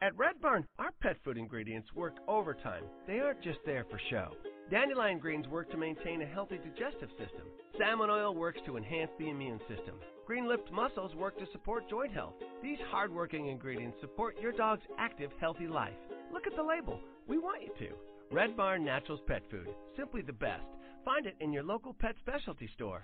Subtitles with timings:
[0.00, 2.84] At Red Barn, our pet food ingredients work overtime.
[3.08, 4.30] They aren't just there for show.
[4.70, 7.42] Dandelion greens work to maintain a healthy digestive system.
[7.76, 9.96] Salmon oil works to enhance the immune system.
[10.24, 12.34] Green lipped mussels work to support joint health.
[12.62, 15.98] These hardworking ingredients support your dog's active, healthy life.
[16.32, 17.00] Look at the label.
[17.26, 17.94] We want you to.
[18.30, 19.68] Red Barn Naturals Pet Food.
[19.96, 20.62] Simply the best.
[21.04, 23.02] Find it in your local pet specialty store.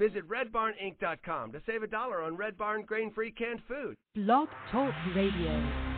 [0.00, 3.94] Visit RedBarnInc.com to save a dollar on Red Barn grain-free canned food.
[4.14, 5.89] Blog Talk Radio.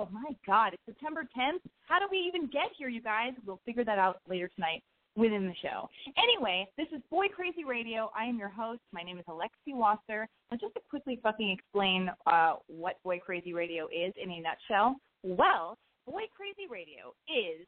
[0.00, 0.08] Radio.
[0.12, 1.60] My God, it's September 10th.
[1.86, 3.32] How do we even get here, you guys?
[3.46, 4.82] We'll figure that out later tonight
[5.16, 5.88] within the show.
[6.16, 8.10] Anyway, this is Boy Crazy Radio.
[8.16, 8.80] I am your host.
[8.92, 10.28] My name is Alexi Wasser.
[10.50, 14.96] And just to quickly fucking explain uh, what Boy Crazy Radio is in a nutshell,
[15.22, 17.66] well, Boy Crazy Radio is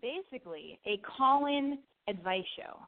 [0.00, 2.80] basically a call-in advice show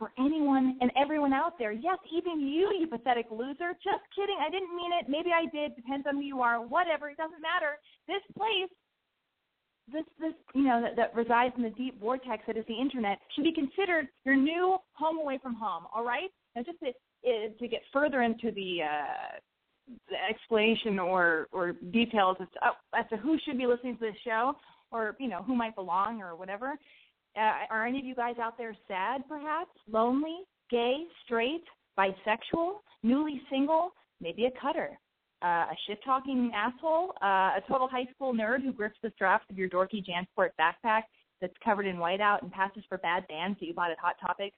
[0.00, 1.72] for anyone and everyone out there.
[1.72, 3.76] Yes, even you, you pathetic loser.
[3.84, 4.40] Just kidding.
[4.40, 5.06] I didn't mean it.
[5.12, 5.76] Maybe I did.
[5.76, 6.56] Depends on who you are.
[6.66, 7.10] Whatever.
[7.10, 7.76] It doesn't matter.
[8.10, 8.72] This place,
[9.92, 13.18] this this you know that, that resides in the deep vortex that is the internet,
[13.34, 15.84] should be considered your new home away from home.
[15.94, 16.30] All right.
[16.54, 18.70] Now, just to, uh, to get further into the.
[18.82, 19.38] Uh,
[20.08, 24.04] the explanation or or details as to, oh, as to who should be listening to
[24.06, 24.54] this show
[24.92, 26.74] or you know who might belong or whatever.
[27.36, 30.38] Uh, are any of you guys out there sad, perhaps, lonely,
[30.70, 31.64] gay, straight,
[31.98, 33.90] bisexual, newly single,
[34.20, 34.98] maybe a cutter,
[35.42, 39.44] uh, a shit talking asshole, uh, a total high school nerd who grips the straps
[39.50, 41.02] of your dorky Jansport backpack,
[41.40, 44.52] that's covered in whiteout and passes for bad bands that you bought at Hot Topic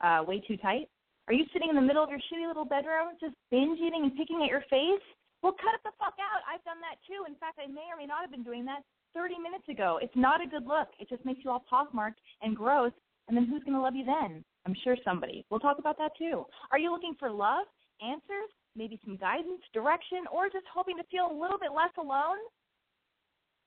[0.00, 0.88] uh, way too tight?
[1.26, 4.16] Are you sitting in the middle of your shitty little bedroom just binge eating and
[4.16, 5.04] picking at your face?
[5.42, 6.42] Well, cut it the fuck out.
[6.48, 7.28] I've done that too.
[7.28, 8.82] In fact, I may or may not have been doing that
[9.14, 9.98] 30 minutes ago.
[10.02, 10.88] It's not a good look.
[10.98, 12.92] It just makes you all pockmarked and gross.
[13.28, 14.42] And then who's going to love you then?
[14.66, 15.44] I'm sure somebody.
[15.50, 16.44] We'll talk about that too.
[16.72, 17.68] Are you looking for love,
[18.00, 22.38] answers, maybe some guidance, direction, or just hoping to feel a little bit less alone?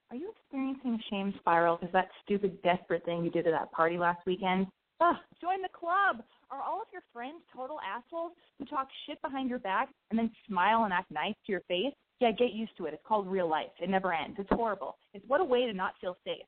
[0.09, 3.71] Are you experiencing a shame spiral because that stupid, desperate thing you did at that
[3.71, 4.68] party last weekend?
[5.00, 6.24] Ugh, join the club.
[6.51, 10.30] Are all of your friends total assholes who talk shit behind your back and then
[10.48, 11.94] smile and act nice to your face?
[12.19, 12.94] Yeah, get used to it.
[12.94, 13.71] It's called real life.
[13.81, 14.36] It never ends.
[14.38, 14.97] It's horrible.
[15.13, 16.45] It's what a way to not feel safe.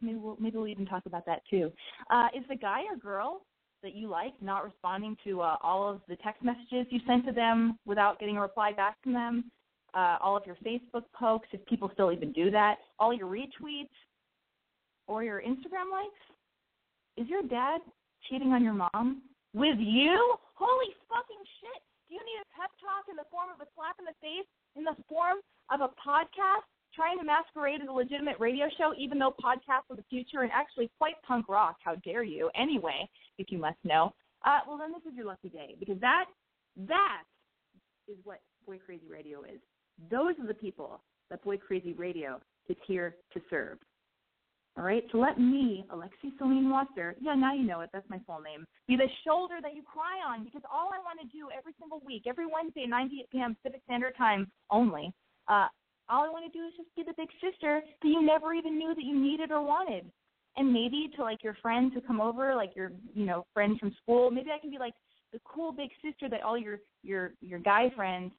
[0.00, 1.70] maybe we'll maybe we'll even talk about that too.
[2.10, 3.42] Uh, is the guy or girl
[3.82, 7.32] that you like not responding to uh, all of the text messages you sent to
[7.32, 9.50] them without getting a reply back from them?
[9.94, 13.88] Uh, all of your Facebook pokes, if people still even do that, all your retweets,
[15.06, 16.22] or your Instagram likes?
[17.16, 17.80] Is your dad
[18.28, 19.22] cheating on your mom
[19.54, 20.36] with you?
[20.54, 21.80] Holy fucking shit!
[22.08, 24.46] Do you need a pep talk in the form of a slap in the face,
[24.76, 25.38] in the form
[25.70, 29.96] of a podcast trying to masquerade as a legitimate radio show, even though podcasts are
[29.96, 31.76] the future and actually quite punk rock?
[31.84, 32.50] How dare you?
[32.58, 33.08] Anyway,
[33.38, 34.12] if you must know,
[34.44, 36.24] uh, well then this is your lucky day because that
[36.88, 37.22] that
[38.08, 39.60] is what Boy Crazy Radio is.
[40.10, 41.00] Those are the people
[41.30, 43.78] that Boy Crazy Radio is here to serve.
[44.78, 48.20] All right, so let me, Alexi Celine Wasser, yeah, now you know it, that's my
[48.26, 51.48] full name, be the shoulder that you cry on because all I want to do
[51.56, 53.56] every single week, every Wednesday, 9 p.m.
[53.62, 55.14] Pacific Standard Time only,
[55.48, 55.68] uh,
[56.08, 58.78] all I want to do is just be the big sister that you never even
[58.78, 60.10] knew that you needed or wanted.
[60.56, 63.94] And maybe to like your friends who come over, like your, you know, friends from
[64.02, 64.94] school, maybe I can be like
[65.32, 68.32] the cool big sister that all your your your guy friends,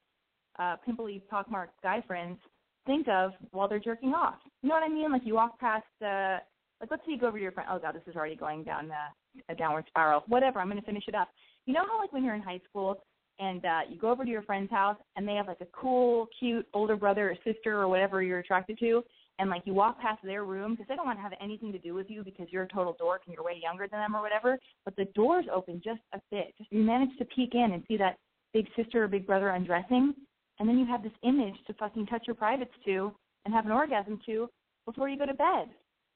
[0.58, 2.38] uh, pimply pockmarked guy friends
[2.86, 4.36] think of while they're jerking off.
[4.62, 5.12] You know what I mean?
[5.12, 6.38] Like you walk past, uh,
[6.80, 7.68] like let's say you go over to your friend.
[7.70, 10.24] Oh god, this is already going down uh, a downward spiral.
[10.26, 10.58] Whatever.
[10.58, 11.28] I'm to finish it up.
[11.66, 13.04] You know how like when you're in high school
[13.38, 16.28] and uh, you go over to your friend's house and they have like a cool,
[16.38, 19.02] cute older brother or sister or whatever you're attracted to,
[19.38, 21.78] and like you walk past their room because they don't want to have anything to
[21.78, 24.22] do with you because you're a total dork and you're way younger than them or
[24.22, 24.58] whatever.
[24.84, 26.54] But the door's open just a bit.
[26.58, 28.18] Just you manage to peek in and see that
[28.52, 30.14] big sister or big brother undressing
[30.58, 33.12] and then you have this image to fucking touch your privates to
[33.44, 34.48] and have an orgasm to
[34.86, 35.68] before you go to bed.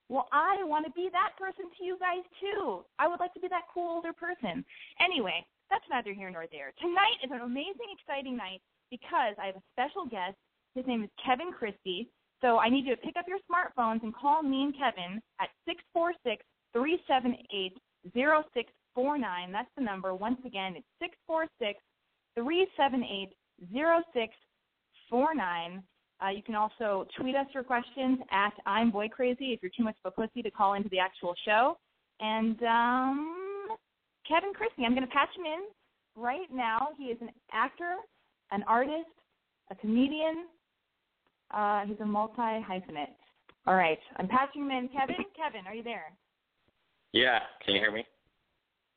[0.08, 2.84] Well, I want to be that person to you guys too.
[2.98, 4.64] I would like to be that cool older person.
[5.00, 6.74] Anyway, that's neither here nor there.
[6.78, 8.60] Tonight is an amazing, exciting night
[8.90, 10.36] because I have a special guest.
[10.74, 12.10] His name is Kevin Christy.
[12.42, 15.48] So I need you to pick up your smartphones and call me and Kevin at
[15.66, 17.72] six four six three seven eight
[18.12, 19.50] zero six four nine.
[19.50, 20.14] That's the number.
[20.14, 21.80] Once again, it's six four six
[22.36, 23.32] three seven eight
[23.72, 25.82] 0649.
[26.22, 29.84] Uh, you can also tweet us your questions at I'm Boy Crazy if you're too
[29.84, 31.78] much of a pussy to call into the actual show.
[32.20, 33.41] And um,
[34.32, 35.68] Kevin Christy, I'm going to patch him in
[36.16, 36.88] right now.
[36.96, 37.96] He is an actor,
[38.50, 39.12] an artist,
[39.70, 40.48] a comedian.
[41.52, 43.12] Uh, he's a multi hyphenate.
[43.66, 44.88] All right, I'm patching him in.
[44.88, 46.14] Kevin, Kevin, are you there?
[47.12, 48.06] Yeah, can you hear me?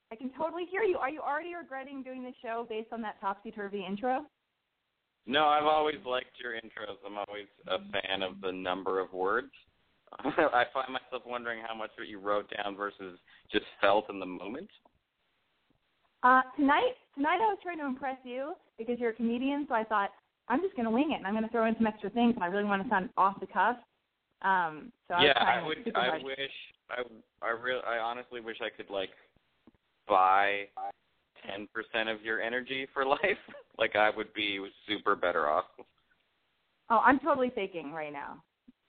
[0.10, 0.98] I can totally hear you.
[0.98, 4.22] Are you already regretting doing the show based on that topsy turvy intro?
[5.28, 6.96] No, I've always liked your intros.
[7.06, 9.52] I'm always a fan of the number of words.
[10.20, 13.20] I find myself wondering how much of it you wrote down versus
[13.52, 14.70] just felt in the moment.
[16.26, 19.84] Uh, tonight, tonight I was trying to impress you because you're a comedian, so I
[19.84, 20.10] thought
[20.50, 22.34] I'm just going to wing it and I'm going to throw in some extra things,
[22.34, 23.78] and I really want to sound off the cuff.
[24.42, 25.78] Um, so yeah, I, I would.
[25.94, 26.52] I wish.
[26.90, 27.04] I
[27.46, 27.82] I really.
[27.88, 29.12] I honestly wish I could like
[30.08, 30.64] buy
[31.46, 33.38] ten percent of your energy for life,
[33.78, 35.66] like I would be super better off.
[36.90, 38.42] Oh, I'm totally faking right now,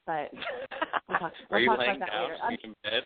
[0.07, 0.31] but
[1.09, 2.63] we'll talk, we'll Are you laying about that down later.
[2.65, 3.03] in bed?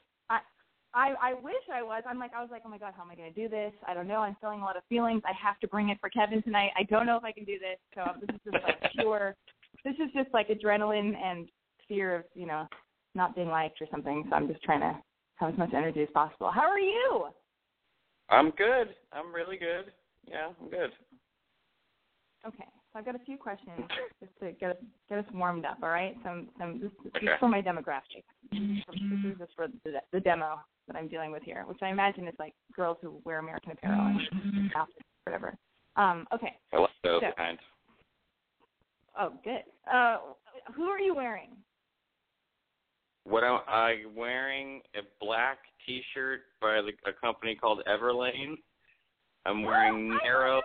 [0.93, 2.03] I, I wish I was.
[2.09, 3.73] I'm like I was like, oh my god, how am I going to do this?
[3.87, 4.19] I don't know.
[4.19, 5.23] I'm feeling a lot of feelings.
[5.25, 6.71] I have to bring it for Kevin tonight.
[6.77, 7.79] I don't know if I can do this.
[7.95, 9.37] So um, this is just like pure.
[9.85, 11.49] This is just like adrenaline and
[11.87, 12.67] fear of you know
[13.15, 14.27] not being liked or something.
[14.29, 14.99] So I'm just trying to
[15.37, 16.51] have as much energy as possible.
[16.51, 17.27] How are you?
[18.29, 18.95] I'm good.
[19.13, 19.93] I'm really good.
[20.29, 20.91] Yeah, I'm good.
[22.47, 23.81] Okay, so I've got a few questions
[24.21, 24.77] just to get us
[25.09, 25.79] get us warmed up.
[25.83, 27.27] All right, some some this, this Okay.
[27.27, 28.25] is for my demographic.
[28.53, 28.61] This
[29.33, 32.35] is just for the, the demo that I'm dealing with here, which I imagine is
[32.39, 34.01] like girls who wear American Apparel
[34.33, 35.55] and outfits, whatever.
[35.97, 36.57] Um, okay.
[36.73, 37.59] I like those So- kind.
[39.19, 39.63] Oh, good.
[39.93, 40.19] Uh,
[40.75, 41.51] who are you wearing?
[43.25, 44.81] What am I wearing?
[44.97, 48.55] A black T-shirt by the, a company called Everlane.
[49.47, 50.63] I'm wearing Oh, narrow.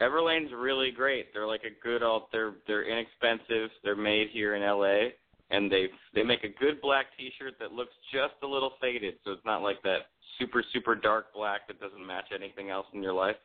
[0.00, 1.32] Everlane's really great.
[1.32, 2.28] They're like a good alt.
[2.32, 3.70] They're they're inexpensive.
[3.82, 5.10] They're made here in LA.
[5.50, 9.32] and they they make a good black T-shirt that looks just a little faded, so
[9.32, 10.06] it's not like that
[10.38, 13.36] super super dark black that doesn't match anything else in your life.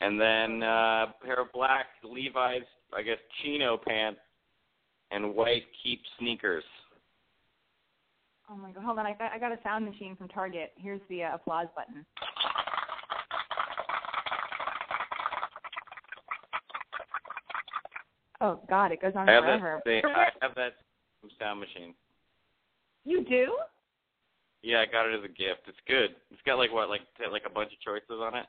[0.00, 2.62] And then uh, a pair of black Levi's,
[2.94, 4.20] I guess chino pants,
[5.10, 6.64] and white Keep sneakers.
[8.50, 9.06] Oh my god, hold on!
[9.06, 10.72] I got I got a sound machine from Target.
[10.76, 12.04] Here's the uh, applause button.
[18.40, 19.82] Oh God, it goes on I have forever.
[19.84, 19.90] that.
[19.90, 20.74] Same, I have that
[21.38, 21.94] sound machine.
[23.04, 23.52] You do?
[24.62, 25.68] Yeah, I got it as a gift.
[25.68, 26.16] It's good.
[26.30, 28.46] It's got like what, like like a bunch of choices on it.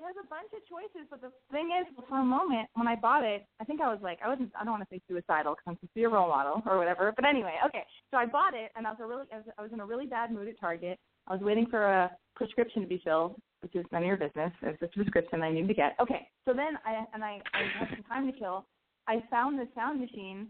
[0.00, 3.22] There's a bunch of choices, but the thing is, for a moment when I bought
[3.22, 5.64] it, I think I was like, I wasn't, I don't want to say suicidal because
[5.66, 7.12] I'm supposed to be a role model or whatever.
[7.14, 7.84] But anyway, okay.
[8.10, 9.84] So I bought it, and I was a really, I was, I was in a
[9.84, 10.98] really bad mood at Target.
[11.28, 14.52] I was waiting for a prescription to be filled, which is none of your business.
[14.62, 15.96] It was a prescription I needed to get.
[16.00, 16.28] Okay.
[16.46, 18.64] So then I and I, I had some time to kill.
[19.10, 20.46] I found the sound machine,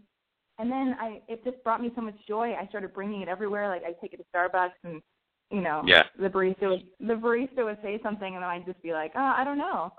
[0.59, 2.53] and then I, it just brought me so much joy.
[2.53, 3.67] I started bringing it everywhere.
[3.67, 5.01] Like I take it to Starbucks and
[5.49, 6.03] you know, Yeah.
[6.17, 9.33] the barista would the barista would say something, and then I'd just be like, oh,
[9.37, 9.91] I don't know.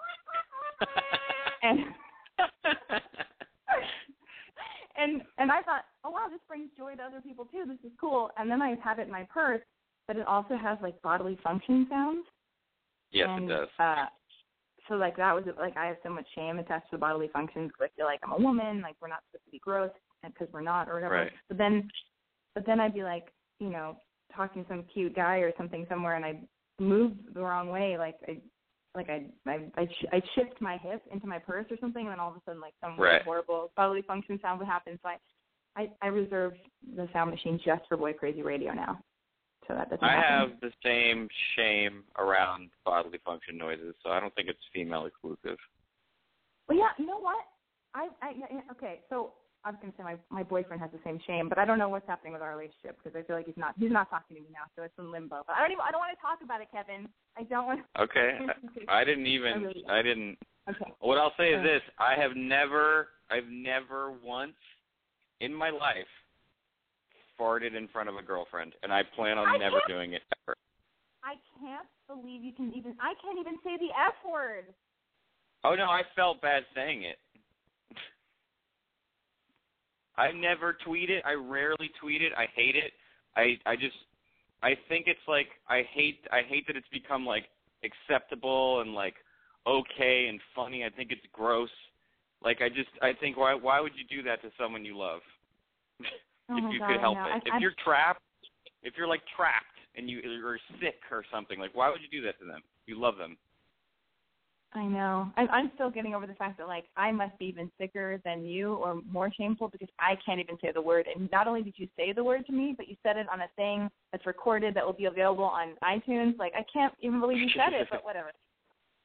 [1.62, 1.78] and
[4.96, 7.64] and and I thought, oh wow, this brings joy to other people too.
[7.66, 8.30] This is cool.
[8.38, 9.60] And then I have it in my purse,
[10.06, 12.24] but it also has like bodily function sounds.
[13.10, 13.68] yes, and, it does.
[13.78, 14.06] Uh,
[14.88, 17.70] so like that was like I have so much shame attached to the bodily functions
[17.72, 19.90] because I feel like I'm a woman, like we're not supposed to be gross
[20.24, 21.14] because we're not or whatever.
[21.14, 21.32] Right.
[21.48, 21.88] But then,
[22.54, 23.26] but then I'd be like,
[23.58, 23.96] you know,
[24.34, 26.40] talking to some cute guy or something somewhere, and I
[26.80, 28.38] move the wrong way, like I.
[28.94, 32.12] Like I, I, I, sh- I shift my hip into my purse or something, and
[32.12, 33.22] then all of a sudden, like some Right.
[33.22, 34.98] horrible bodily function sound would happen.
[35.02, 35.16] So I,
[35.80, 36.58] I, I reserved
[36.94, 39.00] the sound machine just for Boy Crazy Radio now,
[39.68, 40.50] so that doesn't I happen.
[40.50, 45.58] have the same shame around bodily function noises, so I don't think it's female exclusive.
[46.68, 47.44] Well, yeah, you know what?
[47.94, 48.32] I, I,
[48.72, 49.00] okay.
[49.10, 49.32] So
[49.64, 51.88] I was gonna say my my boyfriend has the same shame, but I don't know
[51.88, 54.42] what's happening with our relationship because I feel like he's not he's not talking to
[54.42, 55.42] me now, so it's in limbo.
[55.46, 57.08] But I don't even I don't want to talk about it, Kevin.
[57.38, 57.80] I don't want.
[57.80, 58.38] To Okay,
[58.88, 59.62] I, I didn't I even.
[59.62, 60.38] really- I didn't.
[60.70, 60.90] Okay.
[61.00, 64.54] What I'll say is this: I have never, I've never once
[65.40, 66.06] in my life
[67.38, 70.56] farted in front of a girlfriend, and I plan on I never doing it ever.
[71.24, 72.94] I can't believe you can even.
[73.00, 74.64] I can't even say the F word.
[75.64, 77.18] Oh no, I felt bad saying it.
[80.16, 81.22] I never tweet it.
[81.24, 82.32] I rarely tweet it.
[82.36, 82.92] I hate it.
[83.36, 83.96] I I just
[84.62, 87.44] I think it's like I hate I hate that it's become like
[87.84, 89.14] acceptable and like
[89.66, 90.84] okay and funny.
[90.84, 91.70] I think it's gross.
[92.44, 95.20] Like I just I think why why would you do that to someone you love?
[96.52, 97.20] Oh if you God, could help it.
[97.20, 98.20] I- if I- you're trapped,
[98.82, 99.66] if you're like trapped
[99.96, 102.62] and you you're sick or something, like why would you do that to them?
[102.86, 103.36] You love them.
[104.74, 105.30] I know.
[105.36, 108.44] I'm, I'm still getting over the fact that like I must be even sicker than
[108.44, 111.06] you or more shameful because I can't even say the word.
[111.14, 113.42] And not only did you say the word to me, but you said it on
[113.42, 116.38] a thing that's recorded that will be available on iTunes.
[116.38, 118.30] Like I can't even believe you said it, but whatever.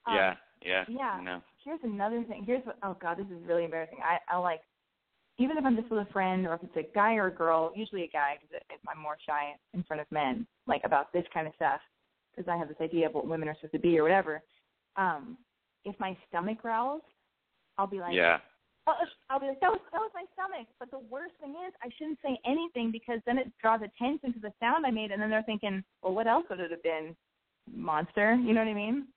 [0.07, 0.35] Um, yeah,
[0.65, 0.85] yeah.
[0.87, 1.19] yeah.
[1.21, 1.41] No.
[1.65, 2.45] Here's another thing.
[2.45, 2.77] Here's what.
[2.81, 3.97] Oh God, this is really embarrassing.
[4.01, 4.61] I I like.
[5.39, 7.71] Even if I'm just with a friend, or if it's a guy or a girl,
[7.75, 11.47] usually a guy, because I'm more shy in front of men, like about this kind
[11.47, 11.79] of stuff,
[12.35, 14.41] because I have this idea of what women are supposed to be or whatever.
[14.95, 15.37] Um,
[15.85, 17.01] if my stomach growls,
[17.77, 18.39] I'll be like, yeah.
[18.87, 18.93] oh,
[19.29, 20.67] I'll be like, that was that was my stomach.
[20.79, 24.39] But the worst thing is, I shouldn't say anything because then it draws attention to
[24.39, 27.15] the sound I made, and then they're thinking, well, what else would it have been?
[27.71, 29.07] Monster, you know what I mean?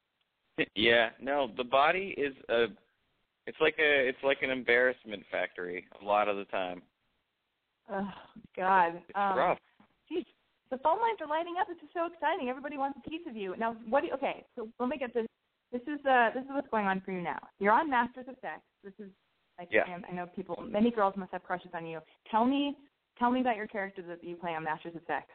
[0.74, 2.66] Yeah, no, the body is a
[3.50, 6.82] it's like a it's like an embarrassment factory a lot of the time.
[7.90, 8.08] Oh
[8.56, 8.94] God.
[8.94, 9.58] It's um, rough.
[10.08, 10.24] Geez,
[10.70, 11.66] the phone lines are lighting up.
[11.66, 12.48] This is so exciting.
[12.48, 13.56] Everybody wants a piece of you.
[13.58, 15.26] Now, what do you, okay, so let me get this.
[15.72, 17.40] This is uh this is what's going on for you now.
[17.58, 18.62] You're on Masters of Sex.
[18.84, 19.10] This is
[19.58, 19.82] like Yeah.
[19.92, 21.98] and I know people many girls must have crushes on you.
[22.30, 22.76] Tell me
[23.18, 25.26] tell me about your character that you play on Masters of Sex.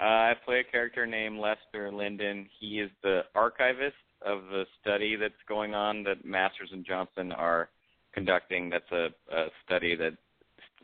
[0.00, 2.48] Uh, I play a character named Lester Linden.
[2.60, 7.70] He is the archivist of the study that's going on that Masters and Johnson are
[8.12, 8.70] conducting.
[8.70, 10.12] That's a, a study that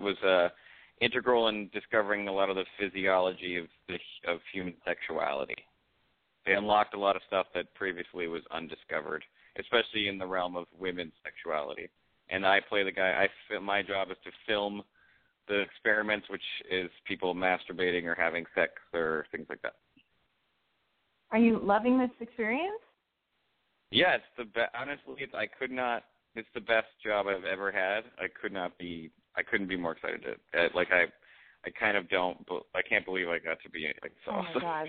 [0.00, 0.48] was uh,
[1.00, 3.98] integral in discovering a lot of the physiology of the
[4.30, 5.56] of human sexuality.
[6.44, 9.24] They unlocked a lot of stuff that previously was undiscovered,
[9.58, 11.88] especially in the realm of women's sexuality.
[12.30, 13.26] And I play the guy.
[13.26, 14.82] I my job is to film
[15.48, 19.74] the experiments, which is people masturbating or having sex or things like that.
[21.30, 22.80] Are you loving this experience?
[23.90, 26.04] Yeah, it's the be- honestly, it's, I could not.
[26.34, 28.04] It's the best job I've ever had.
[28.18, 29.10] I could not be.
[29.36, 30.22] I couldn't be more excited.
[30.24, 31.04] To, uh, like I,
[31.64, 32.38] I kind of don't.
[32.74, 34.60] I can't believe I got to be like so oh my.
[34.60, 34.88] God.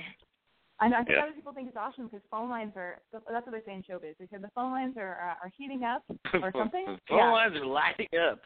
[0.79, 0.97] I know.
[0.97, 1.23] I think Yeah.
[1.23, 3.01] other people think it's awesome because phone lines are.
[3.11, 4.17] That's what they say in showbiz.
[4.19, 6.85] They said the phone lines are uh, are heating up or something.
[6.85, 7.31] the phone yeah.
[7.31, 8.39] lines are lighting up.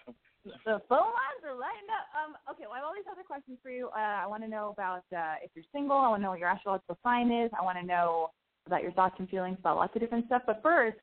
[0.44, 2.08] The phone lines are lighting up.
[2.18, 3.90] Um, okay, well, I have all these other questions for you.
[3.96, 5.98] Uh, I want to know about uh, if you're single.
[5.98, 7.52] I want to know what your astrological sign is.
[7.58, 8.32] I want to know
[8.72, 10.44] about your thoughts and feelings about lots of different stuff.
[10.48, 10.98] But first,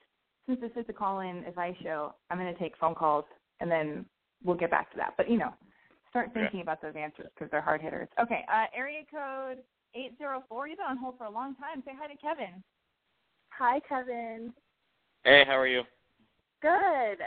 [0.47, 3.27] since this is a call-in advice show, I'm going to take phone calls,
[3.61, 4.07] and then
[4.43, 5.13] we'll get back to that.
[5.19, 5.53] But, you know,
[6.09, 8.09] start thinking about those answers because they're hard hitters.
[8.21, 9.59] Okay, uh, area code
[9.95, 10.69] 804.
[10.69, 11.83] You've been on hold for a long time.
[11.85, 12.63] Say hi to Kevin.
[13.51, 14.55] Hi, Kevin.
[15.25, 15.83] Hey, how are you?
[16.63, 17.19] Good.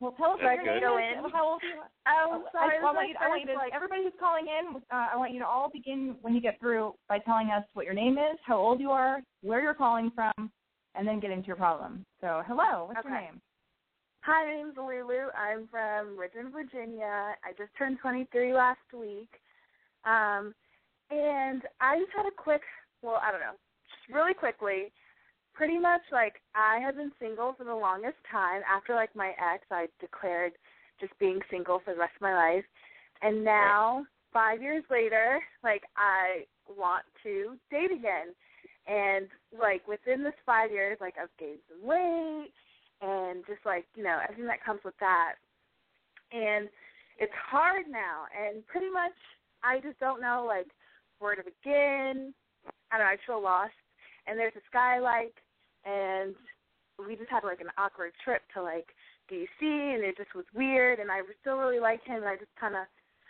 [0.00, 1.00] Well, tell us That's what your good.
[1.00, 1.32] name is.
[1.32, 1.80] How old are you?
[2.08, 2.78] Oh, sorry.
[2.78, 5.08] I, I, want you, my I want you to, like, everybody who's calling in, uh,
[5.12, 7.94] I want you to all begin when you get through by telling us what your
[7.94, 10.50] name is, how old you are, where you're calling from,
[10.94, 12.04] and then get into your problem.
[12.22, 13.26] So, hello, what's your Okay.
[13.26, 13.40] name?
[14.22, 15.28] Hi, my name's Lulu.
[15.36, 17.36] I'm from Richmond, Virginia.
[17.44, 19.30] I just turned 23 last week.
[20.04, 20.54] Um,
[21.10, 22.62] and I just had a quick,
[23.02, 24.92] well, I don't know, just really quickly.
[25.60, 28.62] Pretty much, like, I have been single for the longest time.
[28.64, 30.52] After, like, my ex, I declared
[30.98, 32.64] just being single for the rest of my life.
[33.20, 38.32] And now, five years later, like, I want to date again.
[38.86, 42.54] And, like, within this five years, like, I've gained some weight
[43.02, 45.34] and just like you know everything that comes with that
[46.32, 46.68] and
[47.18, 49.16] it's hard now and pretty much
[49.64, 50.68] i just don't know like
[51.18, 52.34] where to begin
[52.92, 53.72] i don't know i feel lost
[54.26, 55.34] and there's this guy I like
[55.84, 56.34] and
[56.98, 58.86] we just had like an awkward trip to like
[59.30, 62.50] dc and it just was weird and i still really like him and i just
[62.60, 62.82] kind of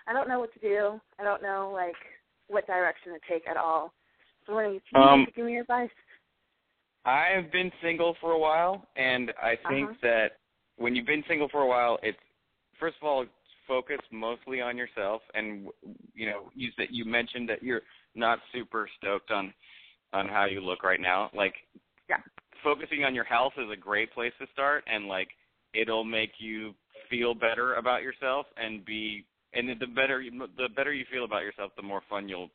[0.06, 1.94] i don't know what to do i don't know like
[2.48, 3.92] what direction to take at all
[4.46, 5.90] so when you Um, give me advice
[7.04, 9.94] I've been single for a while, and I think Uh-huh.
[10.02, 10.38] that
[10.76, 12.18] when you've been single for a while, it's
[12.78, 13.24] first of all
[13.66, 15.22] focus mostly on yourself.
[15.34, 15.68] And
[16.14, 17.82] you know, you said you mentioned that you're
[18.14, 19.52] not super stoked on
[20.12, 21.30] on how you look right now.
[21.34, 21.54] Like,
[22.08, 22.18] Yeah.
[22.62, 25.28] Focusing on your health is a great place to start, and like
[25.74, 26.74] it'll make you
[27.08, 31.42] feel better about yourself and be and the better you, the better you feel about
[31.42, 32.50] yourself, the more fun you'll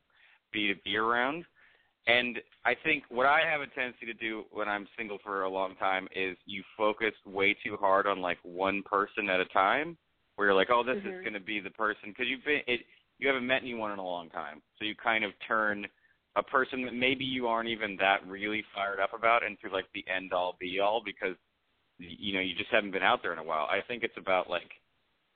[0.54, 1.44] be to be around.
[2.08, 5.50] And I think what I have a tendency to do when I'm single for a
[5.50, 9.98] long time is you focus way too hard on like one person at a time.
[10.36, 11.22] Where you're like, oh, this is Mhm.
[11.22, 12.86] going to be the person because you've been it.
[13.20, 15.88] You haven't met anyone in a long time, so you kind of turn
[16.36, 20.04] a person that maybe you aren't even that really fired up about into like the
[20.13, 21.36] end all be all because
[21.98, 23.67] you know you just haven't been out there in a while.
[23.69, 24.69] I think it's about like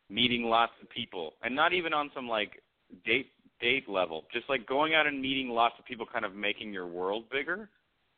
[0.10, 2.62] meeting lots of people and not even on some like
[3.06, 3.28] date
[3.62, 6.88] date level, just like going out and meeting lots of people, kind of making your
[6.88, 7.70] world bigger,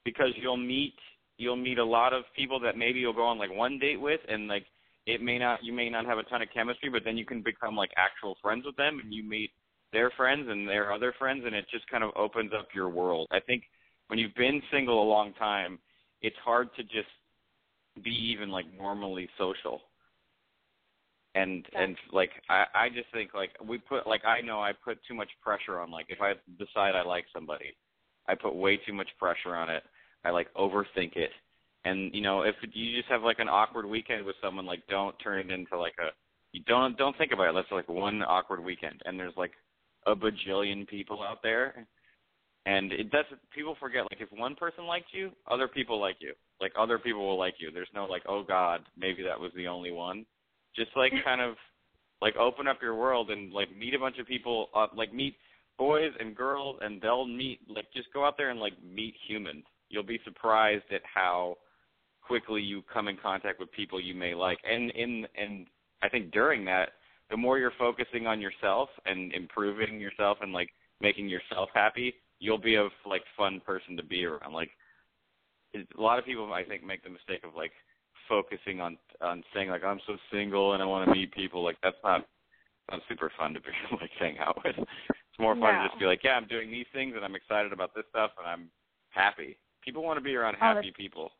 [0.05, 0.93] because you'll meet
[1.37, 4.21] you'll meet a lot of people that maybe you'll go on like one date with,
[4.27, 4.65] and like
[5.05, 7.41] it may not you may not have a ton of chemistry, but then you can
[7.41, 9.51] become like actual friends with them, and you meet
[9.91, 13.27] their friends and their other friends, and it just kind of opens up your world.
[13.31, 13.63] I think
[14.07, 15.79] when you've been single a long time,
[16.21, 17.09] it's hard to just
[18.03, 19.81] be even like normally social
[21.35, 21.83] and Yeah.
[21.83, 25.13] and like I I just think like we put like I know I put too
[25.13, 27.75] much pressure on like if I decide I like somebody,
[28.27, 29.83] I put way too much pressure on it.
[30.23, 31.31] I like overthink it,
[31.85, 35.17] and you know if you just have like an awkward weekend with someone, like don't
[35.19, 36.09] turn it into like a
[36.51, 37.55] you don't don't think about it.
[37.55, 39.51] That's like one awkward weekend, and there's like
[40.05, 41.87] a bajillion people out there,
[42.65, 46.33] and it does people forget like if one person liked you, other people like you.
[46.59, 47.71] Like other people will like you.
[47.71, 50.25] There's no like oh God, maybe that was the only one
[50.75, 51.55] just like kind of
[52.21, 55.35] like open up your world and like meet a bunch of people uh, like meet
[55.77, 59.63] boys and girls and they'll meet like just go out there and like meet humans
[59.89, 61.57] you'll be surprised at how
[62.21, 65.67] quickly you come in contact with people you may like and in and
[66.03, 66.89] i think during that
[67.31, 70.69] the more you're focusing on yourself and improving yourself and like
[71.01, 74.69] making yourself happy you'll be a like fun person to be around like
[75.73, 77.71] a lot of people i think make the mistake of like
[78.31, 81.63] focusing on on saying like I'm so single and I want to meet people.
[81.63, 82.25] Like that's not
[82.89, 83.67] not super fun to be
[83.99, 84.75] like hang out with.
[84.77, 85.83] It's more fun No.
[85.83, 88.31] to just be like, yeah, I'm doing these things and I'm excited about this stuff
[88.39, 88.69] and I'm
[89.09, 89.57] happy.
[89.83, 91.31] People want to be around Oh, happy people.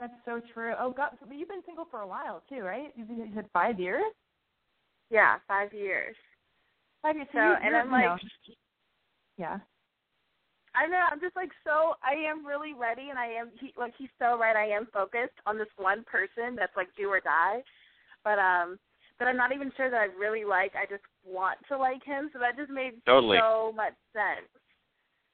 [0.00, 0.74] That's so true.
[0.80, 2.92] Oh, God, you've been single for a while too, right?
[2.96, 4.02] You you said five years.
[5.12, 6.16] Yeah five years
[7.02, 7.28] Five years.
[7.32, 8.16] So, you- and I'm like, know,
[9.36, 9.58] yeah.
[10.74, 11.02] I know.
[11.10, 11.94] I'm just like so.
[12.02, 13.50] I am really ready, and I am.
[13.60, 14.56] He, like he's so right.
[14.56, 17.60] I am focused on this one person that's like do or die,
[18.24, 18.78] but um,
[19.18, 20.72] but I'm not even sure that I really like.
[20.76, 22.30] I just want to like him.
[22.32, 23.36] So that just made Totally.
[23.38, 24.48] so much sense.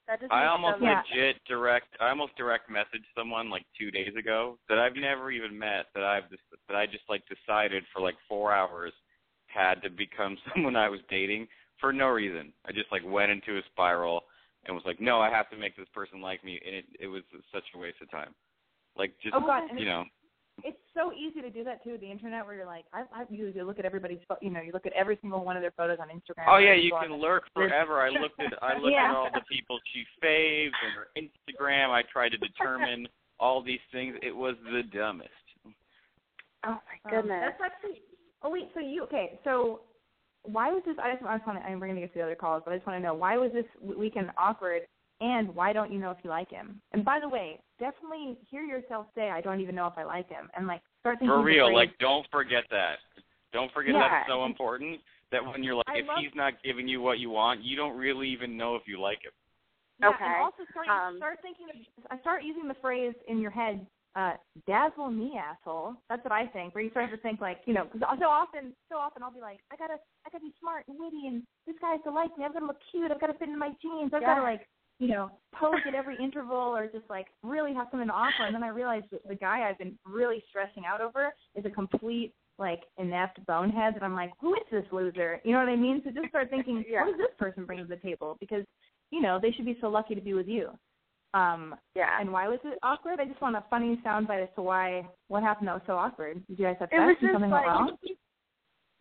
[0.08, 1.20] That just I almost so much Yeah.
[1.20, 1.94] legit direct.
[2.00, 5.86] I almost direct messaged someone like two days ago that I've never even met.
[5.94, 8.94] That I've just that I just like decided for like four hours
[9.52, 11.48] had to become someone I was dating
[11.80, 12.52] for no reason.
[12.66, 14.22] I just like went into a spiral
[14.66, 17.06] and was like, no, I have to make this person like me, and it it
[17.06, 18.34] was such a waste of time.
[18.96, 19.62] Like just Oh God.
[19.76, 20.04] You know,
[20.64, 21.96] it's so easy to do that too.
[22.00, 24.60] The internet, where you're like, I, I you, you look at everybody's, pho- you know,
[24.60, 26.46] you look at every single one of their photos on Instagram.
[26.48, 28.00] Oh yeah, you can lurk forever.
[28.00, 29.10] I looked at I looked Yeah.
[29.10, 31.90] at all the people she faves and her Instagram.
[31.90, 33.06] I tried to determine
[33.40, 34.16] all these things.
[34.20, 35.30] It was the dumbest.
[36.66, 37.52] Oh my Um, goodness.
[37.56, 38.02] that's actually.
[38.42, 39.38] Oh wait, so you okay?
[39.44, 39.80] So
[40.44, 40.96] why was this?
[41.02, 41.64] I just, I just want to.
[41.66, 43.36] I'm going to get to the other calls, but I just want to know why
[43.36, 44.82] was this w- weekend awkward,
[45.20, 46.80] and why don't you know if you like him?
[46.92, 50.28] And by the way, definitely hear yourself say, "I don't even know if I like
[50.28, 52.98] him," and like start thinking For real, like don't forget that.
[53.52, 54.08] Don't forget Yeah.
[54.08, 55.00] that's so important.
[55.30, 57.76] That when you're like, I if love- he's not giving you what you want, you
[57.76, 59.32] don't really even know if you like him.
[60.00, 60.24] Yeah, Okay.
[60.24, 61.66] And also start Um, start thinking.
[62.10, 63.84] I start using the phrase in your head,
[64.18, 64.34] uh,
[64.66, 66.74] "dazzle me, asshole." That's what I think.
[66.74, 69.40] Where you start to think like, you know, because so often, so often I'll be
[69.40, 69.94] like, I gotta,
[70.26, 72.44] I gotta be smart and witty, and this guy has to like me.
[72.44, 73.10] I've gotta look cute.
[73.10, 74.12] I've gotta fit in my jeans.
[74.12, 74.62] I've gotta like,
[74.98, 78.44] you know, pose at every interval, or just like really have something to offer.
[78.44, 81.70] And then I realize that the guy I've been really stressing out over is a
[81.70, 83.94] complete like inept bonehead.
[83.94, 85.40] And I'm like, who is this loser?
[85.44, 86.02] You know what I mean?
[86.04, 87.04] So just start thinking, Yeah.
[87.04, 88.36] what does this person bring to the table?
[88.40, 88.64] Because
[89.10, 90.70] you know, they should be so lucky to be with you.
[91.34, 92.20] Um, yeah.
[92.20, 93.20] and why was it awkward?
[93.20, 96.46] I just want a funny soundbite as to why what happened that was so awkward.
[96.48, 97.96] Did you guys have It sex was something like wrong?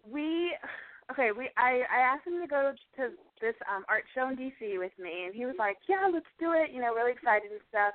[0.04, 0.52] we
[1.12, 3.04] okay we I I asked him to go to
[3.42, 6.52] this um art show in DC with me and he was like yeah let's do
[6.54, 7.94] it you know really excited and stuff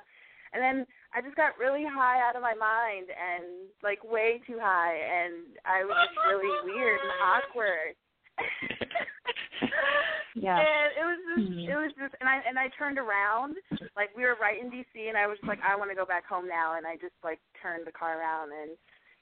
[0.53, 4.57] and then I just got really high out of my mind and like way too
[4.61, 7.97] high and I was just really weird and awkward
[10.35, 10.57] Yeah.
[10.57, 11.69] and it was just Mhm.
[11.69, 13.55] it was just and I and I turned around
[13.95, 16.05] like we were right in DC and I was just like I want to go
[16.05, 18.71] back home now and I just like turned the car around and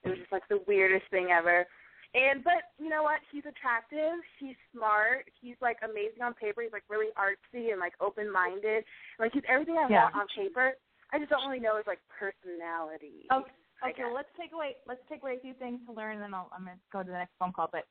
[0.03, 1.67] it was just like the weirdest thing ever.
[2.15, 3.19] And but you know what?
[3.31, 4.19] He's attractive.
[4.39, 5.29] He's smart.
[5.41, 6.61] He's like amazing on paper.
[6.61, 8.83] He's like really artsy and like open minded.
[9.19, 10.03] Like he's everything I Yeah.
[10.03, 10.73] want on paper.
[11.11, 13.27] I just don't really know his like personality.
[13.31, 13.51] Okay.
[13.83, 16.51] Okay, let's take away let's take away a few things to learn, and then I'll,
[16.53, 17.67] I'm gonna go to the next phone call.
[17.71, 17.85] But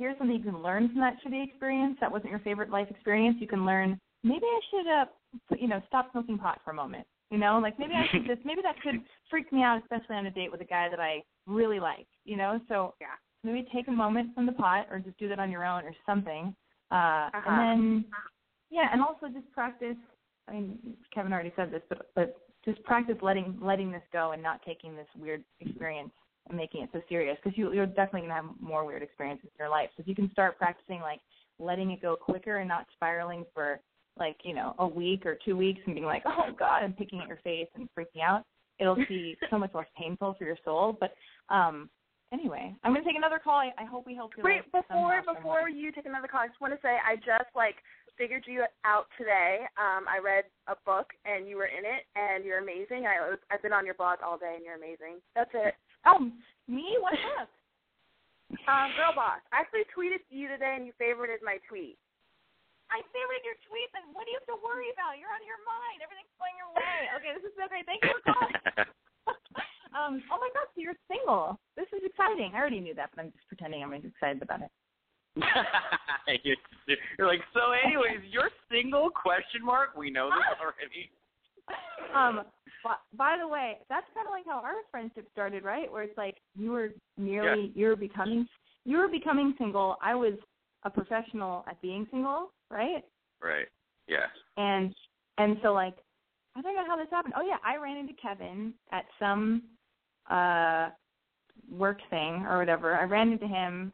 [0.00, 1.96] here's something you can learn from that shitty experience.
[2.00, 3.36] That wasn't your favorite life experience.
[3.38, 4.00] You can learn.
[4.24, 5.04] Maybe I should, uh,
[5.48, 7.06] put, you know, stop smoking pot for a moment.
[7.30, 10.26] You know, like maybe I should just maybe that could freak me out, especially on
[10.26, 12.06] a date with a guy that I really like.
[12.24, 13.14] You know, so Yeah.
[13.44, 15.94] maybe take a moment from the pot, or just do that on your own, or
[16.06, 16.56] something.
[16.90, 17.42] Uh, Uh-huh.
[17.46, 18.04] And then,
[18.70, 19.96] yeah, and also just practice.
[20.48, 24.42] I mean, Kevin already said this, but but just practice letting letting this go and
[24.42, 26.12] not taking this weird experience
[26.52, 29.68] making it so serious because you you're definitely gonna have more weird experiences in your
[29.68, 29.90] life.
[29.96, 31.20] So if you can start practicing like
[31.58, 33.80] letting it go quicker and not spiraling for
[34.18, 37.20] like you know a week or two weeks and being like oh god and picking
[37.20, 38.44] at your face and freaking out,
[38.78, 40.96] it'll be so much less painful for your soul.
[40.98, 41.14] But
[41.54, 41.88] um
[42.32, 43.58] anyway, I'm gonna take another call.
[43.58, 44.44] I, I hope we helped you.
[44.44, 47.76] Wait, before before you take another call, I just want to say I just like
[48.18, 49.60] figured you out today.
[49.78, 53.06] Um, I read a book and you were in it, and you're amazing.
[53.06, 55.20] I I've been on your blog all day, and you're amazing.
[55.34, 55.74] That's it.
[56.06, 56.30] Oh
[56.68, 57.50] me what's up?
[58.66, 59.42] Um, girl boss.
[59.54, 61.98] I actually tweeted to you today, and you favorited my tweet.
[62.90, 65.14] I favorited your tweet, and what do you have to worry about?
[65.22, 66.02] You're out of your mind.
[66.02, 66.98] Everything's going your way.
[67.14, 67.86] Okay, this is so great.
[67.86, 68.54] Thank you for calling.
[69.94, 71.62] um, oh my gosh, so you're single.
[71.78, 72.50] This is exciting.
[72.50, 74.72] I already knew that, but I'm just pretending I'm excited about it.
[76.42, 76.58] you're,
[77.18, 79.14] you're like, so anyways, you're single?
[79.14, 79.94] Question mark.
[79.94, 81.06] We know this already.
[82.14, 82.42] Um,
[82.82, 85.90] but by the way, that's kind of like how our friendship started, right?
[85.90, 88.46] Where it's like you were nearly you were becoming
[88.84, 89.96] you were becoming single.
[90.02, 90.34] I was
[90.84, 93.04] a professional at being single, right?
[93.40, 93.68] Right.
[94.08, 94.26] Yeah.
[94.56, 94.94] And
[95.38, 95.94] and so like
[96.56, 97.34] I don't know how this happened.
[97.36, 99.62] Oh yeah, I ran into Kevin at some
[100.30, 100.88] uh
[101.70, 102.96] work thing or whatever.
[102.96, 103.92] I ran into him.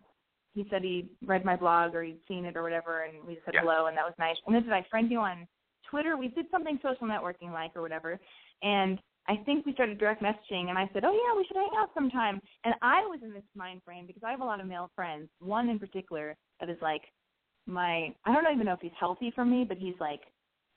[0.55, 3.55] He said he read my blog or he'd seen it or whatever and we said
[3.55, 3.61] Yeah.
[3.61, 4.37] hello and that was nice.
[4.47, 5.47] And then did I friend you on
[5.91, 6.17] Twitter?
[6.17, 8.19] We did something social networking like or whatever.
[8.63, 11.71] And I think we started direct messaging and I said, Oh yeah, we should hang
[11.79, 14.67] out sometime and I was in this mind frame because I have a lot of
[14.67, 17.03] male friends, one in particular that is like
[17.67, 20.21] my I don't even know if he's healthy for me, but he's like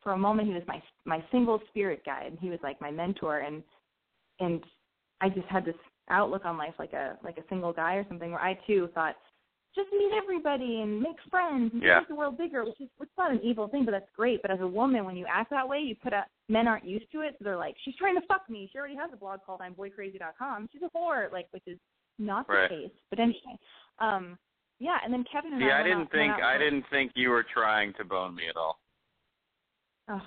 [0.02, 2.28] for a moment he was my my single spirit guide.
[2.28, 3.63] And he was like my mentor and
[4.39, 4.63] and
[5.22, 5.76] I just had this
[6.10, 9.15] outlook on life like a like a single guy or something where I too thought
[9.79, 11.99] just meet everybody and make friends and Yeah.
[11.99, 14.41] make the world bigger, which is it's not an evil thing, but that's great.
[14.41, 17.11] But as a woman, when you act that way, you put a men aren't used
[17.13, 18.69] to it, so they're like, she's trying to fuck me.
[18.71, 20.69] She already has a blog called I'm Boycrazy.com.
[20.73, 21.79] She's a whore, like which is
[22.17, 22.69] not the Right.
[22.69, 22.91] case.
[23.09, 23.57] But anyway,
[23.99, 24.37] um,
[24.79, 24.97] yeah.
[25.03, 27.29] And then Kevin and See, I, I didn't out- think I for- didn't think you
[27.29, 28.79] were trying to bone me at all.
[30.09, 30.21] Oh,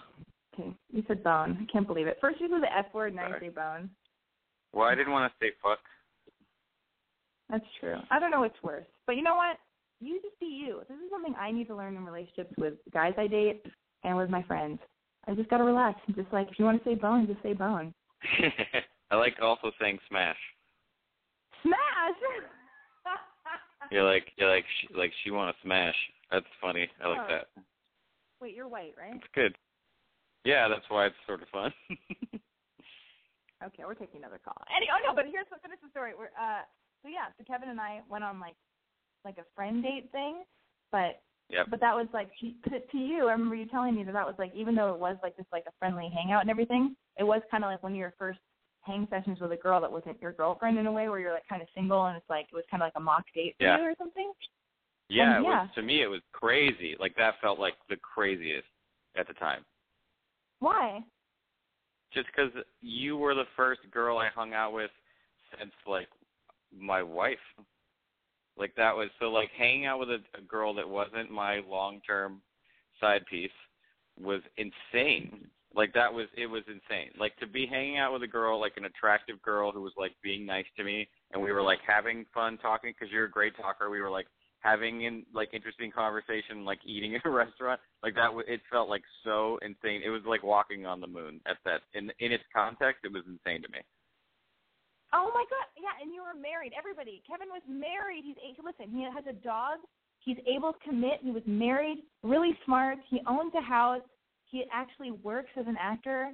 [0.54, 0.72] okay.
[0.90, 1.58] You said bone.
[1.68, 2.18] I can't believe it.
[2.20, 3.90] First you said the F word, now you say bone.
[4.72, 5.80] Well, I didn't want to say fuck.
[7.52, 7.96] That's true.
[8.10, 8.86] I don't know what's worse.
[9.06, 9.58] But you know what?
[10.00, 10.80] You just be you.
[10.88, 13.64] This is something I need to learn in relationships with guys I date
[14.02, 14.80] and with my friends.
[15.28, 17.52] I just gotta relax and just like if you want to say bone, just say
[17.52, 17.94] bone.
[19.12, 20.36] I like also saying smash.
[21.62, 22.16] Smash.
[23.92, 25.94] You're like you're like she, like she want to smash.
[26.32, 26.88] That's funny.
[27.04, 27.26] I like Oh.
[27.28, 27.62] that.
[28.40, 29.14] Wait, you're white, right?
[29.14, 29.54] It's good.
[30.44, 31.72] Yeah, that's why it's sort of fun.
[33.62, 34.58] Okay, we're taking another call.
[34.74, 36.18] Any, oh no, but here's the finish the story.
[36.18, 36.66] We're uh,
[37.02, 38.54] so yeah, so Kevin and I went on like,
[39.24, 40.42] like a friend date thing,
[40.90, 41.66] but yep.
[41.70, 43.28] but that was like to, to you.
[43.28, 45.46] I remember you telling me that that was like even though it was like this
[45.52, 48.40] like a friendly hangout and everything, it was kind of like one of your first
[48.82, 51.46] hang sessions with a girl that wasn't your girlfriend in a way where you're like
[51.48, 53.64] kind of single and it's like it was kind of like a mock date for
[53.64, 53.78] Yeah.
[53.78, 54.32] you or something.
[55.08, 55.62] Yeah, it yeah.
[55.62, 56.96] was to me it was crazy.
[56.98, 58.66] Like that felt like the craziest
[59.16, 59.64] at the time.
[60.58, 61.00] Why?
[62.12, 64.90] Just because you were the first girl I hung out with
[65.56, 66.08] since like
[66.76, 67.38] my wife.
[68.56, 72.00] Like that was so like hanging out with a, a girl that wasn't my long
[72.06, 72.42] term
[73.00, 73.50] side piece
[74.20, 75.46] was insane.
[75.74, 77.11] Like that was it was insane.
[77.18, 80.12] Like to be hanging out with a girl like an attractive girl who was like
[80.22, 83.56] being nice to me and we were like having fun talking because you're a great
[83.56, 83.88] talker.
[83.88, 84.26] We were like
[84.62, 87.80] having in like interesting conversation, like eating at a restaurant.
[88.02, 90.02] Like that, it felt like so insane.
[90.04, 91.40] It was like walking on the moon.
[91.46, 93.78] At that, in in its context, it was insane to me.
[95.12, 96.72] Oh my god, yeah, and you were married.
[96.77, 98.25] Everybody, Kevin was married.
[98.25, 98.94] He's a- listen.
[98.94, 99.79] He has a dog.
[100.20, 101.20] He's able to commit.
[101.22, 102.05] He was married.
[102.22, 102.98] Really smart.
[103.09, 104.03] He owns a house.
[104.46, 106.31] He actually works as an actor.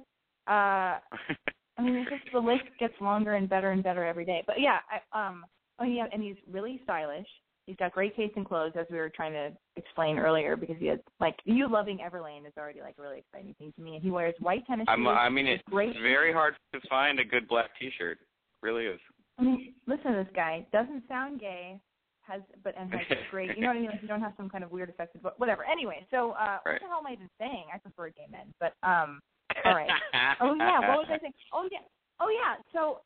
[0.47, 0.99] Uh,
[1.77, 4.43] I mean, it's just the list gets longer and better and better every day.
[4.45, 5.45] But yeah, I, um,
[5.79, 7.27] oh yeah, and he's really stylish.
[7.65, 10.87] He's got great taste in clothes, as we were trying to explain earlier, because he
[10.87, 13.95] has like you loving Everlane is already like a really exciting thing to me.
[13.95, 15.17] And he wears white tennis I'm, shoes.
[15.17, 18.17] I mean, it's great very hard to find a good black T-shirt.
[18.61, 18.99] Really is.
[19.37, 20.65] I mean, listen to this guy.
[20.71, 21.79] Doesn't sound gay,
[22.21, 23.55] has but and has great.
[23.55, 23.89] You know what I mean?
[23.89, 25.63] Like you don't have some kind of weird affected, but whatever.
[25.65, 27.65] Anyway, so uh, what the hell am I even saying?
[27.73, 29.19] I prefer gay men, but um,
[29.65, 29.89] all right.
[30.41, 31.33] Oh yeah, what was I saying?
[31.53, 31.79] Oh yeah,
[32.19, 32.61] oh yeah.
[32.73, 33.01] So,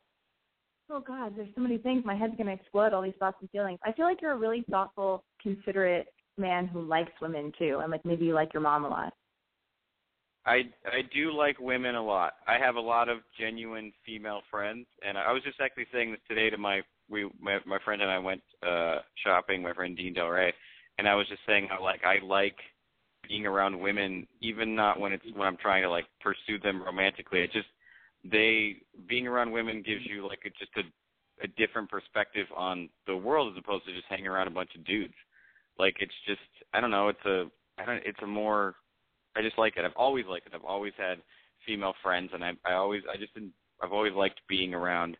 [0.89, 2.03] oh god, there's so many things.
[2.05, 2.93] My head's gonna explode.
[2.93, 3.79] All these thoughts and feelings.
[3.85, 8.03] I feel like you're a really thoughtful, considerate man who likes women too, and like
[8.05, 9.13] maybe you like your mom a lot.
[10.45, 12.33] I I do like women a lot.
[12.47, 16.19] I have a lot of genuine female friends, and I was just actually saying this
[16.27, 19.61] today to my we my, my friend and I went uh shopping.
[19.61, 20.51] My friend Dean Delray,
[20.97, 22.55] and I was just saying how like I like
[23.27, 27.39] being around women, even not when it's when I'm trying to like pursue them romantically.
[27.39, 27.67] It just
[28.29, 28.77] they
[29.07, 30.81] being around women gives you like a, just a
[31.43, 34.85] a different perspective on the world as opposed to just hanging around a bunch of
[34.85, 35.13] dudes.
[35.79, 36.41] Like it's just
[36.73, 37.07] I don't know.
[37.07, 37.45] It's a
[37.77, 38.01] I don't.
[38.05, 38.75] It's a more
[39.35, 39.85] I just like it.
[39.85, 40.53] I've always liked it.
[40.55, 41.17] I've always had
[41.65, 45.17] female friends, and I I always I just been, I've always liked being around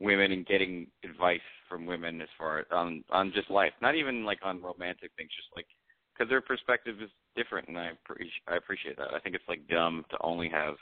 [0.00, 4.24] women and getting advice from women as far as on on just life, not even
[4.24, 5.66] like on romantic things, just like
[6.14, 9.14] because their perspective is different, and I appreciate I appreciate that.
[9.14, 10.74] I think it's like dumb to only have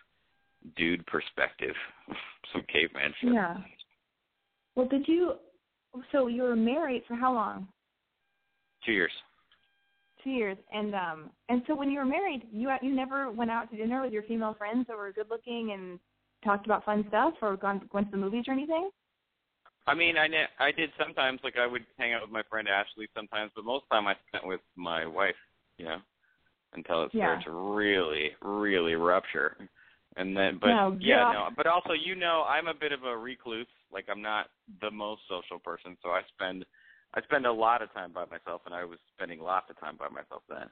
[0.76, 1.74] dude perspective,
[2.52, 3.32] some caveman shit.
[3.32, 3.56] Yeah.
[4.74, 5.34] Well, did you?
[6.10, 7.68] So you were married for how long?
[8.84, 9.12] Two years.
[10.24, 13.70] Two years, and um, and so when you were married, you you never went out
[13.70, 16.00] to dinner with your female friends that were good looking and
[16.42, 18.88] talked about fun stuff, or gone went to the movies or anything.
[19.86, 21.40] I mean, I ne- I did sometimes.
[21.44, 24.06] Like I would hang out with my friend Ashley sometimes, but most of the time
[24.06, 25.36] I spent with my wife.
[25.76, 25.98] You know,
[26.72, 27.44] until it started Yeah.
[27.44, 29.68] to really, really rupture.
[30.16, 31.32] And then, but No, yeah, yeah.
[31.32, 31.48] no.
[31.56, 33.66] But also, you know, I'm a bit of a recluse.
[33.92, 34.46] Like I'm not
[34.80, 36.64] the most social person, so I spend
[37.14, 39.96] I spend a lot of time by myself, and I was spending lots of time
[39.96, 40.68] by myself then.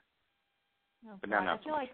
[1.08, 1.80] Oh, But now God, not I feel much.
[1.82, 1.90] like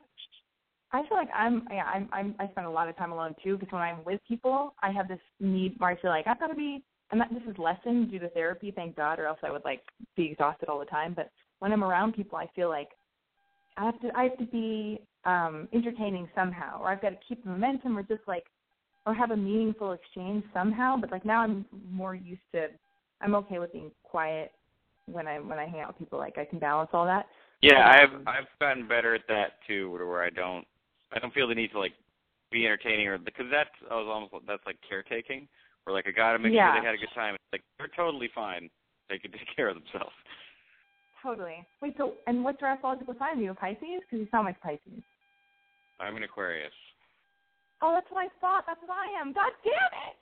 [0.92, 3.58] I feel like I'm yeah I'm I'm I spend a lot of time alone too
[3.58, 6.48] because when I'm with people I have this need where I feel like I've got
[6.48, 9.50] to be and that, this is lessened due to therapy thank God or else I
[9.50, 9.82] would like
[10.16, 12.88] be exhausted all the time but when I'm around people I feel like
[13.76, 17.44] I have to I have to be um entertaining somehow or I've got to keep
[17.44, 18.44] the momentum or just like
[19.04, 22.68] or have a meaningful exchange somehow but like now I'm more used to
[23.20, 24.52] I'm okay with being quiet
[25.06, 27.26] when I when I hang out with people like I can balance all that
[27.62, 30.66] Yeah, I've Um, I've gotten better at that too, where where I don't
[31.12, 31.94] I don't feel the need to like
[32.50, 35.48] be entertaining or because that's I was almost that's like caretaking,
[35.84, 36.72] where like I gotta make Yeah.
[36.72, 37.34] sure they had a good time.
[37.34, 38.70] It's like they're totally fine.
[39.08, 40.14] They can take care of themselves.
[41.22, 41.66] Totally.
[41.82, 43.38] Wait, so and what's your astrological sign?
[43.38, 44.00] Are you a Pisces?
[44.06, 45.02] Because you sound like Pisces.
[45.98, 46.72] I'm an Aquarius.
[47.82, 48.64] Oh, that's what I thought.
[48.66, 49.32] That's what I am.
[49.32, 50.16] God damn it!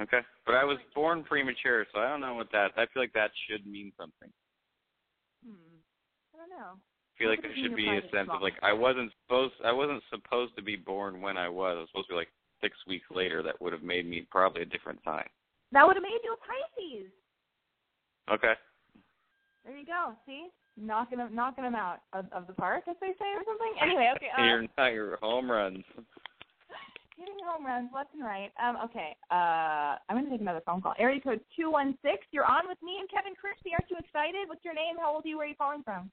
[0.00, 2.72] Okay, but I was born premature, so I don't know what that.
[2.76, 4.28] I feel like that should mean something.
[5.44, 5.80] Hmm.
[6.34, 6.76] I don't know.
[6.76, 8.36] I feel like there should be a sense small?
[8.36, 11.76] of like I wasn't supposed I wasn't supposed to be born when I was.
[11.76, 13.42] I was supposed to be like six weeks later.
[13.42, 15.24] That would have made me probably a different sign.
[15.72, 17.10] That would have made you a Pisces.
[18.30, 18.52] Okay.
[19.64, 20.12] There you go.
[20.26, 23.72] See, knocking them, knocking them out of, of the park, as they say, or something.
[23.82, 24.26] Anyway, okay.
[24.38, 25.84] Uh, You're not your home runs.
[27.16, 28.52] Hitting home runs left and right.
[28.62, 29.16] Um, okay.
[29.30, 30.94] Uh, I'm gonna take another phone call.
[30.98, 32.26] Area code two one six.
[32.30, 33.70] You're on with me and Kevin Christy.
[33.72, 34.48] Aren't you excited?
[34.48, 34.96] What's your name?
[35.00, 35.38] How old are you?
[35.38, 36.10] Where are you calling from?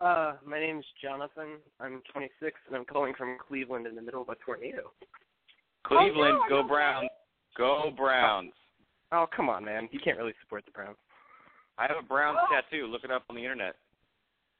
[0.00, 1.56] Uh, my name's Jonathan.
[1.80, 4.92] I'm 26, and I'm calling from Cleveland in the middle of a tornado.
[5.86, 7.08] Cleveland, Oh, no, go no Browns.
[7.56, 8.52] Go Browns.
[9.12, 9.88] Oh, come on, man.
[9.92, 10.98] You can't really support the Browns.
[11.78, 12.46] I have a Browns Oh.
[12.52, 12.86] tattoo.
[12.86, 13.76] Look it up on the internet.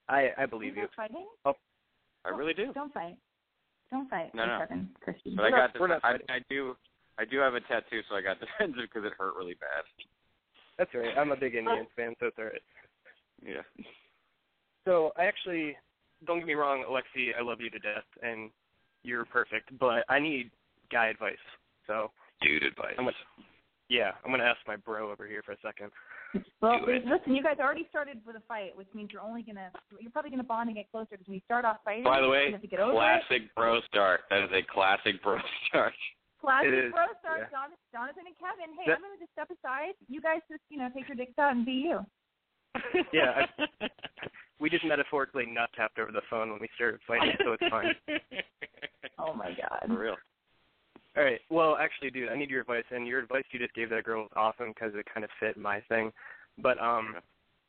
[0.09, 0.89] I I believe You're you.
[0.97, 1.27] not fighting?
[2.25, 2.73] I really do.
[2.73, 3.17] Don't fight.
[3.91, 4.33] Don't fight.
[4.35, 4.59] No, with no.
[4.59, 5.33] Kevin Christy.
[5.35, 5.99] But We're I not- got we're this.
[6.03, 6.35] not I.
[6.35, 6.75] I do.
[7.19, 9.83] I do have a tattoo, so I got defensive because it hurt really bad.
[10.77, 11.17] That's all right.
[11.17, 11.59] I'm a big oh.
[11.59, 12.61] Indians fan, so it's all right.
[13.43, 13.61] Yeah.
[14.85, 15.75] So I actually,
[16.25, 18.51] don't get me wrong, Alexi, I love you to death, and
[19.03, 19.77] you're perfect.
[19.79, 20.51] But I need
[20.91, 21.41] guy advice.
[21.87, 22.93] So Dude advice.
[22.99, 23.15] I'm gonna,
[23.89, 25.91] yeah, I'm gonna ask my bro over here for a second.
[26.61, 30.11] Well, listen, you guys already started with a fight, which means you're only gonna you're
[30.11, 32.47] probably gonna bond and get closer because when you start off fighting, By the way,
[32.47, 32.95] you have to get over it.
[32.95, 34.21] classic bro start.
[34.29, 35.37] That is a classic bro
[35.69, 35.93] start.
[36.41, 37.49] Classic It is, bro start, yeah.
[37.49, 38.69] Jonathan, Jonathan and Kevin.
[38.77, 39.93] Hey, That- I'm gonna just step aside.
[40.07, 41.99] You guys just you know take your dicks out and be you.
[43.13, 43.45] Yeah,
[43.81, 43.87] I,
[44.59, 47.93] we just metaphorically nut tapped over the phone when we started fighting, so it's fine.
[49.17, 49.85] Oh my god.
[49.87, 50.15] For real.
[51.17, 51.41] All right.
[51.49, 54.21] Well, actually, dude, I need your advice, and your advice you just gave that girl
[54.21, 56.11] was awesome because it kind of fit my thing.
[56.59, 57.15] But um,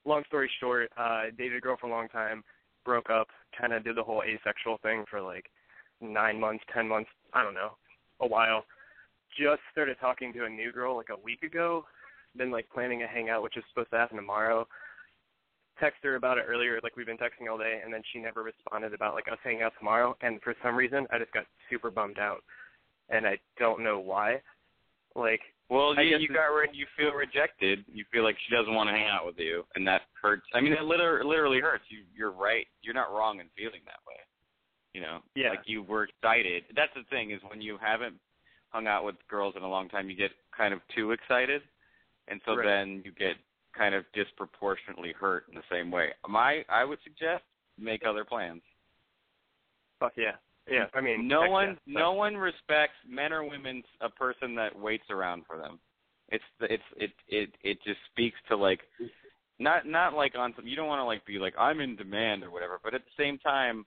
[0.04, 2.44] long story short, uh, dated a girl for a long time,
[2.84, 5.46] broke up, kind of did the whole asexual thing for like
[6.02, 7.70] nine months, ten months, I don't know,
[8.20, 8.64] a while.
[9.38, 11.86] Just started talking to a new girl like a week ago.
[12.36, 14.68] Been like planning a hangout, which is supposed to happen tomorrow.
[15.80, 18.42] Text her about it earlier, like we've been texting all day, and then she never
[18.42, 20.14] responded about like us hanging out tomorrow.
[20.20, 22.42] And for some reason, I just got super bummed out,
[23.10, 24.40] and I don't know why.
[25.14, 27.84] Like, Well, you, you got re- you feel rejected.
[27.92, 30.46] You feel like she doesn't want to hang out with you, and that hurts.
[30.54, 31.84] I mean, it literally, literally hurts.
[31.88, 32.66] You you're right.
[32.82, 34.16] You're not wrong in feeling that way.
[34.94, 35.50] You know, Yeah.
[35.50, 36.64] like you were excited.
[36.74, 38.16] That's the thing is when you haven't
[38.70, 41.62] hung out with girls in a long time, you get kind of too excited,
[42.28, 42.64] and so Right.
[42.64, 43.36] then you get
[43.76, 46.12] kind of disproportionately hurt in the same way.
[46.26, 47.44] My I would suggest
[47.78, 48.62] make other plans.
[50.00, 50.36] fuck yeah,
[50.70, 50.86] yeah.
[50.94, 55.44] I mean, no one no one respects men or women a person that waits around
[55.46, 55.78] for them
[56.30, 58.80] it's the- it's it it it just speaks to like
[59.58, 62.44] not not like on some you don't want to like be like i'm in demand
[62.44, 63.84] or whatever but at the same time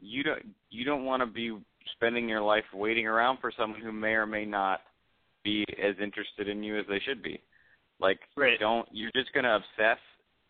[0.00, 1.56] you don't you don't want to be
[1.92, 4.80] spending your life waiting around for someone who may or may not
[5.44, 7.40] be as interested in you as they should be
[8.00, 8.58] like Right.
[8.58, 9.98] don't you're just going to obsess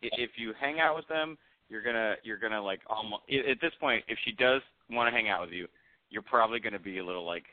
[0.02, 1.36] if you hang out with them
[1.68, 5.06] you're going to you're going to like almost at this point if she does want
[5.06, 5.66] to hang out with you
[6.10, 7.44] you're probably going to be a little like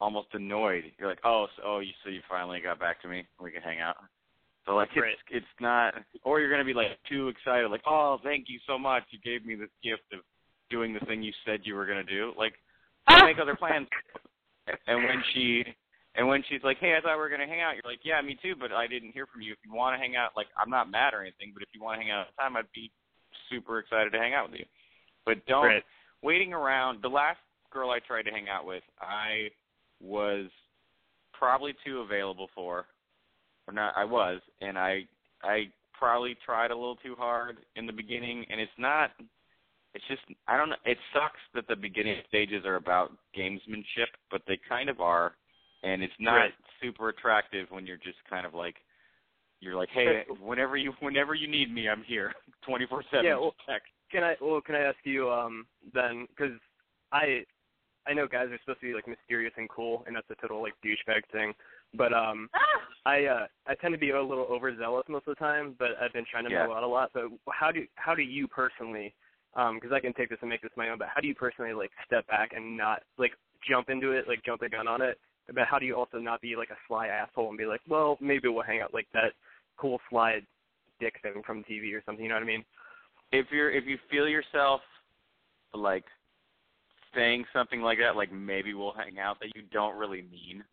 [0.00, 0.84] almost annoyed.
[0.98, 3.26] You're like, oh, so, oh, you so you finally got back to me.
[3.40, 3.96] We can hang out.
[4.66, 5.12] So like, Right.
[5.12, 8.58] it's it's not, or you're going to be like too excited, like, oh, thank you
[8.66, 9.04] so much.
[9.10, 10.20] You gave me this gift of
[10.70, 12.32] doing the thing you said you were going to do.
[12.36, 12.54] Like,
[13.10, 13.88] so make other plans.
[14.86, 15.64] And when she
[16.14, 18.04] and when she's like, hey, I thought we were going to hang out, you're like,
[18.04, 19.52] yeah, me too, but I didn't hear from you.
[19.52, 21.82] If you want to hang out, like, I'm not mad or anything, but if you
[21.82, 22.90] want to hang out at the time, I'd be
[23.50, 24.66] super excited to hang out with you.
[25.26, 25.84] But don't Right.
[26.22, 27.02] waiting around.
[27.02, 29.50] The last girl I tried to hang out with, I
[30.00, 30.50] was
[31.32, 32.86] probably too available for,
[33.66, 33.96] or not.
[33.96, 35.06] I was, and I
[35.42, 39.10] I probably tried a little too hard in the beginning, and it's not.
[39.94, 40.76] It's just I don't know.
[40.84, 45.36] It sucks that the beginning stages are about gamesmanship, but they kind of are,
[45.82, 46.54] and it's not Right.
[46.80, 48.76] super attractive when you're just kind of like.
[49.60, 52.32] You're like, hey, whenever you whenever you need me, I'm here,
[52.66, 53.26] twenty four seven.
[53.26, 53.54] Yeah, well-
[54.10, 56.58] Can I well can I ask you um then because
[57.12, 57.44] I
[58.06, 60.62] I know guys are supposed to be like mysterious and cool and that's a total
[60.62, 61.52] like douchebag thing,
[61.94, 62.60] but um Ah!
[63.06, 66.12] I uh I tend to be a little overzealous most of the time, but I've
[66.12, 66.66] been trying to Yeah.
[66.66, 67.10] move out a lot.
[67.12, 69.14] But how do how do you personally
[69.54, 71.34] um because I can take this and make this my own, but how do you
[71.34, 73.32] personally like step back and not like
[73.68, 75.18] jump into it, like jump the gun on it?
[75.54, 78.16] But how do you also not be like a sly asshole and be like, well,
[78.20, 79.32] maybe we'll hang out like that
[79.80, 80.46] cool slide
[81.00, 82.64] dick thing from TV or something, you know what I mean?
[83.32, 84.80] if you're if you feel yourself
[85.72, 86.04] like
[87.14, 90.64] saying something like that, like maybe we'll hang out that you don't really mean.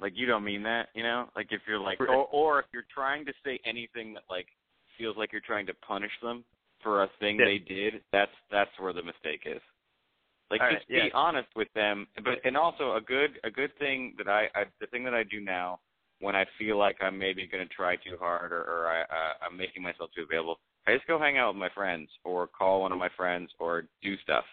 [0.00, 1.28] Like you don't mean that, you know?
[1.36, 4.46] Like if you're like or or if you're trying to say anything that like
[4.98, 6.44] feels like you're trying to punish them
[6.82, 7.46] for a thing Yeah.
[7.46, 9.60] they did, that's that's where the mistake is.
[10.50, 11.04] Like All right, just yeah.
[11.04, 14.64] be honest with them, but and also a good a good thing that I, I
[14.80, 15.80] the thing that I do now
[16.20, 19.32] when I feel like I'm maybe going to try too hard or, or I, uh,
[19.42, 22.82] I'm making myself too available, I just go hang out with my friends or call
[22.82, 24.44] one of my friends or do stuff.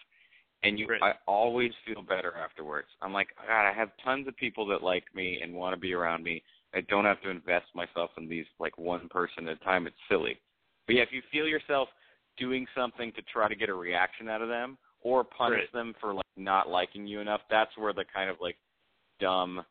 [0.62, 1.02] And you, Right.
[1.02, 2.88] I always feel better afterwards.
[3.00, 5.94] I'm like, God, I have tons of people that like me and want to be
[5.94, 6.42] around me.
[6.74, 9.86] I don't have to invest myself in these like one person at a time.
[9.86, 10.40] It's silly.
[10.86, 11.88] But yeah, if you feel yourself
[12.38, 15.72] doing something to try to get a reaction out of them or punish Right.
[15.72, 18.56] them for like not liking you enough, that's where the kind of like
[19.20, 19.64] dumb,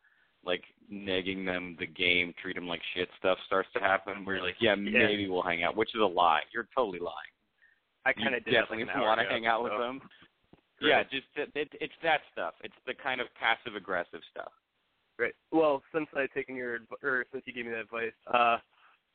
[0.46, 4.24] like negging them the game, treat them like shit stuff starts to happen.
[4.26, 5.08] Where you're like, yeah, Yeah.
[5.08, 6.42] maybe we'll hang out, which is a lie.
[6.54, 7.34] You're totally lying.
[8.06, 10.00] I kind of definitely like an want to hang out with them.
[10.82, 10.90] Right.
[10.90, 12.54] Yeah, just it, it, it's that stuff.
[12.64, 14.52] It's the kind of passive aggressive stuff.
[15.20, 15.34] Right.
[15.52, 18.58] Well, since I've taken your adv- or since you gave me that advice, uh,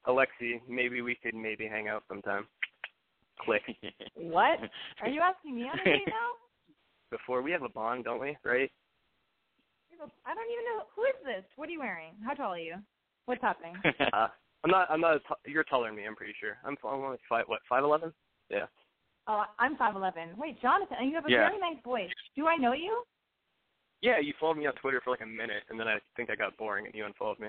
[0.09, 2.47] Alexi, maybe we could maybe hang out sometime.
[3.41, 3.63] Click.
[4.17, 4.59] What?
[5.03, 6.33] Are you asking me on a date now?
[7.11, 8.37] Before we have a bond, don't we?
[8.45, 8.71] Right?
[10.27, 11.45] I don't even know who is this.
[11.57, 12.13] What are you wearing?
[12.25, 12.77] How tall are you?
[13.27, 13.75] What's happening?
[14.13, 14.29] Uh,
[14.65, 14.89] I'm not.
[14.91, 15.17] I'm not.
[15.17, 16.07] A t- you're taller than me.
[16.07, 16.57] I'm pretty sure.
[16.65, 16.77] I'm.
[16.85, 17.45] I'm only five.
[17.49, 17.61] What?
[17.69, 18.13] Five eleven?
[18.49, 18.67] Yeah.
[19.27, 20.29] Oh, I'm five eleven.
[20.37, 21.49] Wait, Jonathan, you have a Yeah.
[21.49, 22.11] very nice voice.
[22.37, 23.03] Do I know you?
[24.03, 24.21] Yeah.
[24.21, 26.57] You followed me on Twitter for like a minute, and then I think I got
[26.57, 27.49] boring, and you unfollowed me.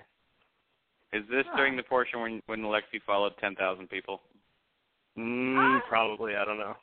[1.11, 1.57] Is this Huh.
[1.57, 4.21] during the portion when when Alexi followed ten thousand people?
[5.17, 5.81] Mm, Ah.
[5.87, 6.35] probably.
[6.35, 6.75] I don't know.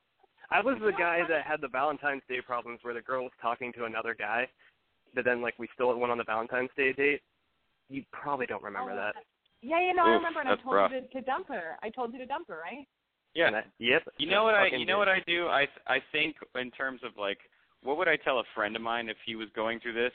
[0.50, 3.72] I was the guy that had the Valentine's Day problems where the girl was talking
[3.74, 4.48] to another guy,
[5.14, 7.20] but then like we still went on the Valentine's Day date.
[7.88, 9.14] You probably don't remember Oh, that.
[9.62, 10.92] Yeah, yeah, no, I Oof, remember, and I told rough.
[10.92, 11.76] you to, to dump her.
[11.82, 12.86] I told you to dump her, right?
[13.34, 13.50] Yeah.
[13.54, 14.02] I, yep.
[14.18, 14.98] You know what I you know did.
[14.98, 15.46] what I do?
[15.48, 17.38] I I think in terms of like
[17.82, 20.12] what would I tell a friend of mine if he was going through this?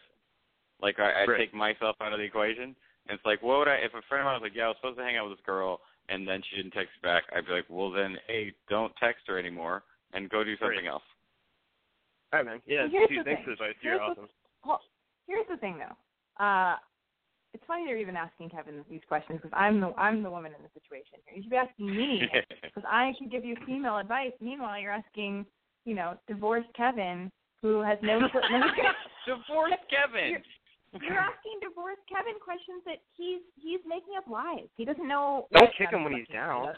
[0.82, 1.38] Like I I Right.
[1.40, 2.76] take myself out of the equation.
[3.08, 4.68] And it's like what would I if a friend of mine was like, Yeah, I
[4.70, 5.80] was supposed to hang out with this girl
[6.10, 9.38] and then she didn't text back, I'd be like, Well then hey, don't text her
[9.40, 9.84] anymore
[10.14, 10.88] and go do something Right.
[10.92, 11.04] else.
[12.34, 12.62] All right, man.
[12.66, 13.56] Yeah, Well, here's dude, the thanks thing.
[13.56, 13.78] for the advice.
[13.82, 14.30] You're the- awesome.
[14.66, 14.82] Well,
[15.28, 16.44] here's the thing, though.
[16.44, 16.76] Uh,
[17.54, 20.62] it's funny you're even asking Kevin these questions because I'm the I'm the woman in
[20.62, 21.38] the situation here.
[21.38, 22.22] You should be asking me
[22.62, 24.34] because I can give you female advice.
[24.42, 25.46] Meanwhile, you're asking,
[25.86, 28.20] you know, divorced Kevin who has no.
[29.26, 30.38] Divorce Kevin.
[31.02, 34.68] You're asking divorced Kevin questions that he's he's making up lies.
[34.76, 35.48] He doesn't know.
[35.54, 36.76] Don't kick him when he's down.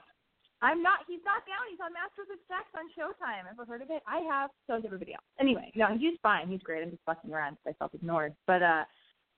[0.61, 1.05] I'm not.
[1.07, 1.69] He's not down.
[1.69, 3.45] He's on Masters of Sex on Showtime.
[3.49, 4.01] Ever heard of it?
[4.07, 4.49] I have.
[4.65, 5.25] So has everybody else.
[5.39, 6.49] Anyway, no, he's fine.
[6.49, 6.81] He's great.
[6.81, 8.33] I'm just fucking around because I felt ignored.
[8.47, 8.83] But uh,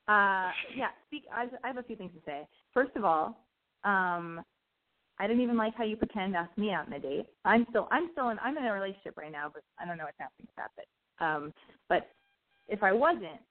[0.08, 0.96] uh, yeah.
[1.08, 1.24] Speak.
[1.34, 2.48] I, I have a few things to say.
[2.74, 3.36] First of all,
[3.84, 4.42] um,
[5.20, 7.28] I didn't even like how you pretend to ask me out on a date.
[7.44, 7.90] I'm still.
[7.92, 8.40] I'm still in.
[8.40, 10.72] I'm in a relationship right now, but I don't know what's happening with that.
[10.80, 11.54] But um,
[11.90, 12.08] but
[12.70, 13.44] if I wasn't,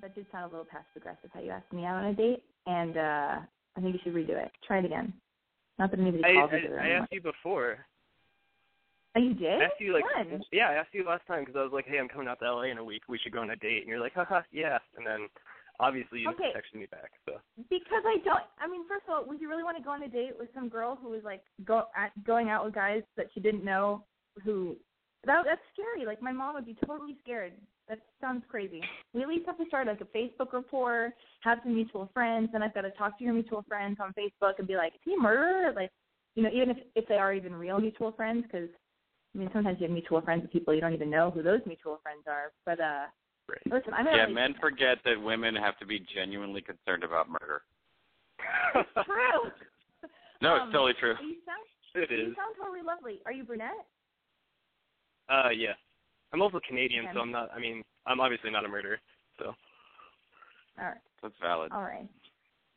[0.00, 2.42] that did sound a little passive aggressive how you asked me out on a date,
[2.66, 3.36] and uh,
[3.76, 4.50] I think you should redo it.
[4.66, 5.12] Try it again.
[5.82, 7.84] Not that anybody I, calls I, it I asked you before.
[9.16, 9.60] Oh, you did?
[9.60, 10.40] I asked you like When?
[10.52, 12.54] yeah, I asked you last time because I was like, hey, I'm coming out to
[12.54, 13.02] LA in a week.
[13.08, 14.78] We should go on a date, and you're like, haha, yeah.
[14.96, 15.26] And then
[15.80, 16.44] obviously you Okay.
[16.44, 17.10] didn't text me back.
[17.26, 17.32] So
[17.68, 18.44] Because I don't.
[18.60, 20.50] I mean, first of all, would you really want to go on a date with
[20.54, 24.04] some girl who was like go at, going out with guys that she didn't know?
[24.44, 24.76] Who
[25.26, 26.06] that that's scary.
[26.06, 27.54] Like my mom would be totally scared.
[27.92, 28.80] That sounds crazy.
[29.12, 32.64] We at least have to start like a Facebook rapport, have some mutual friends, and
[32.64, 35.12] I've got to talk to your mutual friends on Facebook and be like, is he
[35.12, 35.74] a murderer?
[35.76, 35.90] Like,
[36.34, 38.70] you know, even if if they are even real mutual friends, because
[39.34, 41.60] I mean, sometimes you have mutual friends with people you don't even know who those
[41.66, 42.52] mutual friends are.
[42.64, 43.04] But uh,
[43.46, 43.60] Right.
[43.66, 47.60] listen, I'm Yeah, relationship men forget that women have to be genuinely concerned about murder.
[48.74, 49.50] It's true.
[50.40, 51.14] No, Um, it's totally true.
[51.20, 51.62] You sound
[51.94, 52.34] it you is.
[52.34, 53.20] sound totally lovely.
[53.26, 53.86] Are you brunette?
[55.28, 55.74] Uh, yeah.
[56.32, 57.14] I'm also Canadian, Okay.
[57.14, 57.50] so I'm not.
[57.54, 58.98] I mean, I'm obviously not a murderer.
[59.38, 59.54] So
[60.78, 61.00] All right.
[61.22, 61.72] That's valid.
[61.72, 62.08] All right.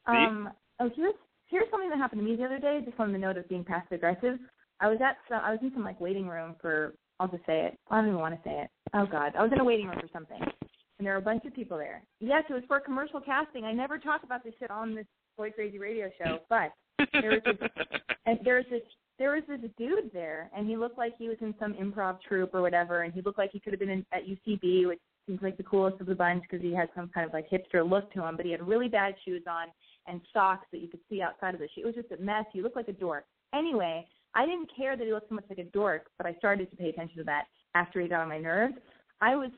[0.07, 0.17] See?
[0.17, 0.49] Um.
[0.79, 1.15] Oh, here's
[1.47, 2.81] here's something that happened to me the other day.
[2.85, 4.39] Just on the note of being passive aggressive.
[4.79, 5.41] I was at some.
[5.43, 6.93] I was in some like waiting room for.
[7.19, 7.79] I'll just say it.
[7.89, 8.69] I don't even want to say it.
[8.93, 11.45] Oh God, I was in a waiting room for something, and there were a bunch
[11.45, 12.03] of people there.
[12.19, 13.63] Yes, it was for commercial casting.
[13.63, 15.05] I never talk about this shit on this
[15.37, 16.73] Boy Crazy radio show, but
[17.13, 17.69] there was this
[18.25, 18.81] and there was this
[19.17, 22.53] there was this dude there and he looked like he was in some improv troupe
[22.53, 25.41] or whatever and he looked like he could have been in, at UCB which seems
[25.41, 28.11] like the coolest of the bunch because he had some kind of like hipster look
[28.13, 29.67] to him but he had really bad shoes on
[30.07, 31.81] and socks that you could see outside of the shoe.
[31.81, 32.45] It was just a mess.
[32.53, 33.25] He looked like a dork.
[33.53, 36.69] Anyway I didn't care that he looked so much like a dork but I started
[36.71, 38.75] to pay attention to that after he got on my nerves.
[39.21, 39.51] I was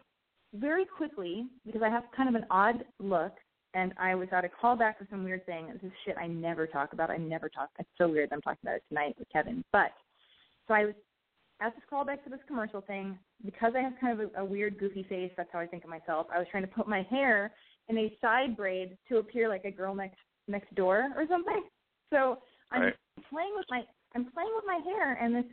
[0.53, 3.33] very quickly because I have kind of an odd look
[3.73, 5.67] and I was at a callback for some weird thing.
[5.73, 7.09] This is shit I never talk about.
[7.09, 7.69] I never talk.
[7.79, 8.29] It's so weird.
[8.29, 9.63] that I'm talking about it tonight with Kevin.
[9.71, 9.91] But
[10.67, 10.93] so I was
[11.61, 14.79] at this callback for this commercial thing because I have kind of a, a weird,
[14.79, 15.31] goofy face.
[15.37, 16.27] That's how I think of myself.
[16.33, 17.51] I was trying to put my hair
[17.89, 21.63] in a side braid to appear like a girl next next door or something.
[22.11, 22.39] So
[22.71, 22.95] I'm Right.
[23.29, 23.83] playing with my
[24.15, 25.45] I'm playing with my hair, and this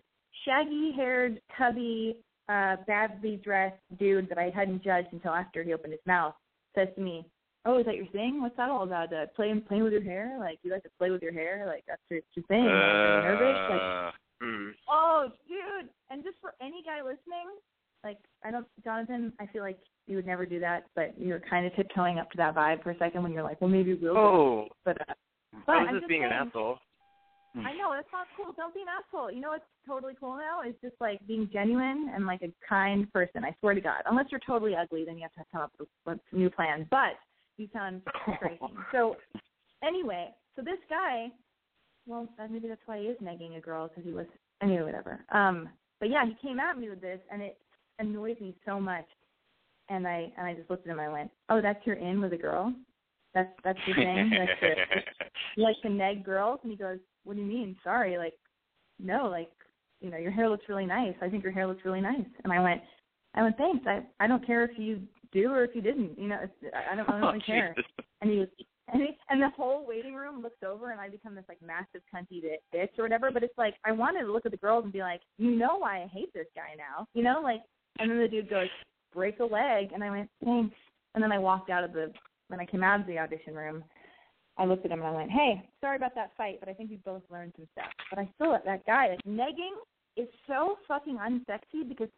[0.44, 2.16] shaggy-haired, tubby,
[2.48, 6.34] uh, badly dressed dude that I hadn't judged until after he opened his mouth
[6.74, 7.26] says to me,
[7.64, 8.40] "Oh, is that your thing?
[8.42, 9.12] What's that all about?
[9.12, 10.36] Uh, playing playing with your hair?
[10.38, 11.64] Like you like to play with your hair?
[11.66, 12.64] Like that's your, your thing?
[12.64, 13.70] Like, are nervous?
[13.70, 14.70] Like, Uh, mm.
[14.90, 15.88] oh, dude!
[16.10, 17.48] And just for any guy listening,
[18.02, 21.66] like I don't, Jonathan, I feel like you would never do that, but you're kind
[21.66, 24.16] of tiptoeing up to that vibe for a second when you're like, well, maybe we'll.
[24.16, 25.14] Oh, But uh,
[25.66, 26.78] but I I'm was just just being an asshole.
[27.56, 28.52] I know that's not cool.
[28.56, 29.30] Don't be an asshole.
[29.30, 30.62] You know what's totally cool now?
[30.64, 33.44] It's just like being genuine and like a kind person.
[33.44, 34.02] I swear to God.
[34.06, 36.86] Unless you're totally ugly, then you have to come up with, with new plans.
[36.90, 37.14] But
[37.56, 38.02] you sound
[38.38, 38.58] crazy.
[38.92, 39.16] so
[39.86, 41.28] anyway, so this guy,
[42.06, 44.26] well, maybe that's why he is negging a girl because he was
[44.62, 45.24] anyway, whatever.
[45.32, 45.68] Um,
[46.00, 47.58] but yeah, he came at me with this, and it
[47.98, 49.06] annoyed me so much.
[49.88, 51.00] And I and I just looked at him.
[51.00, 52.72] I went, "Oh, that's your in with a girl?
[53.34, 54.30] That's that's your thing?
[54.38, 55.00] That's the,
[55.56, 57.76] you like to neg girls?" And he goes, "What do you mean?
[57.84, 58.34] Sorry, like,
[58.98, 59.50] no, like,
[60.00, 61.14] you know, your hair looks really nice.
[61.20, 62.80] I think your hair looks really nice." And I went,
[63.34, 63.86] "I went, thanks.
[63.86, 65.02] I I don't care if you
[65.34, 66.18] do or if you didn't.
[66.18, 67.90] You know, it's, I don't I don't Oh, really care." Jesus.
[68.22, 68.48] And he was,
[68.92, 72.00] and, he, and the whole waiting room looks over, and I become this like massive
[72.14, 73.30] cunty bi- bitch or whatever.
[73.30, 75.76] But it's like I wanted to look at the girls and be like, you know
[75.78, 77.60] why I hate this guy now, you know, like.
[77.98, 78.66] And then the dude goes,
[79.12, 80.74] break a leg, and I went, thanks.
[81.14, 82.12] And then I walked out of the
[82.48, 83.84] when I came out of the audition room.
[84.56, 86.90] I looked at him and I went, hey, sorry about that fight, but I think
[86.90, 87.90] we both learned some stuff.
[88.10, 89.74] But I still that guy like negging
[90.16, 92.08] is so fucking unsexy because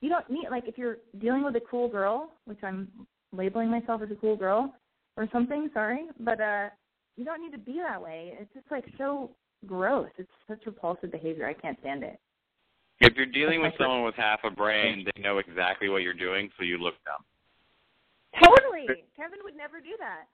[0.00, 2.88] you don't need like if you're dealing with a cool girl, which I'm
[3.32, 4.74] labeling myself as a cool girl
[5.16, 6.68] or something, sorry, but uh
[7.16, 8.34] you don't need to be that way.
[8.38, 9.30] It's just like so
[9.66, 10.10] gross.
[10.18, 11.48] It's such repulsive behavior.
[11.48, 12.20] I can't stand it.
[13.00, 16.50] If you're dealing with someone with half a brain, they know exactly what you're doing,
[16.56, 17.24] so you look dumb.
[18.42, 18.86] Totally.
[19.16, 20.28] Kevin would never do that.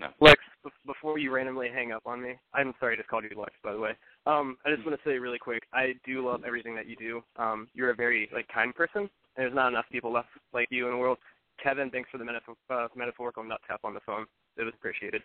[0.00, 0.08] No.
[0.18, 3.38] Lex, b- before you randomly hang up on me, I'm sorry I just called you
[3.38, 3.90] Lex, by the way.
[4.24, 7.22] Um, I just want to say really quick, I do love everything that you do.
[7.36, 9.02] Um, you're a very like kind person.
[9.02, 11.18] and There's not enough people left like you in the world.
[11.62, 14.24] Kevin, thanks for the metaphor, uh, metaphorical nut tap on the phone.
[14.56, 15.22] It was appreciated.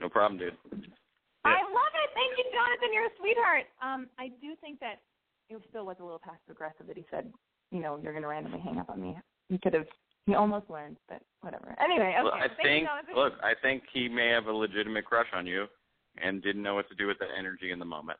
[0.00, 0.56] No problem, dude.
[1.44, 2.10] I love it.
[2.14, 2.92] Thank you, Jonathan.
[2.92, 3.66] You're a sweetheart.
[3.80, 5.00] Um, I do think that
[5.48, 7.32] it still was a little passive aggressive that he said,
[7.70, 9.16] you know, you're going to randomly hang up on me.
[9.48, 9.86] He could have.
[10.26, 11.76] He almost learned, but whatever.
[11.82, 12.22] Anyway, okay.
[12.24, 13.14] Well, I Thank think Jonathan.
[13.14, 15.66] look, I think he may have a legitimate crush on you
[16.22, 18.18] and didn't know what to do with that energy in the moment.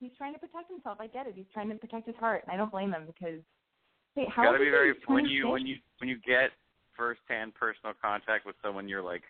[0.00, 0.98] He's trying to protect himself.
[1.00, 1.34] I get it.
[1.36, 3.40] He's trying to protect his heart, and I don't blame him because.
[4.16, 6.50] Wait, how gotta be very when you when you when you get
[6.96, 9.22] first hand personal contact with someone you're like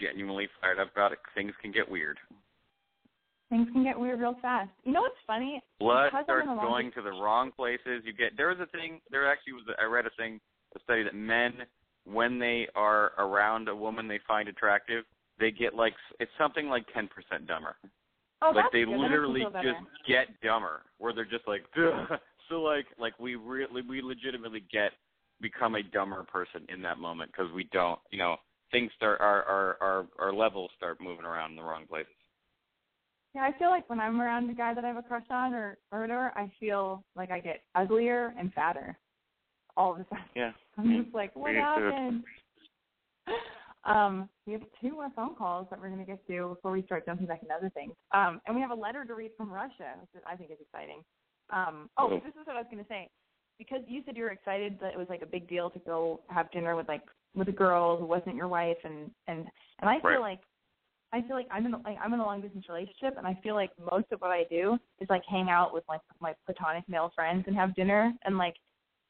[0.00, 2.18] genuinely fired up about it, things can get weird.
[3.48, 4.70] Things can get weird real fast.
[4.84, 5.62] You know what's funny?
[5.78, 8.02] Blood Because starts in a long going to the wrong places.
[8.04, 10.40] You get there was a thing there actually was a, I read a thing
[10.76, 11.52] a study that men
[12.04, 15.04] when they are around a woman they find attractive,
[15.38, 17.76] they get like it's something like ten percent dumber.
[18.42, 18.98] Oh, like that's they good.
[18.98, 21.62] Literally just get dumber where they're just like
[22.48, 24.92] so like like we really we legitimately get
[25.40, 28.36] become a dumber person in that moment because we don't you know
[28.70, 32.12] things start our our our our levels start moving around in the wrong places
[33.34, 35.54] Yeah, I feel like when I'm around a guy that I have a crush on
[35.54, 38.96] or or whatever, I feel like I get uglier and fatter
[39.76, 40.24] all of a sudden.
[40.34, 42.24] yeah I'm just like, what happened?
[43.84, 46.82] Um, we have two more phone calls that we're going to get to before we
[46.84, 47.92] start jumping back into other things.
[48.12, 51.02] Um, and we have a letter to read from Russia, which I think is exciting.
[51.50, 52.20] Um, oh, Cool.
[52.24, 53.08] this is what I was going to say.
[53.58, 56.20] Because you said you were excited that it was like a big deal to go
[56.28, 57.02] have dinner with like
[57.34, 59.46] with a girl who wasn't your wife, and and
[59.80, 60.20] and I feel Right.
[60.20, 60.40] like
[61.12, 63.38] I feel like I'm in a, like I'm in a long distance relationship, and I
[63.44, 66.82] feel like most of what I do is like hang out with like my platonic
[66.88, 68.56] male friends and have dinner, and like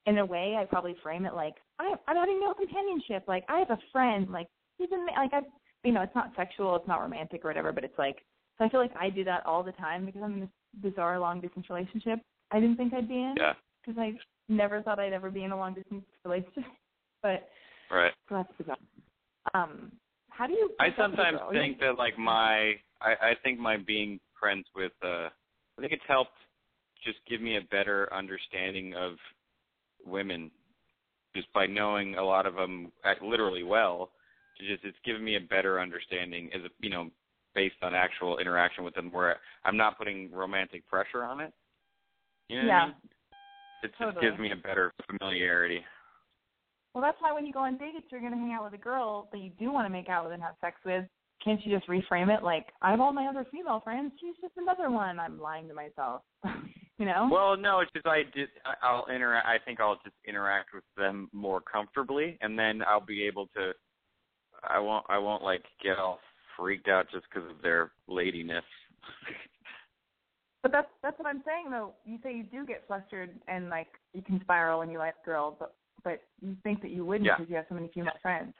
[0.06, 3.24] in a way I probably frame it like I I'm having no companionship.
[3.26, 4.48] Like I have a friend, like
[4.78, 5.40] he's in like I
[5.82, 8.16] you know it's not sexual, it's not romantic or whatever, but it's like
[8.58, 10.48] so I feel like I do that all the time because I'm in this
[10.82, 12.20] bizarre long distance relationship.
[12.50, 14.12] I didn't think I'd be in yeah because I
[14.48, 16.64] never thought I'd ever be in a long distance relationship,
[17.22, 17.48] but
[17.90, 18.76] right so that's bizarre.
[19.54, 19.92] Um,
[20.30, 20.70] how do you?
[20.80, 24.20] I break up with a sometimes think that like my I, I think my being
[24.38, 25.28] friends with uh
[25.76, 26.30] I think it's helped
[27.04, 29.12] just give me a better understanding of
[30.06, 30.50] women
[31.34, 32.92] just by knowing a lot of them
[33.22, 34.10] literally well
[34.58, 37.10] to just it's given me a better understanding as a you know
[37.54, 41.52] based on actual interaction with them where I'm not putting romantic pressure on it.
[42.48, 42.84] You know what I Yeah.
[42.86, 42.94] mean?
[43.82, 45.84] It just gives me a better familiarity.
[46.94, 48.82] Well, that's why when you go on dates, you're going to hang out with a
[48.82, 51.04] girl that you do want to make out with and have sex with.
[51.44, 54.12] Can't you just reframe it like I have all my other female friends?
[54.20, 55.18] She's just another one.
[55.18, 56.22] I'm lying to myself.
[56.98, 57.28] you know?
[57.30, 59.46] Well, no, it's just I just I- I'll interact.
[59.46, 63.72] I think I'll just interact with them more comfortably, and then I'll be able to.
[64.62, 65.04] I won't.
[65.08, 66.20] I won't like get all
[66.56, 68.64] freaked out just because of their ladiness.
[70.62, 71.92] But that's that's what I'm saying though.
[72.06, 75.56] You say you do get flustered and like you can spiral and you like girls,
[75.58, 77.34] but but you think that you wouldn't Yeah.
[77.36, 78.54] because you have so many female friends.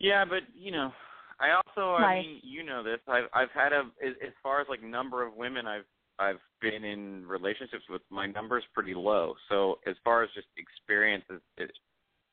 [0.00, 0.90] yeah, but you know,
[1.38, 1.94] I also.
[2.02, 2.98] I mean, you know this.
[3.06, 5.86] I've I've had a as, as far as like number of women I've
[6.18, 8.02] I've been in relationships with.
[8.10, 9.34] My number's pretty low.
[9.48, 11.70] So as far as just experiences, it,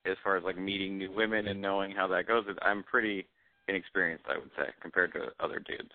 [0.06, 3.28] as far as like meeting new women and knowing how that goes, I'm pretty
[3.68, 4.26] inexperienced.
[4.30, 5.92] I would say compared to other dudes.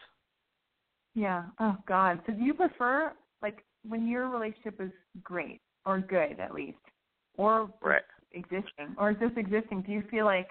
[1.15, 1.45] Yeah.
[1.61, 2.21] Oh God.
[2.27, 3.13] So do you prefer
[3.43, 4.91] like when your relationship is
[5.23, 6.79] great or good at least,
[7.37, 8.03] or Right.
[8.33, 9.83] existing, or just existing?
[9.83, 10.49] Do you feel like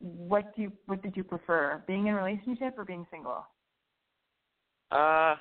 [0.00, 3.46] what do you what did you prefer, being in a relationship or being single?
[4.90, 5.36] Uh,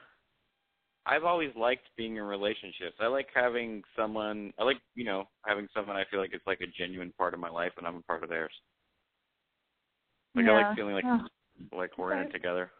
[1.05, 2.95] I've always liked being in relationships.
[2.99, 4.53] I like having someone.
[4.59, 5.95] I like you know having someone.
[5.95, 8.23] I feel like it's like a genuine part of my life, and I'm a part
[8.23, 8.53] of theirs.
[10.35, 11.25] Like I like feeling like Oh.
[11.75, 12.71] like we're in it together.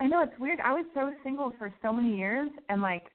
[0.00, 0.60] I know it's weird.
[0.60, 3.06] I was so single for so many years, and like,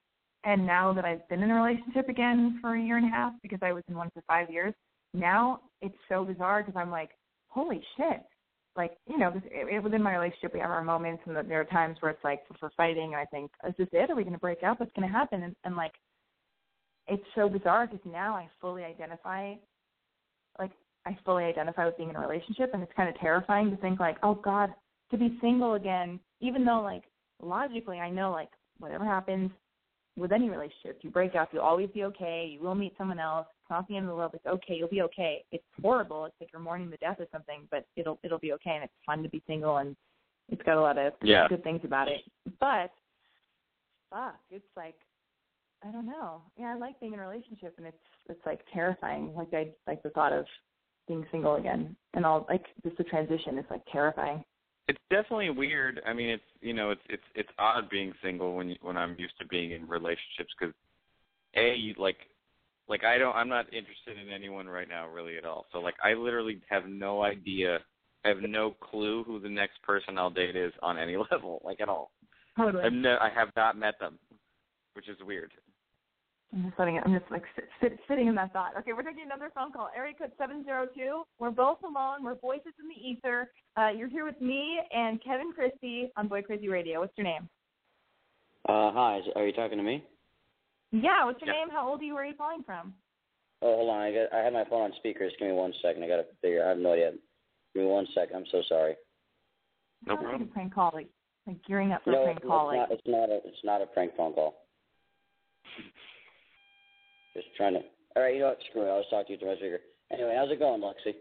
[0.44, 3.32] and now that I've been in a relationship again for a year and a half
[3.42, 4.74] because I was in one for five years,
[5.14, 7.10] now it's so bizarre because I'm like,
[7.48, 8.22] holy shit!
[8.76, 11.64] Like, you know, this, it, within my relationship, we have our moments, and there are
[11.64, 14.10] times where it's like we're fighting, and I think, is this it?
[14.10, 14.80] Are we going to break up?
[14.80, 15.44] What's going to happen?
[15.44, 15.92] And, and like,
[17.06, 19.54] it's so bizarre because now I fully identify,
[20.58, 20.72] like,
[21.06, 24.00] I fully identify with being in a relationship, and it's kind of terrifying to think
[24.00, 24.70] like, oh God,
[25.10, 27.04] to be single again, even though like
[27.42, 28.48] logically I know like
[28.78, 29.50] whatever happens
[30.16, 32.48] with any relationship, you break up, you'll always be okay.
[32.50, 33.46] You will meet someone else.
[33.64, 34.32] It's not the end of the world.
[34.34, 34.74] It's okay.
[34.74, 35.42] You'll be okay.
[35.50, 36.26] It's horrible.
[36.26, 38.72] It's like you're mourning the death of something, but it'll it'll be okay.
[38.72, 39.96] And it's fun to be single, and
[40.50, 41.48] it's got a lot of Yeah.
[41.48, 42.20] good things about it.
[42.60, 42.92] But
[44.10, 44.96] fuck, it's like
[45.82, 46.42] I don't know.
[46.58, 47.96] Yeah, I like being in a relationship, and it's
[48.28, 49.34] it's like terrifying.
[49.34, 50.44] Like I like the thought of
[51.08, 54.44] being single again, and all like just the transition is like terrifying.
[54.88, 56.02] It's definitely weird.
[56.06, 59.16] I mean, it's you know, it's it's it's odd being single when you, when I'm
[59.18, 60.74] used to being in relationships because
[61.56, 62.18] a you, like
[62.88, 65.66] like I don't I'm not interested in anyone right now really at all.
[65.72, 67.78] So like I literally have no idea.
[68.24, 71.80] I have no clue who the next person I'll date is on any level, like
[71.80, 72.10] at all.
[72.56, 72.84] Totally.
[72.84, 74.18] I've no, I have not met them,
[74.94, 75.52] which is weird.
[76.52, 77.02] I'm just letting it.
[77.04, 78.72] I'm just like sit, sit, sitting in that thought.
[78.78, 79.88] Okay, we're taking another phone call.
[79.96, 81.24] Area code seven zero two.
[81.40, 82.22] We're both alone.
[82.22, 83.50] We're voices in the ether.
[83.76, 87.00] Uh, you're here with me and Kevin Christy on Boy Crazy Radio.
[87.00, 87.48] What's your name?
[88.68, 89.20] Uh, hi.
[89.34, 90.04] Are you talking to me?
[90.94, 91.24] Yeah.
[91.24, 91.60] What's your Yeah.
[91.64, 91.70] name?
[91.70, 92.14] How old are you?
[92.14, 92.94] Where are you calling from?
[93.62, 94.00] Oh, hold on.
[94.00, 94.32] I got.
[94.32, 95.32] I have my phone on speakers.
[95.38, 96.04] Give me one second.
[96.04, 96.64] I gotta figure.
[96.64, 97.12] I have no idea.
[97.74, 98.36] Give me one second.
[98.36, 98.94] I'm so sorry.
[100.06, 100.48] No Sounds like problem.
[100.48, 101.08] a prank call, like
[101.46, 102.70] like gearing up for no, a prank it's, call.
[102.70, 102.92] it's Like not.
[102.92, 103.36] It's not a.
[103.44, 104.54] It's not a prank phone call.
[107.34, 107.80] Just trying to.
[108.14, 108.34] All right.
[108.34, 108.62] You know what?
[108.70, 108.90] Screw it.
[108.90, 109.80] I'll just talk to you through my speaker.
[110.12, 111.14] Anyway, how's it going, Lexi?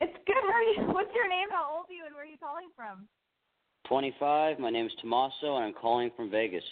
[0.00, 0.36] it's good.
[0.40, 0.92] How are you?
[0.94, 1.48] What's your name?
[1.50, 2.06] How old are you?
[2.06, 3.06] And where are you calling from?
[3.88, 4.58] 25.
[4.58, 6.64] My name is Tommaso, and I'm calling from Vegas.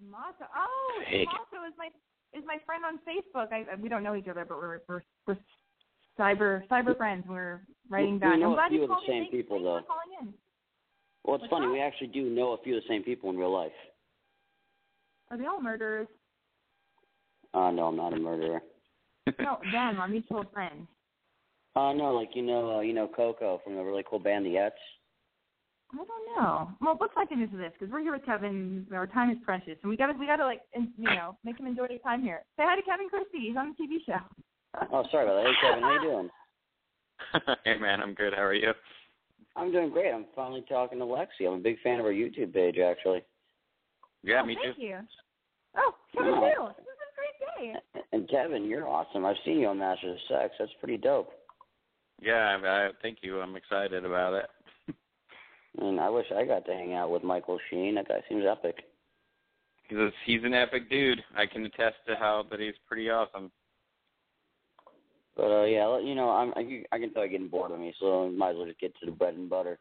[0.00, 0.44] Tomato.
[0.56, 1.02] Oh.
[1.04, 1.88] Tomato is my
[2.32, 3.52] is my friend on Facebook.
[3.52, 5.36] I, we don't know each other, but we're we're, we're
[6.18, 7.24] cyber cyber friends.
[7.28, 8.34] We're writing We- back.
[8.36, 9.80] we know a few of the same people, thanks though.
[9.80, 10.34] for calling in.
[11.24, 11.66] Well, it's What's funny.
[11.66, 11.72] that?
[11.72, 13.72] We actually do know a few of the same people in real life.
[15.30, 16.08] Are they all murderers?
[17.52, 18.62] Uh, no, I'm not a murderer.
[19.38, 20.86] No, them, our mutual friend.
[21.76, 24.56] Uh, no, like you know, uh, you know Coco from the really cool band The
[24.56, 24.74] Ets.
[25.92, 26.70] I don't know.
[26.80, 28.86] Well, let's not get into this because we're here with Kevin.
[28.92, 31.36] Our time is precious, and we got to we got to like in, you know
[31.44, 32.42] make him enjoy his time here.
[32.56, 33.48] Say hi to Kevin Christy.
[33.48, 34.20] He's on the TV show.
[34.92, 35.46] Oh, sorry about that.
[35.50, 37.56] Hey, Kevin, how you doing?
[37.64, 38.32] hey man, I'm good.
[38.34, 38.72] How are you?
[39.56, 40.12] I'm doing great.
[40.12, 41.46] I'm finally talking to Lexi.
[41.46, 43.24] I'm a big fan of her YouTube page, actually.
[44.22, 44.80] Yeah, oh, me thank too.
[44.80, 44.98] Thank you.
[45.76, 46.68] Oh, Kevin Oh.
[46.68, 46.74] too.
[46.78, 47.80] This is a great day.
[48.12, 49.24] And Kevin, you're awesome.
[49.24, 50.54] I've seen you on Masters of Sex.
[50.58, 51.32] That's pretty dope.
[52.22, 53.40] Yeah, I, I thank you.
[53.40, 54.46] I'm excited about it.
[55.80, 57.94] And I wish I got to hang out with Michael Sheen.
[57.94, 58.76] That guy seems epic.
[59.88, 61.22] He's a, he's an epic dude.
[61.36, 63.50] I can attest to how that he's pretty awesome.
[65.36, 67.80] But uh, yeah, you know, I'm, I, can- I can tell you're getting bored of
[67.80, 69.78] me, so I might as well just get to the bread and butter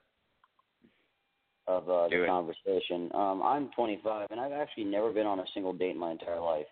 [1.68, 2.28] of uh, Do the it.
[2.28, 3.12] conversation.
[3.14, 6.40] Um, I'm 25, and I've actually never been on a single date in my entire
[6.40, 6.66] life,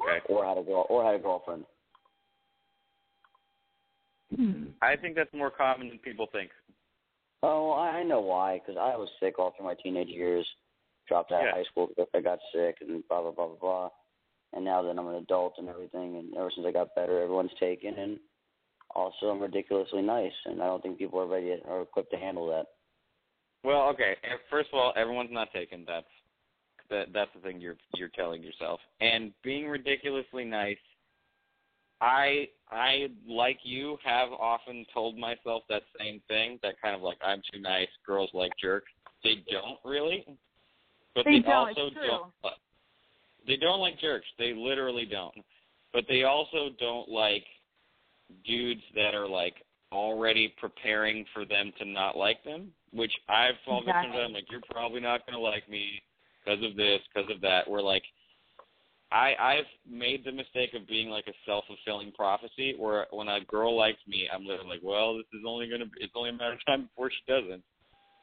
[0.00, 0.20] Okay.
[0.28, 1.64] or had a girl, or had a girlfriend.
[4.36, 4.64] Hmm.
[4.82, 6.50] I think that's more common than people think.
[7.42, 8.58] Oh, I I know why.
[8.58, 10.46] Because I was sick all through my teenage years.
[11.08, 11.48] Dropped out Yeah.
[11.50, 13.90] of high school because I got sick and blah blah blah blah blah.
[14.52, 17.54] And now that I'm an adult and everything, and ever since I got better, everyone's
[17.60, 17.94] taken.
[17.94, 18.18] And
[18.94, 22.48] also, I'm ridiculously nice, and I don't think people are ready or equipped to handle
[22.48, 22.66] that.
[23.62, 24.16] Well, okay.
[24.50, 25.84] First of all, everyone's not taken.
[25.86, 26.06] That's
[26.90, 27.12] that.
[27.12, 28.80] That's the thing you're you're telling yourself.
[29.00, 30.78] And being ridiculously nice,
[32.00, 36.58] I I like you have often told myself that same thing.
[36.62, 37.88] That kind of like I'm too nice.
[38.06, 38.90] Girls like jerks.
[39.22, 40.24] They don't really,
[41.14, 42.32] but They they, don't, also don't.
[43.46, 44.26] They don't like jerks.
[44.38, 45.34] They literally don't.
[45.92, 47.44] But they also don't like
[48.46, 49.54] dudes that are like
[49.92, 54.08] already preparing for them to not like them, which I've fallen victim to.
[54.08, 54.24] Exactly.
[54.24, 56.00] I'm like, you're probably not going to like me
[56.44, 57.68] because of this, because of that.
[57.68, 58.04] Where like,
[59.12, 63.44] I I've made the mistake of being like a self fulfilling prophecy, where when a
[63.44, 66.52] girl likes me, I'm literally like, well, this is only gonna, it's only a matter
[66.54, 67.62] of time before she doesn't.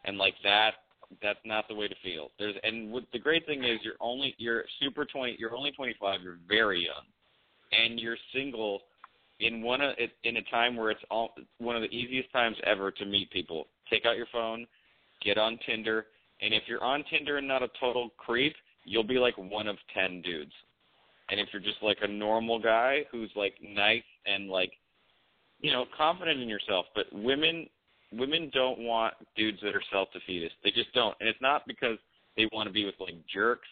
[0.05, 0.75] and like that
[1.21, 2.31] that's not the way to feel.
[2.39, 6.21] There's and what the great thing is you're only you're super 20 you're only 25,
[6.21, 7.05] you're very young.
[7.71, 8.81] And you're single
[9.39, 12.91] in one of in a time where it's all one of the easiest times ever
[12.91, 13.67] to meet people.
[13.89, 14.65] Take out your phone,
[15.23, 16.07] get on Tinder,
[16.41, 19.77] and if you're on Tinder and not a total creep, you'll be like one of
[19.93, 20.51] 10 dudes.
[21.29, 24.71] And if you're just like a normal guy who's like nice and like
[25.59, 27.67] you know, confident in yourself, but women
[28.13, 30.55] women don't want dudes that are self defeatist.
[30.63, 31.15] They just don't.
[31.19, 31.97] And it's not because
[32.35, 33.67] they want to be with like jerks.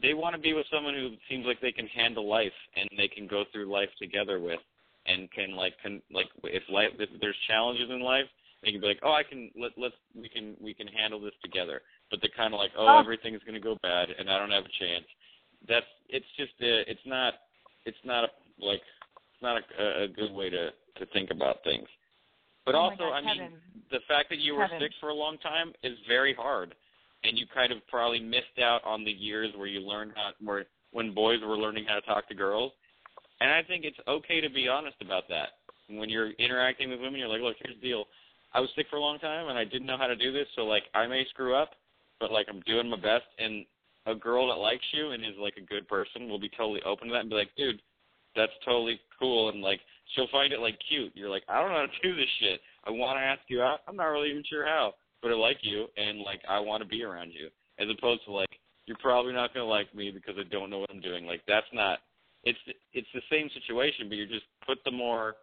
[0.00, 3.08] They want to be with someone who seems like they can handle life and they
[3.08, 4.60] can go through life together with
[5.06, 8.26] and can like can like if life if there's challenges in life,
[8.62, 11.34] they can be like, "Oh, I can let let's we can we can handle this
[11.42, 12.98] together." But they're kind of like, "Oh, Oh.
[12.98, 15.04] everything's going to go bad and I don't have a chance."
[15.68, 17.34] That's it's just a, it's not
[17.84, 18.28] it's not a,
[18.64, 21.86] like it's not a, a good way to to think about things.
[22.66, 23.52] But Oh also, God, I mean,
[23.90, 24.80] the fact that you were Kevin.
[24.80, 26.74] sick for a long time is very hard,
[27.24, 30.66] and you kind of probably missed out on the years where you learned how where
[30.92, 32.72] when boys were learning how to talk to girls.
[33.40, 35.50] And I think it's okay to be honest about that.
[35.88, 38.04] When you're interacting with women, you're like, look, here's the deal.
[38.52, 40.46] I was sick for a long time, and I didn't know how to do this,
[40.54, 41.70] so like I may screw up,
[42.18, 43.24] but like I'm doing my best.
[43.38, 43.64] And
[44.06, 47.08] a girl that likes you and is like a good person will be totally open
[47.08, 47.80] to that and be like, dude,
[48.36, 49.80] that's totally cool, and like
[50.14, 51.12] she'll find it like cute.
[51.14, 52.60] You're like, I don't know how to do this shit.
[52.84, 53.80] I want to ask you out.
[53.88, 56.88] I'm not really even sure how, but I like you, and like I want to
[56.88, 57.48] be around you.
[57.78, 58.48] As opposed to like,
[58.86, 61.26] you're probably not gonna like me because I don't know what I'm doing.
[61.26, 61.98] Like that's not.
[62.44, 62.58] It's
[62.92, 65.34] it's the same situation, but you just put the more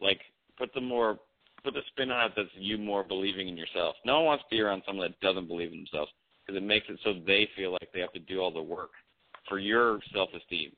[0.00, 0.20] like
[0.56, 1.18] put the more
[1.62, 3.96] put the spin on it that's you more believing in yourself.
[4.04, 6.10] No one wants to be around someone that doesn't believe in themselves
[6.46, 8.90] because it makes it so they feel like they have to do all the work
[9.48, 10.70] for your self-esteem.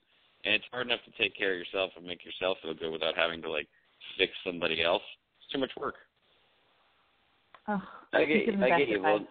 [0.45, 3.17] And it's hard enough to take care of yourself and make yourself feel good without
[3.17, 3.69] having to like
[4.17, 5.03] fix somebody else.
[5.41, 5.95] It's too much work.
[7.67, 7.83] Oh,
[8.15, 9.03] I get, you, I get you.
[9.03, 9.27] Well,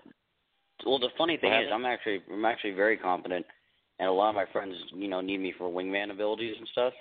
[0.85, 1.69] well, the funny thing is.
[1.73, 3.45] I'm actually, I'm actually very confident,
[3.97, 6.93] and a lot of my friends, you know, need me for wingman abilities and stuff.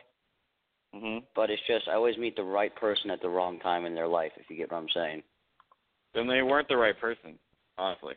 [0.95, 3.95] hmm But it's just, I always meet the right person at the wrong time in
[3.95, 4.32] their life.
[4.37, 5.22] If you get what I'm saying.
[6.14, 7.39] Then they weren't the right person,
[7.76, 8.14] honestly.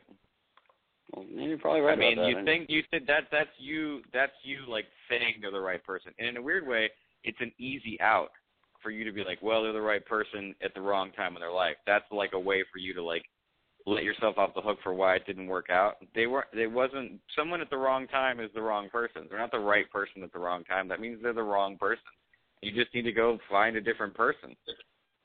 [1.13, 2.27] Well, you're probably right I mean, that.
[2.27, 6.11] you think you said that that's you that's you like saying they're the right person.
[6.19, 6.89] And in a weird way,
[7.23, 8.29] it's an easy out
[8.81, 11.41] for you to be like, well, they're the right person at the wrong time in
[11.41, 11.75] their life.
[11.85, 13.23] That's like a way for you to like
[13.85, 15.95] let yourself off the hook for why it didn't work out.
[16.13, 19.25] They were they wasn't someone at the wrong time is the wrong person.
[19.29, 20.87] They're not the right person at the wrong time.
[20.87, 22.03] That means they're the wrong person.
[22.61, 24.55] You just need to go find a different person.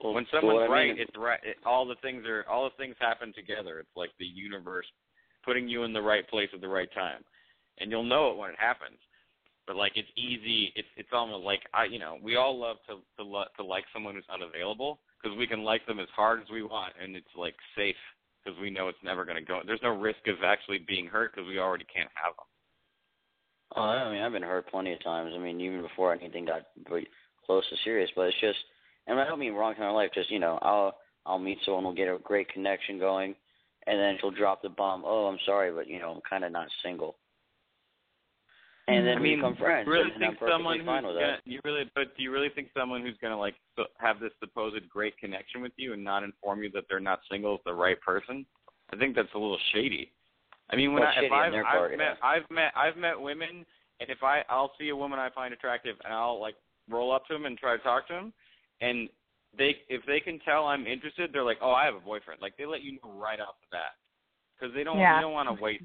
[0.01, 1.41] Well, when well, someone's I mean, right, it's right.
[1.43, 3.81] It, all the things are all the things happen together.
[3.81, 4.87] It's like the universe
[5.45, 7.23] putting you in the right place at the right time,
[7.79, 8.99] and you'll know it when it happens.
[9.67, 10.73] But like it's easy.
[10.77, 13.85] It's it's almost like I you know we all love to to lo- to like
[13.93, 17.17] someone who's not available because we can like them as hard as we want, and
[17.17, 17.97] it's like safe
[18.45, 19.61] because we know it's never going to go.
[19.65, 22.47] There's no risk of actually being hurt because we already can't have them.
[23.77, 25.33] Oh, I mean, I've been hurt plenty of times.
[25.35, 26.63] I mean, even before anything got
[27.47, 28.11] close to serious.
[28.15, 28.59] But it's just,
[29.07, 30.11] and I don't mean wrong in life.
[30.15, 30.95] Just you know, I'll
[31.27, 33.35] I'll meet someone, we'll get a great connection going,
[33.87, 35.03] and then she'll drop the bomb.
[35.05, 37.17] Oh, I'm sorry, but you know, I'm kind of not single.
[38.87, 39.07] And mm-hmm.
[39.07, 39.89] then I we mean, become friends.
[39.89, 41.51] really and I'm think perfectly someone who's fine with gonna, that.
[41.51, 44.89] you really, but do you really think someone who's gonna like so- have this supposed
[44.89, 48.01] great connection with you and not inform you that they're not single is the right
[48.01, 48.45] person?
[48.93, 50.13] I think that's a little shady.
[50.71, 52.27] I mean, when Well, I, if I've, I've part, met, yeah.
[52.27, 53.67] I've met, I've met women,
[54.01, 56.55] and if I, I'll see a woman I find attractive, and I'll like
[56.89, 58.33] roll up to them and try to talk to them,
[58.81, 59.09] and
[59.57, 62.41] they, if they can tell I'm interested, they're like, oh, I have a boyfriend.
[62.41, 63.95] Like they let you know right off the bat
[64.59, 65.17] because they don't, Yeah.
[65.17, 65.81] they don't want to wait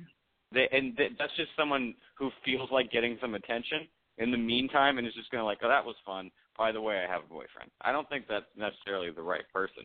[0.51, 4.97] they and th- that's just someone who feels like getting some attention in the meantime
[4.97, 6.32] and is just going to like, oh, that was fun.
[6.57, 7.72] By the way, I have a boyfriend.
[7.82, 9.84] I don't think that's necessarily the right person.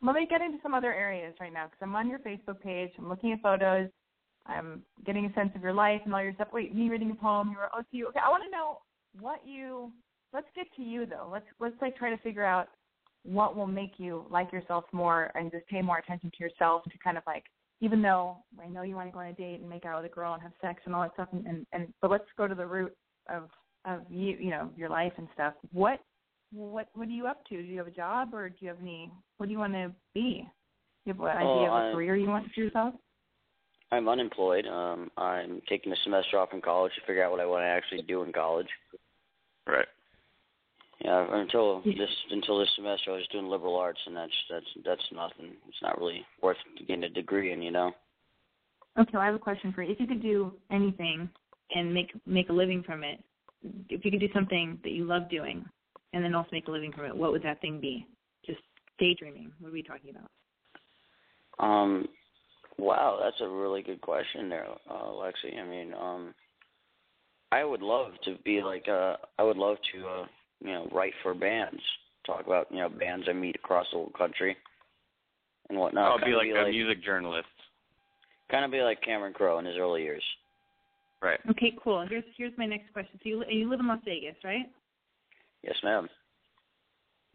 [0.00, 2.90] Let me get into some other areas right now because I'm on your Facebook page.
[2.98, 3.90] I'm looking at photos.
[4.46, 6.48] I'm getting a sense of your life and all your stuff.
[6.52, 7.50] Wait, me reading a poem.
[7.50, 8.08] You were oh, to you.
[8.08, 8.78] Okay, I want to know
[9.20, 9.90] what you.
[10.32, 11.28] Let's get to you though.
[11.30, 12.68] Let's let's like try to figure out
[13.24, 16.98] what will make you like yourself more and just pay more attention to yourself to
[17.02, 17.44] kind of like
[17.80, 20.10] even though I know you want to go on a date and make out with
[20.10, 22.46] a girl and have sex and all that stuff and, and, and but let's go
[22.46, 22.94] to the root
[23.28, 23.48] of
[23.86, 25.54] of you you know your life and stuff.
[25.72, 26.00] What
[26.52, 27.56] what what are you up to?
[27.56, 29.10] Do you have a job or do you have any?
[29.38, 30.46] What do you want to be?
[31.06, 32.94] Do you have an Oh, idea of a I- career you want for yourself?
[33.92, 34.66] I'm unemployed.
[34.66, 37.66] Um, I'm taking a semester off in college to figure out what I want to
[37.68, 38.66] actually do in college.
[39.66, 39.86] Right.
[41.00, 45.02] Yeah, until this until this semester, I was doing liberal arts, and that's that's that's
[45.12, 45.52] nothing.
[45.68, 47.92] It's not really worth getting a degree in, you know.
[48.98, 49.92] Okay, well, I have a question for you.
[49.92, 51.28] If you could do anything
[51.74, 53.22] and make make a living from it,
[53.88, 55.64] if you could do something that you love doing
[56.12, 58.06] and then also make a living from it, what would that thing be?
[58.46, 58.60] Just
[58.98, 59.50] daydreaming.
[59.58, 60.30] What are we talking about?
[61.58, 62.08] Um,
[62.78, 65.58] Wow, that's a really good question there, uh, Lexi.
[65.60, 66.34] I mean, um,
[67.52, 70.26] I would love to be like, uh, I would love to, uh,
[70.64, 71.80] you know, write for bands,
[72.26, 74.56] talk about, you know, bands I meet across the whole country
[75.68, 76.10] and whatnot.
[76.10, 77.48] I'll be Kinda like a music journalist.
[78.50, 80.22] kind of be like Cameron Crowe in his early years.
[81.22, 81.38] Right.
[81.50, 82.04] Okay, cool.
[82.08, 83.18] Here's here's my next question.
[83.22, 84.66] So you you live in Las Vegas, right?
[85.62, 86.08] Yes, ma'am.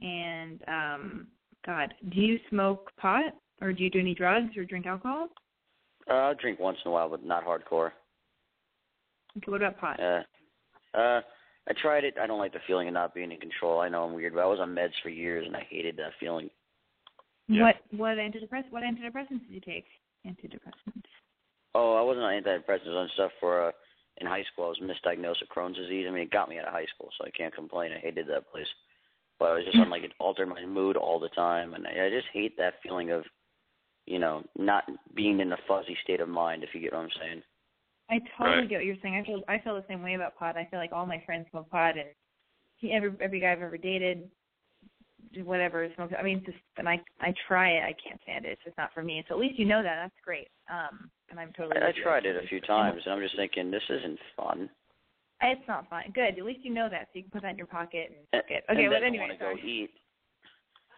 [0.02, 1.28] And um,
[1.66, 5.28] God, do you smoke pot or do you do any drugs or drink alcohol?
[6.10, 7.92] Uh, I'll drink once in a while, but not hardcore.
[9.38, 10.00] Okay, what about pot?
[10.00, 11.22] Uh, uh,
[11.70, 12.16] I tried it.
[12.20, 13.80] I don't like the feeling of not being in control.
[13.80, 16.14] I know I'm weird, but I was on meds for years, and I hated that
[16.20, 16.50] feeling.
[17.48, 17.64] Yeah.
[17.64, 19.86] What what antidepress what antidepressants did you take?
[20.26, 21.04] Antidepressants.
[21.76, 23.72] Oh, I wasn't on antidepressants on stuff for uh,
[24.18, 24.66] in high school.
[24.66, 26.06] I was misdiagnosed with Crohn's disease.
[26.08, 27.92] I mean, it got me out of high school, so I can't complain.
[27.92, 28.68] I hated that place,
[29.38, 32.08] but I was just on like it altered my mood all the time, and I,
[32.08, 33.24] I just hate that feeling of,
[34.06, 36.64] you know, not being in a fuzzy state of mind.
[36.64, 37.44] If you get what I'm saying.
[38.10, 38.70] I totally Right.
[38.70, 39.16] get what you're saying.
[39.16, 40.58] I feel I feel the same way about pot.
[40.58, 42.10] I feel like all my friends smoke pot, and
[42.78, 44.30] he, every every guy I've ever dated,
[45.44, 46.14] whatever smokes.
[46.18, 47.84] I mean, just and I I try it.
[47.84, 48.50] I can't stand it.
[48.54, 49.24] It's just not for me.
[49.28, 49.96] So at least you know that.
[50.02, 50.48] That's great.
[50.70, 51.80] Um, and I'm totally.
[51.82, 54.70] I, I tried it a few times, and I'm just thinking this isn't fun.
[55.42, 56.04] It's not fun.
[56.14, 56.38] Good.
[56.38, 58.44] At least you know that, so you can put that in your pocket and And,
[58.44, 58.64] smoke it.
[58.70, 59.72] Okay, then but I anyway, want to go sorry.
[59.72, 59.92] eat.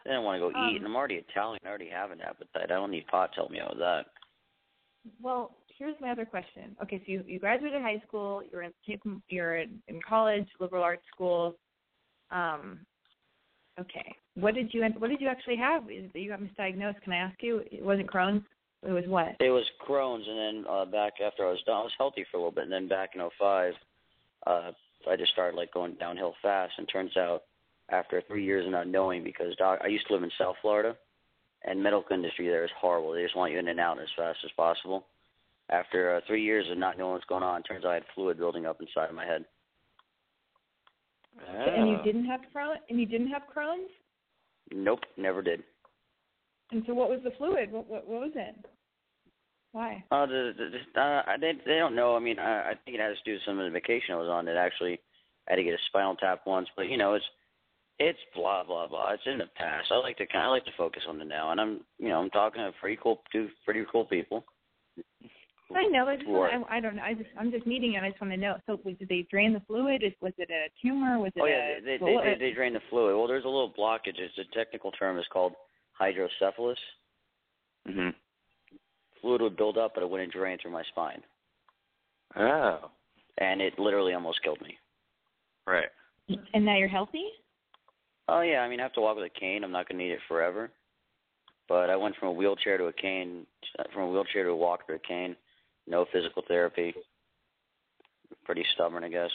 [0.03, 1.59] Then I want to go Um, eat, and I'm already Italian.
[1.63, 2.63] I already have an appetite.
[2.71, 3.31] I don't need pot.
[3.33, 4.05] To tell me how that.
[5.21, 6.75] Well, here's my other question.
[6.83, 8.71] Okay, so you, you graduated high school, you're in
[9.29, 11.55] you're in, in college, liberal arts school.
[12.29, 12.79] Um,
[13.79, 15.89] okay, what did you what did you actually have?
[15.89, 17.01] You got misdiagnosed.
[17.01, 17.63] Can I ask you?
[17.71, 18.43] It wasn't Crohn's.
[18.83, 19.35] It was what?
[19.39, 22.37] It was Crohn's, and then uh, back after I was done, I was healthy for
[22.37, 23.73] a little bit, and then back in '05,
[24.45, 24.71] uh,
[25.09, 26.73] I just started like going downhill fast.
[26.77, 27.43] And turns out,
[27.89, 30.95] after three years of not knowing, because doc, I used to live in South Florida,
[31.63, 33.13] and medical industry there is horrible.
[33.13, 35.05] They just want you in and out as fast as possible.
[35.71, 38.37] After uh, three years of not knowing what's going on, turns out I had fluid
[38.37, 39.45] building up inside of my head.
[41.47, 42.03] And you Oh.
[42.03, 43.89] didn't have Crohn and you didn't have Crohn's.
[44.73, 45.63] Nope, never did.
[46.71, 47.71] And so what was the fluid?
[47.71, 48.55] What what, what was it?
[49.71, 50.03] Why?
[50.11, 52.15] Uh, the, the, the, uh, they they don't know.
[52.15, 54.17] I mean, I, I think it has to do with some of the vacation I
[54.17, 54.45] was on.
[54.45, 54.99] That actually
[55.47, 57.25] I had to get a spinal tap once, but you know, it's
[57.99, 59.11] it's blah blah blah.
[59.13, 59.87] It's in the past.
[59.91, 62.19] I like to kind of like to focus on the now, and I'm you know
[62.19, 64.43] I'm talking to pretty cool two pretty cool people.
[65.75, 66.07] I know.
[66.07, 67.03] I just I, I don't know.
[67.03, 68.55] I just I'm just meeting and I just want to know.
[68.65, 70.03] So was, did they drain the fluid?
[70.21, 71.19] Was it a tumor?
[71.19, 73.15] Was it Oh yeah, a they they, well, they they drain the fluid.
[73.15, 74.19] Well, there's a little blockage.
[74.19, 75.17] It's a technical term.
[75.17, 75.53] It's called
[75.93, 76.77] hydrocephalus.
[77.87, 78.13] Mhm.
[79.21, 81.21] Fluid would build up, but it wouldn't drain through my spine,
[82.35, 82.89] Oh.
[83.37, 84.77] and it literally almost killed me.
[85.67, 85.89] Right.
[86.53, 87.25] And now you're healthy.
[88.27, 89.63] Oh yeah, I mean I have to walk with a cane.
[89.63, 90.71] I'm not gonna need it forever.
[91.67, 93.45] But I went from a wheelchair to a cane,
[93.93, 95.35] from a wheelchair to a walker to a cane.
[95.87, 96.93] No physical therapy.
[98.45, 99.31] Pretty stubborn, I guess.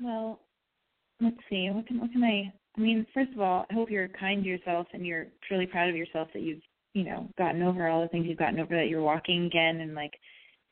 [0.00, 0.40] Well,
[1.20, 1.68] let's see.
[1.70, 2.52] What can what can I?
[2.76, 5.88] I mean, first of all, I hope you're kind to yourself and you're truly proud
[5.90, 6.62] of yourself that you've
[6.94, 8.74] you know gotten over all the things you've gotten over.
[8.74, 10.12] That you're walking again and like,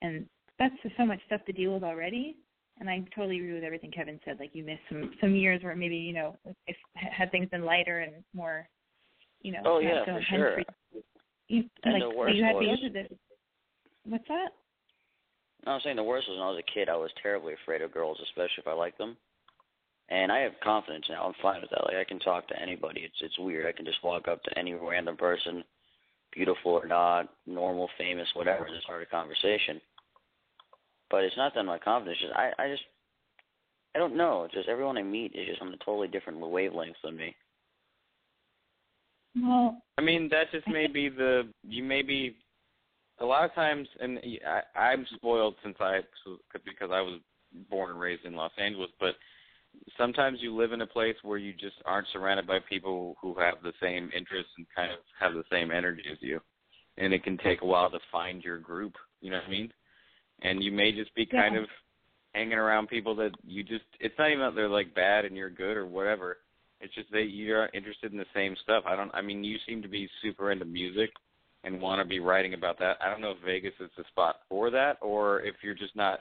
[0.02, 0.26] and
[0.58, 2.36] that's just so much stuff to deal with already.
[2.80, 4.38] And I totally agree with everything Kevin said.
[4.40, 6.36] Like you missed some some years where maybe you know
[6.66, 8.66] if had things been lighter and more,
[9.42, 10.58] you know, Oh, yeah, for sure.
[11.48, 11.64] you.
[11.84, 13.18] And like the worst you had was- because this.
[14.04, 14.50] What's that?
[15.66, 16.88] No, I'm saying the worst was when I was a kid.
[16.88, 19.16] I was terribly afraid of girls, especially if I liked them.
[20.08, 21.24] And I have confidence now.
[21.24, 21.84] I'm fine with that.
[21.84, 23.02] Like I can talk to anybody.
[23.02, 23.66] It's it's weird.
[23.66, 25.62] I can just walk up to any random person,
[26.32, 29.80] beautiful or not, normal, famous, whatever, and start a conversation.
[31.10, 32.18] But it's not that my confidence.
[32.20, 32.82] It's just I I just
[33.94, 34.44] I don't know.
[34.44, 37.36] It's just everyone I meet is just on a totally different wavelength than me.
[39.36, 42.34] Well, I mean, that just may be the you may be
[43.20, 46.00] a lot of times, and I, I'm spoiled since I
[46.64, 47.20] because I was
[47.68, 49.14] born and raised in Los Angeles, but
[49.98, 53.54] sometimes you live in a place where you just aren't surrounded by people who have
[53.62, 56.40] the same interests and kind of have the same energy as you,
[56.98, 58.94] and it can take a while to find your group.
[59.20, 59.72] You know what I mean?
[60.42, 61.62] And you may just be kind Yeah.
[61.62, 61.68] of
[62.34, 65.50] hanging around people that you just it's not even that they're like bad and you're
[65.50, 66.38] good or whatever
[66.80, 69.82] it's just that you're interested in the same stuff i don't i mean you seem
[69.82, 71.10] to be super into music
[71.64, 74.36] and want to be writing about that i don't know if vegas is the spot
[74.48, 76.20] for that or if you're just not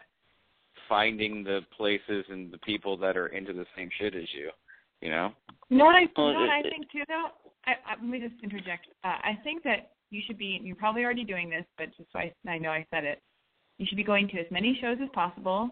[0.88, 4.50] finding the places and the people that are into the same shit as you
[5.02, 5.32] you know
[5.70, 7.28] You know what I, you Well, know what I think too, though.
[7.66, 8.88] I, I, let me just interject.
[9.04, 10.60] Uh, I think that you should be.
[10.64, 13.22] You're probably already doing this, but just so I, I know I said it.
[13.78, 15.70] You should be going to as many shows as possible.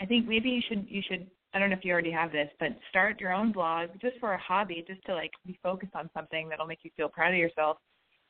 [0.00, 0.86] I think maybe you should.
[0.88, 1.26] You should.
[1.52, 4.34] I don't know if you already have this, but start your own blog just for
[4.34, 7.38] a hobby, just to like be focused on something that'll make you feel proud of
[7.38, 7.78] yourself.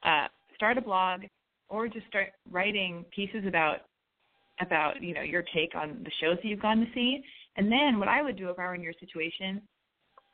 [0.03, 0.27] Uh,
[0.61, 1.23] start a blog
[1.71, 3.79] or just start writing pieces about
[4.61, 7.23] about you know your take on the shows that you've gone to see.
[7.57, 9.63] And then what I would do if I were in your situation,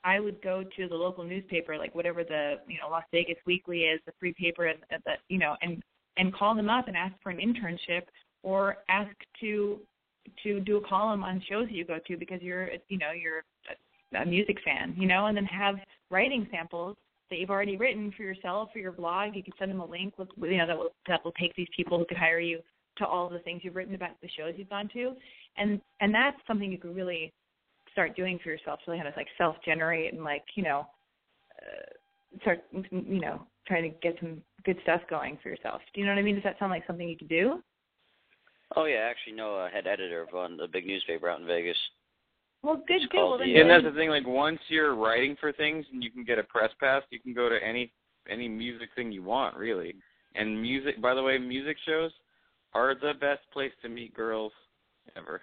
[0.02, 3.82] I would go to the local newspaper, like whatever the you know Las Vegas Weekly
[3.82, 5.80] is, the free paper, and the you know, and
[6.16, 8.02] and call them up and ask for an internship
[8.42, 9.78] or ask to
[10.42, 13.44] to do a column on shows that you go to because you're you know you're
[14.12, 15.76] a, a music fan, you know, and then have
[16.10, 16.96] writing samples
[17.30, 19.34] that you've already written for yourself for your blog.
[19.34, 21.68] You can send them a link with you know that will that will take these
[21.76, 22.60] people who could hire you
[22.98, 25.12] to all the things you've written about the shows you've gone to,
[25.56, 27.32] and and that's something you could really
[27.92, 30.86] start doing for yourself Really, how to like self generate and like you know
[31.62, 35.80] uh, start you know trying to get some good stuff going for yourself.
[35.94, 36.34] Do you know what I mean?
[36.34, 37.62] Does that sound like something you could do?
[38.74, 39.54] Oh yeah, actually no.
[39.54, 41.76] a head editor of one the big newspaper out in Vegas.
[42.62, 43.18] Well, good, It's good.
[43.18, 44.10] Well, then And that's the thing.
[44.10, 47.32] Like once you're writing for things and you can get a press pass, you can
[47.34, 47.92] go to any
[48.28, 49.94] any music thing you want, really.
[50.34, 52.10] And music, by the way, music shows
[52.74, 54.52] are the best place to meet girls
[55.16, 55.40] ever.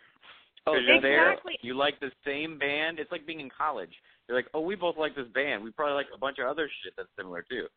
[0.68, 1.58] Oh, Because you're there, Exactly.
[1.62, 3.00] you like the same band.
[3.00, 3.94] It's like being in college.
[4.28, 5.64] You're like, oh, we both like this band.
[5.64, 7.68] We probably like a bunch of other shit that's similar too.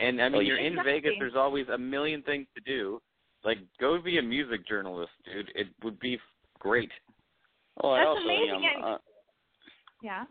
[0.00, 0.68] And I mean, Oh, you're yeah.
[0.78, 1.12] in Vegas.
[1.20, 3.00] There's always a million things to do.
[3.44, 5.50] Like, go be a music journalist, dude.
[5.54, 6.18] It would be
[6.58, 6.90] great.
[7.82, 8.86] Well, I That's also, you amazing, know, yeah.
[8.86, 8.98] uh,
[10.02, 10.24] Yeah.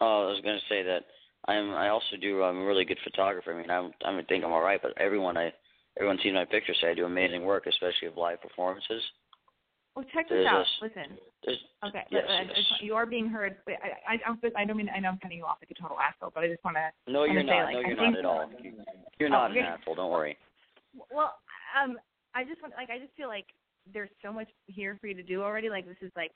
[0.00, 1.04] Oh, I was gonna say that
[1.48, 1.72] I'm.
[1.74, 2.42] I also do.
[2.42, 3.54] I'm a really good photographer.
[3.54, 3.92] I mean, I'm.
[4.04, 5.52] I think I'm all right, but everyone I,
[5.96, 9.02] everyone sees my pictures say I do amazing work, especially of live performances.
[9.94, 10.64] Well, check this There's out.
[10.82, 11.16] this- Listen.
[11.86, 12.02] Okay.
[12.10, 12.64] Yes, yes.
[12.82, 13.56] You are being heard.
[13.68, 14.56] I, I, I don't.
[14.56, 14.90] I don't mean.
[14.94, 16.90] I know I'm cutting you off like a total asshole, but I just want to.
[17.12, 17.64] no, you're not.
[17.64, 18.50] like, no, you're think- not at all.
[19.18, 19.94] You're Oh, not an you're- asshole.
[19.94, 20.36] Don't worry.
[21.10, 21.32] Well,
[21.80, 21.96] um,
[22.34, 23.46] I just want like I just feel like
[23.94, 25.70] there's so much here for you to do already.
[25.70, 26.32] Like this is like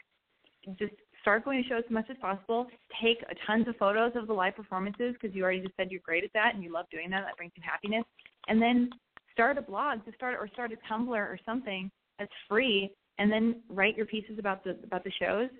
[0.78, 2.66] just start going to shows as much as possible.
[3.02, 6.24] Take tons of photos of the live performances because you already just said you're great
[6.24, 7.24] at that and you love doing that.
[7.26, 8.04] That brings you happiness.
[8.48, 8.90] And then
[9.32, 12.90] start a blog to start or start a Tumblr or something that's free.
[13.18, 15.50] And then write your pieces about the about the shows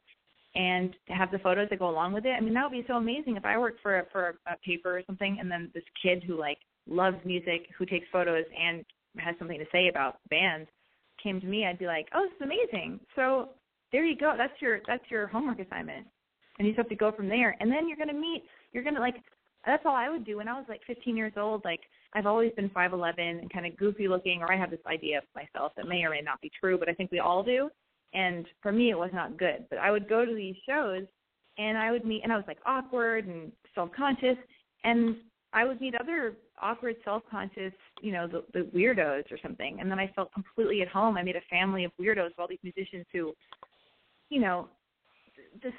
[0.54, 2.30] and have the photos that go along with it.
[2.30, 4.98] I mean, that would be so amazing if I worked for a, for a, paper
[4.98, 8.84] or something, and then this kid who like loves music, who takes photos and
[9.18, 10.68] has something to say about bands,
[11.22, 11.66] came to me.
[11.66, 12.98] I'd be like, oh, this is amazing.
[13.14, 13.50] So
[13.92, 14.34] there you go.
[14.36, 16.06] That's your that's your homework assignment,
[16.58, 17.56] and you just have to go from there.
[17.60, 18.44] And then you're gonna meet.
[18.72, 19.16] You're gonna like.
[19.66, 21.62] That's all I would do when I was like 15 years old.
[21.66, 21.80] Like
[22.14, 25.24] I've always been 5'11 and kind of goofy looking, or I have this idea of
[25.34, 27.68] myself that may or may not be true, but I think we all do.
[28.14, 29.66] And for me, it was not good.
[29.68, 31.04] But I would go to these shows,
[31.58, 34.36] and I would meet, and I was like awkward and self-conscious,
[34.82, 35.16] and
[35.52, 39.78] I would meet other awkward, self-conscious, you know, the, the weirdos or something.
[39.80, 41.16] And then I felt completely at home.
[41.16, 43.32] I made a family of weirdos of all these musicians who,
[44.30, 44.68] you know,
[45.62, 45.74] just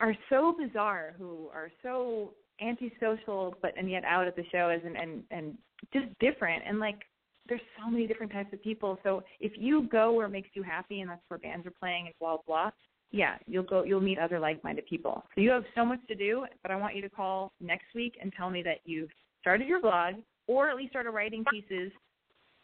[0.00, 4.96] are so bizarre, who are so antisocial, but and yet out at the shows and
[4.96, 5.58] and and
[5.92, 6.62] just different.
[6.66, 7.00] And like,
[7.48, 8.98] there's so many different types of people.
[9.02, 12.06] So if you go where it makes you happy, and that's where bands are playing
[12.06, 12.70] and blah blah,
[13.10, 13.84] yeah, you'll go.
[13.84, 15.24] You'll meet other like-minded people.
[15.34, 18.18] So you have so much to do, but I want you to call next week
[18.20, 19.10] and tell me that you've
[19.40, 20.16] started your blog,
[20.46, 21.90] or at least started writing pieces,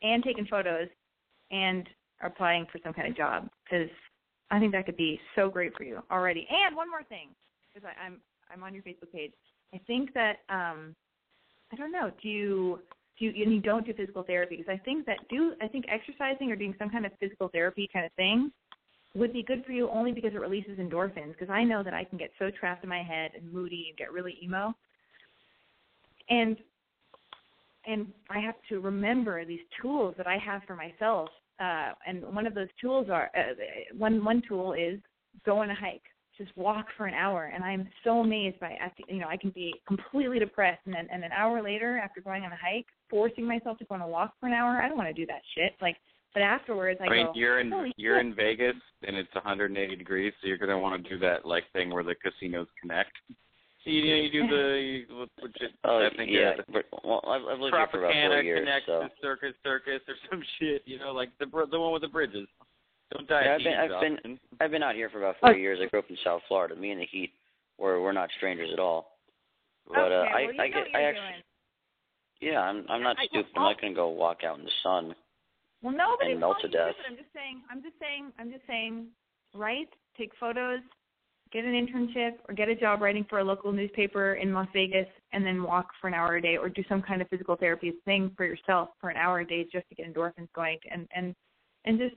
[0.02, 0.88] and taking photos,
[1.50, 1.88] and
[2.20, 3.48] are applying for some kind of job.
[3.64, 3.88] Because
[4.54, 6.46] I think that could be so great for you already.
[6.48, 7.28] And one more thing,
[7.72, 8.20] because I'm
[8.52, 9.32] I'm on your Facebook page.
[9.74, 10.94] I think that um,
[11.72, 12.10] I don't know.
[12.22, 12.78] Do you
[13.18, 15.86] do you, and you don't do physical therapy because I think that do I think
[15.88, 18.52] exercising or doing some kind of physical therapy kind of thing
[19.16, 21.32] would be good for you only because it releases endorphins.
[21.32, 23.98] Because I know that I can get so trapped in my head and moody and
[23.98, 24.74] get really emo,
[26.30, 26.56] and
[27.86, 31.28] and I have to remember these tools that I have for myself.
[31.60, 33.54] Uh, and one of those tools are uh,
[33.96, 34.98] one one tool is
[35.44, 36.02] go on a hike,
[36.36, 37.50] just walk for an hour.
[37.54, 40.94] And I'm so amazed by at the- you know I can be completely depressed, and
[40.94, 44.00] then and an hour later after going on a hike, forcing myself to go on
[44.00, 44.82] a walk for an hour.
[44.82, 45.74] I don't want to do that shit.
[45.80, 45.96] Like,
[46.32, 48.26] but afterwards I, I mean, go, you're in you're shit.
[48.26, 48.76] in Vegas
[49.06, 52.16] and it's 180 degrees, so you're gonna want to do that like thing where the
[52.16, 53.12] casinos connect.
[53.84, 55.50] So you, you do the you, what, what
[55.84, 56.52] Oh I think yeah.
[56.58, 59.54] uh, But, well, I've, I've lived here for about four years, connects so to Circus
[59.62, 60.82] Circus or some shit.
[60.86, 62.48] You know, like the br- the one with the bridges.
[63.12, 63.42] Don't die.
[63.44, 65.54] Yeah, I've been- I've been- I've been out here for about four Oh.
[65.54, 65.78] years.
[65.82, 66.74] I grew up in South Florida.
[66.74, 67.32] Me and the heat,
[67.78, 69.18] we're we're not strangers at all.
[69.86, 71.44] But okay, uh, well, I you I know get I actually
[72.40, 72.52] doing.
[72.52, 73.50] yeah I'm I'm not I- stupid.
[73.56, 75.14] I'm not gonna go walk out in the sun.
[75.82, 76.94] Well, nobody's and melt calling to you death.
[76.96, 77.10] stupid.
[77.10, 77.60] I'm just saying.
[77.70, 78.32] I'm just saying.
[78.38, 79.06] I'm just saying.
[79.54, 79.88] Right?
[80.16, 80.80] take photos,
[81.54, 85.06] get an internship, or get a job writing for a local newspaper in Las Vegas,
[85.32, 87.92] and then walk for an hour a day, or do some kind of physical therapy
[88.04, 91.34] thing for yourself for an hour a day just to get endorphins going, and and
[91.84, 92.16] and just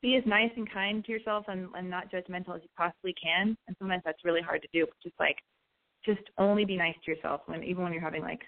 [0.00, 3.56] be as nice and kind to yourself and, and not judgmental as you possibly can.
[3.66, 4.86] And sometimes that's really hard to do.
[5.02, 5.36] Just like,
[6.04, 8.42] just only be nice to yourself when even when you're having like,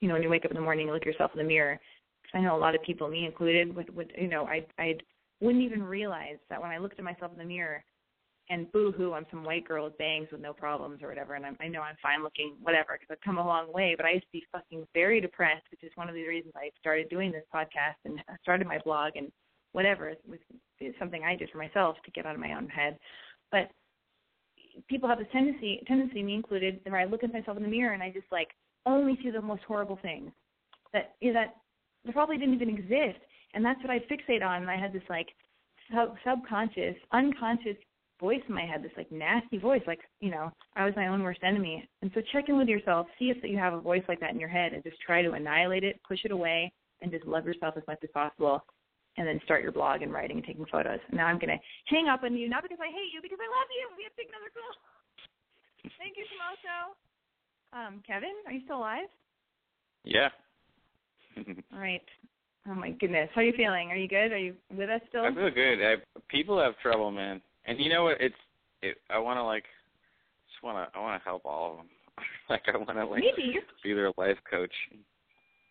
[0.00, 1.44] you know, when you wake up in the morning, you look at yourself in the
[1.44, 1.78] mirror
[2.24, 4.94] Cause I know a lot of people, me included, would would you know I I
[5.40, 7.84] wouldn't even realize that when I looked at myself in the mirror
[8.50, 11.56] and boo-hoo, I'm some white girl with bangs with no problems or whatever, and I'm,
[11.60, 13.94] I know I'm fine looking, whatever, because I've come a long way.
[13.96, 16.70] But I used to be fucking very depressed, which is one of the reasons I
[16.78, 19.32] started doing this podcast and started my blog and
[19.72, 20.10] whatever.
[20.10, 20.38] It was
[20.98, 22.98] something I did for myself to get out of my own head.
[23.50, 23.70] But
[24.88, 27.94] people have this tendency, tendency, me included, where I look at myself in the mirror
[27.94, 28.48] and I just like
[28.86, 30.30] only see the most horrible things
[30.92, 31.54] that you know, that
[32.04, 33.18] they probably didn't even exist,
[33.54, 34.62] and that's what I fixate on.
[34.62, 35.28] And I had this like
[35.92, 37.76] sub- subconscious, unconscious
[38.24, 41.22] voice in my head, this like nasty voice, like you know, I was my own
[41.22, 41.86] worst enemy.
[42.00, 44.32] And so check in with yourself, see if that you have a voice like that
[44.32, 46.72] in your head, and just try to annihilate it, push it away,
[47.02, 48.64] and just love yourself as much as possible.
[49.16, 50.98] And then start your blog and writing and taking photos.
[51.12, 53.68] Now I'm gonna hang up on you, not because I hate you, because I love
[53.70, 53.84] you.
[53.96, 54.72] We have to take another call.
[56.00, 56.96] Thank you, Tomaso.
[57.76, 59.06] Um, Kevin, are you still alive?
[60.02, 60.30] Yeah.
[61.72, 62.02] All right.
[62.66, 63.90] Oh my goodness, how are you feeling?
[63.90, 64.32] Are you good?
[64.32, 65.24] Are you with us still?
[65.24, 65.84] I feel good.
[65.84, 65.94] I,
[66.30, 67.42] people have trouble, man.
[67.66, 68.20] And you know what?
[68.20, 68.34] It's
[68.82, 69.64] it, I want to like
[70.50, 71.86] just want to I want to help all of them.
[72.50, 74.72] like I want to like Maybe be their life coach.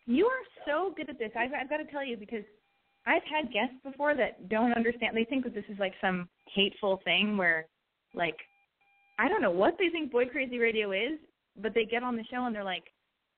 [0.05, 1.31] You are so good at this.
[1.37, 2.43] I've, I've got to tell you because
[3.05, 5.15] I've had guests before that don't understand.
[5.15, 7.67] They think that this is like some hateful thing where,
[8.13, 8.35] like,
[9.19, 11.19] I don't know what they think Boy Crazy Radio is,
[11.61, 12.83] but they get on the show and they're like,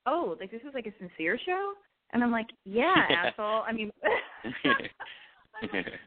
[0.06, 1.74] "Oh, like this is like a sincere show,"
[2.12, 4.90] and I'm like, "Yeah, asshole." I mean, like,
[5.62, 5.98] yeah, it is.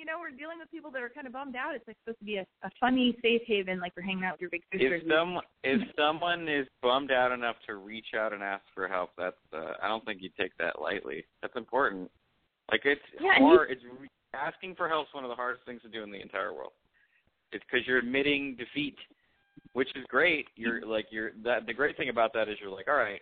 [0.00, 1.74] You know, we're dealing with people that are kind of bummed out.
[1.74, 4.40] It's like supposed to be a, a funny, safe haven, like we're hanging out with
[4.40, 5.02] your big sisters.
[5.04, 9.10] If some if someone is bummed out enough to reach out and ask for help,
[9.18, 11.26] that's uh, I don't think you take that lightly.
[11.42, 12.10] That's important.
[12.72, 13.70] Like it's Yeah, hard.
[13.70, 16.22] It's re- asking for help is one of the hardest things to do in the
[16.22, 16.72] entire world.
[17.52, 18.96] It's because you're admitting defeat,
[19.74, 20.46] which is great.
[20.56, 21.66] You're like you're that.
[21.66, 23.20] The great thing about that is you're like, all right,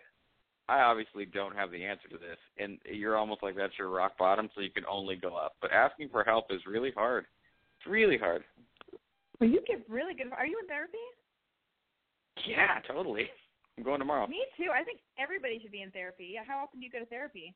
[0.69, 4.17] I obviously don't have the answer to this, and you're almost like that's your rock
[4.19, 5.55] bottom, so you can only go up.
[5.61, 7.25] But asking for help is really hard.
[7.79, 8.43] It's really hard.
[9.39, 10.31] well, you get really good.
[10.31, 10.97] Are you in therapy?
[12.47, 13.27] Yeah, totally.
[13.77, 14.27] I'm going tomorrow.
[14.27, 14.69] Me too.
[14.73, 16.31] I think everybody should be in therapy.
[16.33, 17.55] Yeah, How often do you go to therapy?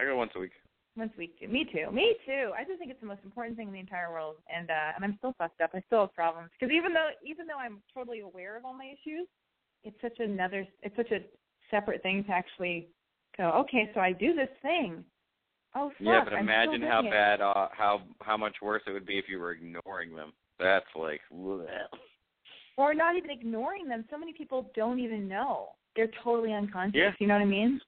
[0.00, 0.52] I go once a week.
[0.96, 1.48] Once a week too.
[1.48, 1.90] Me too.
[1.90, 2.50] Me too.
[2.58, 5.04] I just think it's the most important thing in the entire world, and uh, and
[5.04, 5.70] I'm still fucked up.
[5.72, 8.92] I still have problems because even though even though I'm totally aware of all my
[8.92, 9.26] issues,
[9.84, 10.68] it's such another.
[10.82, 11.20] It's such a
[11.72, 12.86] separate thing to actually
[13.36, 13.50] go.
[13.62, 15.04] Okay, so I do this thing.
[15.74, 16.00] Oh fuck!
[16.00, 19.24] Yeah, but I'm imagine how bad, uh, how how much worse it would be if
[19.28, 20.32] you were ignoring them.
[20.60, 21.66] That's like, bleh.
[22.76, 24.04] Or not even ignoring them.
[24.10, 25.70] So many people don't even know.
[25.96, 26.94] They're totally unconscious.
[26.94, 27.10] Yeah.
[27.18, 27.80] You know what I mean?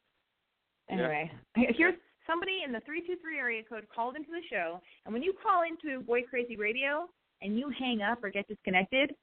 [0.89, 0.95] Yeah.
[0.95, 1.95] Anyway, here's
[2.26, 6.03] somebody in the 323 area code called into the show, and when you call into
[6.05, 7.09] Boy Crazy Radio
[7.43, 9.14] and you hang up or get disconnected,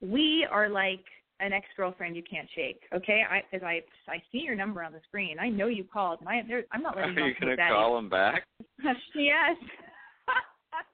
[0.00, 1.04] we are like
[1.40, 2.82] an ex-girlfriend you can't shake.
[2.94, 5.38] Okay, I because I I see your number on the screen.
[5.40, 7.58] I know you called, and I there, I'm not Are letting you off gonna with
[7.58, 7.70] that.
[7.70, 8.46] call them back?
[9.14, 9.56] yes.
[10.28, 10.34] so,
[10.76, 10.84] uh,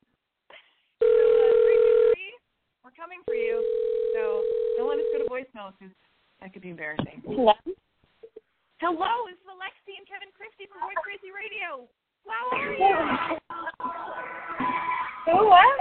[1.03, 3.61] 323, we're coming for you.
[4.15, 4.43] So
[4.79, 5.93] don't let us go to voicemail because
[6.41, 7.23] that could be embarrassing.
[7.27, 7.53] Hello?
[8.81, 11.89] Hello, it's Alexi and Kevin Christy from Boy Crazy Radio.
[12.29, 12.93] How are you?
[15.27, 15.77] Who, what?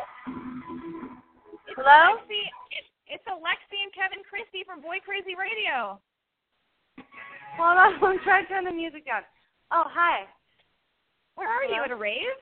[1.68, 2.16] It's Hello?
[2.16, 2.42] Alexi,
[2.72, 6.00] it's, it's Alexi and Kevin Christy from Boy Crazy Radio.
[7.58, 9.22] Hold on, I'm trying to turn the music down.
[9.72, 10.26] Oh, hi.
[11.36, 11.86] Where are you Hello?
[11.86, 12.38] at a rave?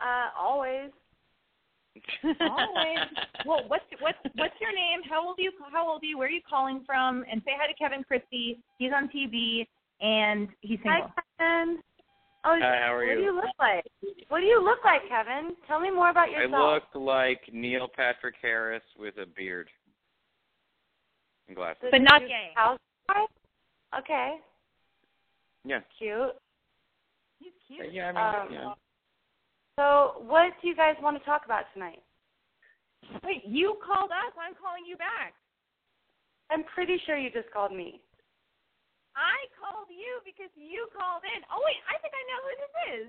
[0.00, 0.90] Uh, always.
[2.40, 3.06] Always.
[3.46, 5.00] well, what's what's what's your name?
[5.08, 5.52] How old are you?
[5.72, 6.18] How old are you?
[6.18, 7.24] Where are you calling from?
[7.30, 8.58] And say hi to Kevin Christy.
[8.78, 9.66] He's on TV
[10.00, 11.12] and he's single.
[11.14, 11.78] Hi, Kevin.
[12.46, 13.24] Oh, Hi, how are what do you?
[13.26, 13.84] you look like?
[14.28, 15.56] What do you look like, Kevin?
[15.66, 16.52] Tell me more about yourself.
[16.54, 16.82] I yourself.
[16.94, 19.68] look like Neil Patrick Harris with a beard
[21.48, 21.88] and glasses.
[21.90, 22.52] But not You- gay.
[22.54, 23.30] Housewife?
[23.98, 24.40] Okay,
[25.64, 25.80] Yeah.
[25.96, 26.36] cute.
[27.38, 27.92] He's cute.
[27.92, 28.74] Yeah, I mean, Um, yeah.
[29.76, 32.02] So, what do you guys want to talk about tonight?
[33.22, 34.32] Wait, you called us.
[34.38, 35.34] I'm calling you back.
[36.50, 38.02] I'm pretty sure you just called me.
[39.14, 41.42] I called you because you called in.
[41.50, 43.06] Oh wait, I think I know who this is.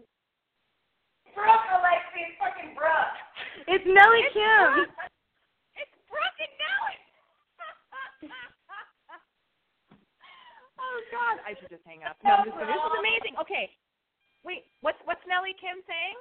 [1.33, 3.17] Brooke, Alexi, it's fucking Brooke.
[3.67, 4.85] It's Nellie It's Kim.
[4.85, 4.93] Brooke.
[5.75, 7.01] It's Brooke and Nellie.
[10.79, 12.15] oh God, I should just hang up.
[12.23, 12.71] No, I'm just kidding.
[12.71, 13.35] this is amazing.
[13.43, 13.67] Okay,
[14.47, 16.15] wait, what's what's Nellie Kim saying?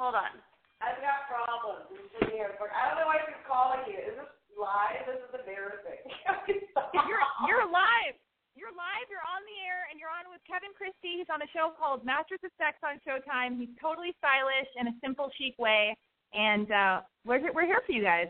[0.00, 0.40] Hold on.
[0.80, 1.84] I've got problems.
[1.94, 2.56] I'm here.
[2.58, 4.00] I don't know why she's calling you.
[4.02, 5.06] Is this live?
[5.06, 6.02] This is embarrassing.
[6.92, 8.14] You're you're live.
[8.54, 9.06] You're live.
[9.08, 11.16] You're on the air, and you're on with Kevin Christy.
[11.18, 13.56] He's on a show called Masters of Sex on Showtime.
[13.58, 15.96] He's totally stylish in a simple, chic way,
[16.36, 18.28] and uh, we're here- we're here for you guys.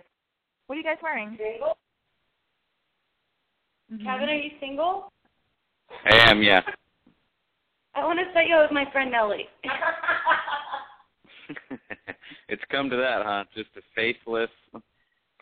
[0.66, 1.36] What are you guys wearing?
[1.36, 1.77] single?
[3.93, 4.05] Mhm.
[4.05, 5.12] Kevin, are you single?
[6.07, 6.62] I am, yeah.
[7.94, 9.49] I want to set you up with my friend Nellie.
[12.49, 13.44] it's come to that, huh?
[13.55, 14.49] Just a faceless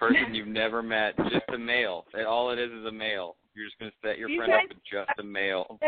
[0.01, 2.07] person you've never met, just a male.
[2.15, 3.37] And all it is is a male.
[3.55, 5.79] You're just gonna set your You friend up with just a male.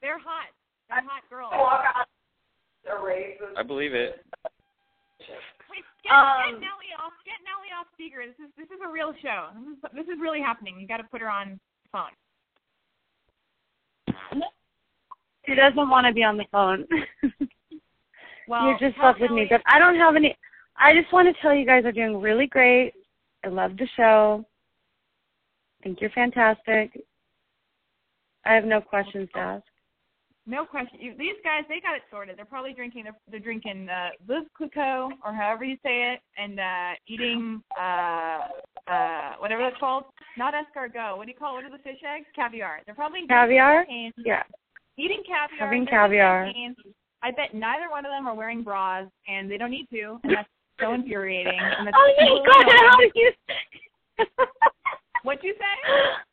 [0.00, 0.50] They're hot.
[0.88, 1.52] They're hot girls.
[1.52, 3.56] A racist.
[3.56, 4.24] I believe it.
[5.70, 7.12] Wait, get, Um, get Nellie off.
[7.24, 8.24] Get Nellie off speaker.
[8.26, 9.50] This is this is a real show.
[9.54, 10.80] This is, this is really happening.
[10.80, 11.60] You got to put her on
[11.92, 12.10] phone.
[15.46, 16.86] She doesn't want to be on the phone.
[18.48, 20.36] Well, You're just tell stuck with me, but I don't have any.
[20.76, 22.92] I just want to tell you guys are doing really great.
[23.44, 24.44] I love the show.
[25.80, 27.02] I think you're fantastic.
[28.44, 29.64] I have no questions to ask.
[30.44, 30.98] No question.
[31.00, 32.36] You, these guys, they got it sorted.
[32.36, 33.04] They're probably drinking.
[33.04, 34.10] They're, they're drinking uh,
[34.58, 38.38] Clicquot or however you say it, and uh, eating uh,
[38.90, 40.04] uh, whatever that's called.
[40.36, 41.16] Not escargot.
[41.16, 41.52] What do you call?
[41.58, 41.62] it?
[41.62, 42.26] What are the fish eggs?
[42.34, 42.80] Caviar.
[42.86, 43.82] They're probably Caviar?
[43.82, 44.42] champagne, Yeah.
[44.98, 45.68] Eating caviar.
[45.68, 46.46] Having caviar.
[46.46, 46.74] champagne.
[47.22, 50.32] I bet neither one of them are wearing bras, and they don't need to, and
[50.34, 50.48] that's
[50.80, 51.58] so infuriating.
[51.58, 53.32] And that's Oh my god, how did you
[55.22, 55.90] What'd you say?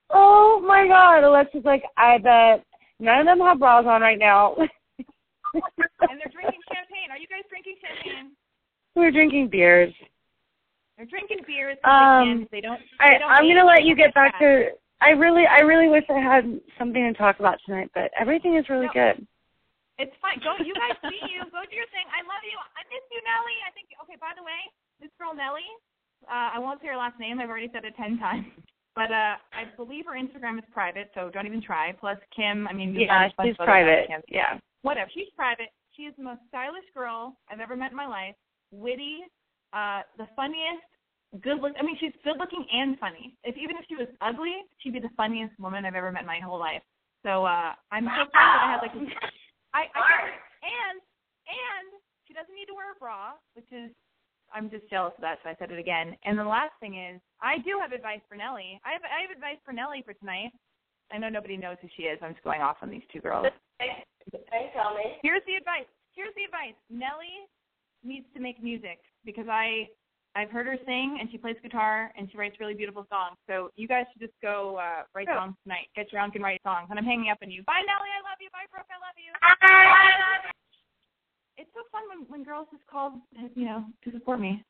[0.10, 2.66] Oh my god, Alexa's like, I bet
[3.00, 4.56] none of them have bras on right now.
[4.58, 7.10] and they're drinking champagne.
[7.12, 8.32] Are you guys drinking champagne?
[8.96, 9.94] We're drinking beers.
[10.98, 11.78] They're drinking beers.
[11.86, 12.82] Um, they don't.
[13.00, 14.74] I, they don't I'm gonna let you get back to.
[15.00, 16.44] I really, I really wish I had
[16.78, 19.16] something to talk about tonight, but everything is really No.
[19.16, 19.26] good.
[20.00, 20.40] It's fine.
[20.44, 21.44] Go, you guys see you.
[21.52, 22.08] Go do your thing.
[22.12, 22.56] I love you.
[22.56, 23.60] I miss you, Nellie.
[23.68, 23.89] I think.
[24.20, 24.60] By the way,
[25.02, 25.68] this girl Nellie.
[26.28, 27.40] Uh, I won't say her last name.
[27.40, 28.46] I've already said it ten times.
[28.96, 31.94] But uh, I believe her Instagram is private, so don't even try.
[31.94, 32.68] Plus Kim.
[32.68, 34.10] I mean, Yeah, she's private.
[34.28, 34.60] Yeah.
[34.82, 35.10] Whatever.
[35.14, 35.72] She's private.
[35.96, 38.36] She is the most stylish girl I've ever met in my life.
[38.72, 39.24] Witty,
[39.74, 40.84] uh, the funniest,
[41.42, 41.74] good look.
[41.80, 43.36] I mean, she's good looking and funny.
[43.44, 46.28] If even if she was ugly, she'd be the funniest woman I've ever met in
[46.28, 46.82] my whole life.
[47.24, 48.96] So uh, I'm so proud that I had like.
[49.74, 50.12] I, I
[50.66, 51.88] and and
[52.28, 53.92] she doesn't need to wear a bra, which is
[54.54, 56.16] I'm just jealous of that, so I said it again.
[56.26, 58.80] And the last thing is, I do have advice for Nellie.
[58.86, 60.52] I have I have advice for Nellie for tonight.
[61.12, 62.20] I know nobody knows who she is.
[62.22, 63.48] I'm just going off on these two girls.
[63.80, 65.18] Hey, tell me.
[65.24, 65.90] Here's the advice.
[66.14, 66.78] Here's the advice.
[66.90, 67.50] Nellie
[68.04, 69.90] needs to make music because I
[70.36, 73.38] I've heard her sing and she plays guitar and she writes really beautiful songs.
[73.48, 75.90] So you guys should just go uh, write songs tonight.
[75.96, 76.88] Get your own can write songs.
[76.90, 77.64] And I'm hanging up on you.
[77.64, 78.50] Bye Nellie, I love you.
[78.54, 80.54] Bye Brooke, I love you.
[81.60, 83.20] It's so fun when when girls just call
[83.54, 84.64] you know to support me.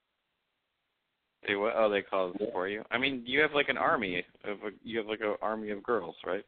[1.47, 1.73] They what?
[1.77, 2.83] Oh, they call for you.
[2.89, 5.83] I mean, you have like an army of a, you have like an army of
[5.83, 6.43] girls, right?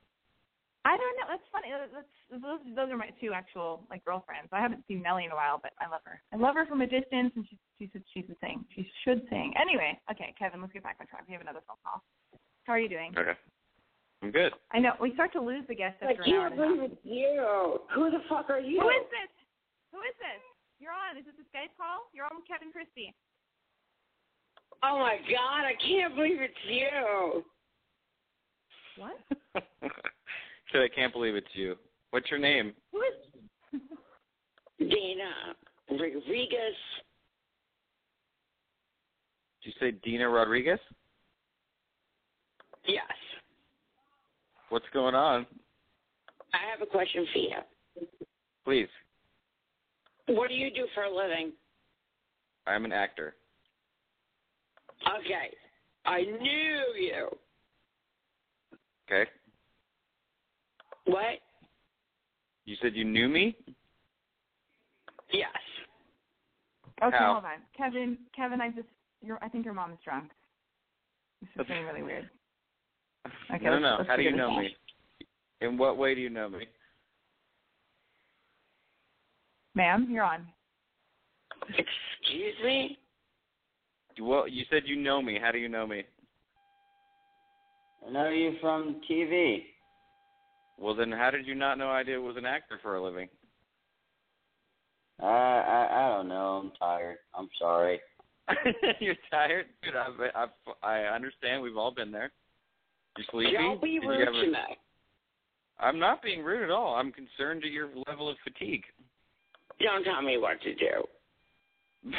[0.84, 1.30] I don't know.
[1.30, 1.70] That's funny.
[1.70, 4.50] That's, those those are my two actual like girlfriends.
[4.52, 6.20] I haven't seen Nellie in a while, but I love her.
[6.34, 8.66] I love her from a distance, and she she should she should sing.
[8.76, 9.54] She should sing.
[9.62, 11.24] Anyway, okay, Kevin, let's get back on track.
[11.28, 12.02] We have another phone call.
[12.66, 13.14] How are you doing?
[13.16, 13.38] Okay.
[14.24, 14.54] I'm good.
[14.72, 16.98] I know we start to lose the guests I after an hour and a half.
[17.04, 17.78] you.
[17.96, 18.82] Who the fuck are you?
[18.82, 19.30] Who is this?
[19.92, 20.42] Who is this?
[20.80, 21.18] You're on.
[21.18, 22.10] Is this a Skype call?
[22.14, 23.14] You're on with Kevin Christy.
[24.84, 27.44] Oh my god, I can't believe it's you.
[28.98, 29.18] What?
[30.72, 31.76] Said I can't believe it's you.
[32.12, 32.74] What's your name?
[32.92, 33.80] Who is?
[34.80, 35.56] Dana
[35.90, 36.76] Rodriguez.
[39.62, 40.80] Did you say Dina Rodriguez?
[42.88, 43.04] Yes.
[44.70, 45.46] What's going on?
[46.54, 48.08] I have a question for you.
[48.66, 48.88] Please.
[50.28, 51.52] What do you do for a living?
[52.68, 53.36] I'm an actor.
[55.20, 55.56] Okay.
[56.06, 57.28] I knew you.
[59.08, 59.30] Okay.
[61.06, 61.40] What?
[62.66, 63.56] You said you knew me?
[65.34, 65.48] Yes.
[67.04, 67.34] Okay, How?
[67.34, 68.18] hold on, Kevin.
[68.36, 68.88] Kevin, I just.
[69.24, 70.32] Your, I think your mom is drunk.
[71.42, 72.30] This is getting really weird.
[73.54, 73.96] Okay, no, let's- no.
[74.00, 74.76] let's How do you know me?
[75.62, 76.66] In what way do you know me?
[79.76, 80.46] Ma'am, you're on.
[81.70, 82.98] Excuse me?
[84.20, 85.40] Well, you said you know me.
[85.42, 86.04] How do you know me?
[88.08, 89.64] I know you from TV.
[90.78, 93.30] Well, then how did you not know I did was an actor for a living?
[95.22, 96.62] I I I don't know.
[96.64, 97.18] I'm tired.
[97.36, 98.00] I'm sorry.
[99.00, 99.94] You're tired, dude.
[99.96, 100.48] I, I
[100.84, 101.62] I understand.
[101.62, 102.32] We've all been there.
[103.18, 103.54] You're sleepy?
[103.54, 104.58] Don't be Did you rude ever- to me.
[105.80, 106.96] I'm not being rude at all.
[106.96, 108.84] I'm concerned at your level of fatigue.
[109.82, 111.04] Don't tell me what to do.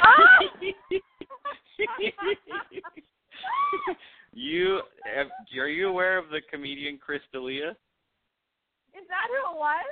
[4.33, 4.81] you
[5.15, 5.27] have,
[5.57, 7.71] are you aware of the comedian Chris D'Elia?
[7.71, 9.85] Is that who it was?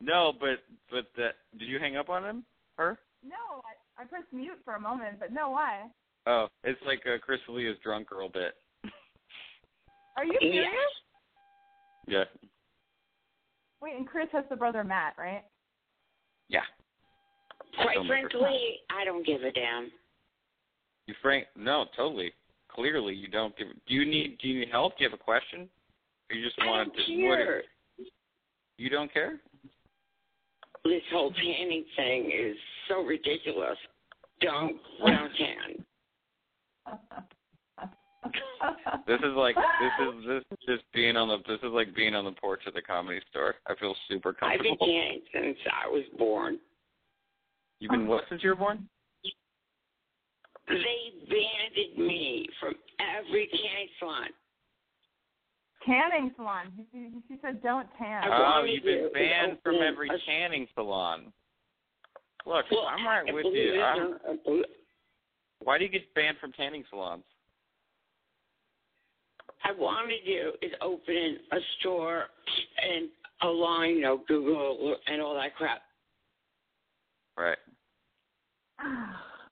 [0.00, 2.44] No, but but the, did you hang up on him?
[2.76, 2.98] Her?
[3.24, 5.86] No, I, I pressed mute for a moment, but no, why?
[6.26, 8.54] Oh, it's like uh, Chris D'Elia's drunk girl bit.
[10.16, 10.72] Are you serious?
[12.06, 12.24] Yeah.
[13.80, 15.44] Wait, and Chris has the brother Matt, right?
[16.48, 16.60] Yeah.
[17.82, 18.06] Quite Filmmaker.
[18.08, 18.58] frankly,
[18.90, 19.90] I don't give a damn.
[21.06, 21.46] You frank?
[21.56, 22.32] No, totally.
[22.70, 23.68] Clearly, you don't give.
[23.86, 24.38] Do you need?
[24.42, 24.98] Do you need help?
[24.98, 25.68] Do you have a question?
[26.30, 27.28] Or you just I want don't to?
[27.28, 27.62] What, care.
[28.78, 29.40] you don't care?
[30.84, 32.56] This whole tanning thing is
[32.88, 33.78] so ridiculous.
[34.40, 35.84] Don't don't tan.
[39.06, 42.14] This is like this is this is just being on the this is like being
[42.14, 43.54] on the porch of the comedy store.
[43.66, 44.52] I feel super comfortable.
[44.52, 44.86] I've been comfortable.
[44.86, 46.58] tanning since I was born.
[47.78, 48.88] You've been what since you were born?
[50.68, 50.74] They
[51.28, 54.28] banded me from every tanning salon.
[55.86, 56.72] Tanning salon.
[56.92, 58.24] She, she said don't tan.
[58.24, 61.32] I Oh, you've been banned from every a- tanning salon.
[62.44, 63.80] Look, Well, I'm right I with you.
[63.80, 64.64] I'm, or not, believe-
[65.62, 67.22] why do you get banned from tanning salons?
[69.66, 72.24] I wanted to do is open a store
[72.82, 73.08] and
[73.42, 75.82] a line, you know, Google and all that crap.
[77.36, 77.58] Right.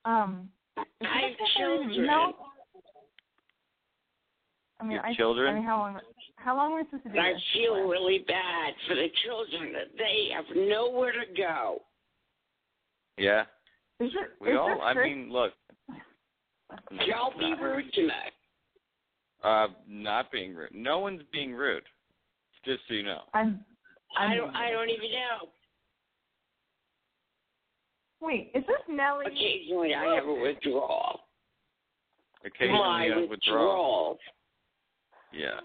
[0.04, 2.06] um, I is have children.
[2.06, 2.34] No.
[4.80, 5.52] I mean, You have I, children?
[5.52, 5.98] I mean, how long?
[6.36, 7.42] How long were we supposed to do I this?
[7.54, 7.88] feel for?
[7.88, 11.80] really bad for the children that they have nowhere to go.
[13.16, 13.42] Yeah.
[14.00, 14.80] Is it, We is all.
[14.82, 15.52] I mean, look.
[16.90, 18.12] Don't be rude to me.
[19.44, 20.70] Uh, not being rude.
[20.72, 21.82] No one's being rude.
[22.64, 23.20] Just so you know.
[23.34, 23.60] I'm.
[24.18, 24.56] I I'm don't.
[24.56, 25.48] I don't even know.
[28.20, 29.26] Wait, is this Nellie?
[29.26, 31.20] Occasionally, I have a withdrawal.
[32.44, 34.14] Occasionally, My I withdraw.
[35.32, 35.60] Yeah.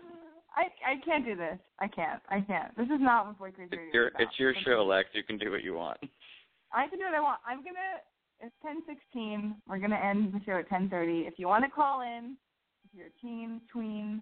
[0.56, 1.57] I I can't do this.
[1.80, 2.22] I can't.
[2.30, 2.76] I can't.
[2.76, 4.22] This is not what Boy Crazy Radio It's your about.
[4.22, 5.10] it's your show, Lex.
[5.14, 5.97] You can do what you want.
[6.73, 7.39] I can do what I want.
[7.47, 8.01] I'm gonna.
[8.41, 9.56] It's ten sixteen.
[9.68, 11.22] We're gonna end the show at ten thirty.
[11.27, 12.35] If you want to call in,
[12.91, 14.22] if you're a teen, tween,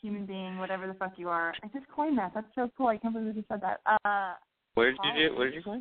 [0.00, 2.32] human being, whatever the fuck you are, I just coined that.
[2.34, 2.88] That's so cool.
[2.88, 3.80] I can't believe I just said that.
[4.04, 4.34] Uh,
[4.74, 5.36] What did you do?
[5.36, 5.80] What did you say?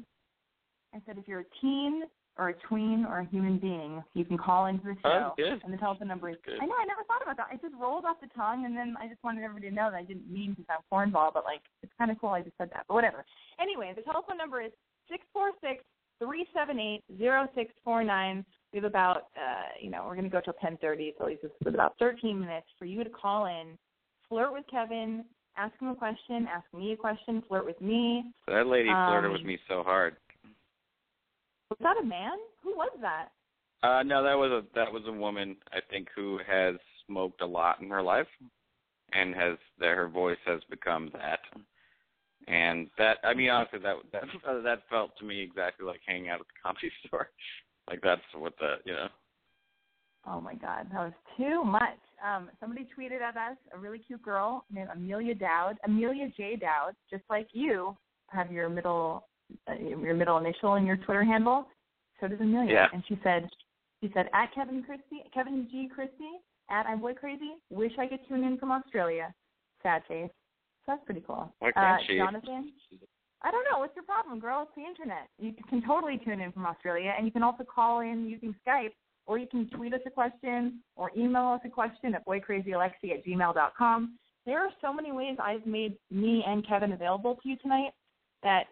[0.94, 2.04] I said if you're a teen
[2.38, 5.32] or a tween or a human being, you can call into the show.
[5.32, 5.62] Oh, good.
[5.64, 6.38] And the telephone number is.
[6.46, 6.58] Good.
[6.62, 6.76] I know.
[6.80, 7.48] I never thought about that.
[7.52, 9.98] I just rolled off the tongue, and then I just wanted everybody to know that
[9.98, 12.30] I didn't mean to sound cornball, but like it's kind of cool.
[12.30, 13.26] I just said that, but whatever.
[13.60, 14.72] Anyway, the telephone number is
[15.10, 15.84] six four six
[16.20, 18.46] three seven eight zero six four nine.
[18.74, 21.30] We have about, uh, you know, we're going to go till ten thirty, so at
[21.30, 23.78] least this is about thirteen minutes for you to call in,
[24.28, 25.24] flirt with Kevin,
[25.56, 28.24] ask him a question, ask me a question, flirt with me.
[28.48, 30.18] That lady flirted with Um, me so hard.
[31.70, 32.38] Was that a man?
[32.64, 33.30] Who was that?
[33.84, 36.76] Uh, no, that was a that was a woman I think who has
[37.06, 38.28] smoked a lot in her life,
[39.12, 41.40] and has that her voice has become that,
[42.48, 44.24] and that I mean honestly that that
[44.64, 47.30] that felt to me exactly like hanging out at the comedy store,
[47.90, 49.08] like that's what the you know.
[50.26, 52.00] Oh my God, that was too much.
[52.26, 56.56] Um, somebody tweeted at us, a really cute girl named Amelia Dowd, Amelia J.
[56.56, 57.98] Dowd, just like you
[58.30, 59.28] have your middle,
[59.70, 61.68] uh, your middle initial in your Twitter handle.
[62.22, 62.88] So does Amelia, Yeah.
[62.94, 63.50] and she said,
[64.00, 66.40] she said at Kevin Christy, Kevin G Christy,
[66.70, 67.56] at I'm Boy Crazy.
[67.70, 69.34] Wish I could tune in from Australia.
[69.82, 70.32] Sad face.
[70.86, 71.54] So that's pretty cool.
[71.60, 72.18] Why can't uh, she?
[72.18, 72.72] Jonathan.
[73.44, 73.80] I don't know.
[73.80, 74.64] What's your problem, girl?
[74.64, 75.28] It's the internet.
[75.38, 78.94] You can totally tune in from Australia, and you can also call in using Skype,
[79.26, 83.26] or you can tweet us a question or email us a question at boycrazyalexi at
[83.26, 84.18] gmail.com.
[84.46, 87.92] There are so many ways I've made me and Kevin available to you tonight
[88.44, 88.64] that,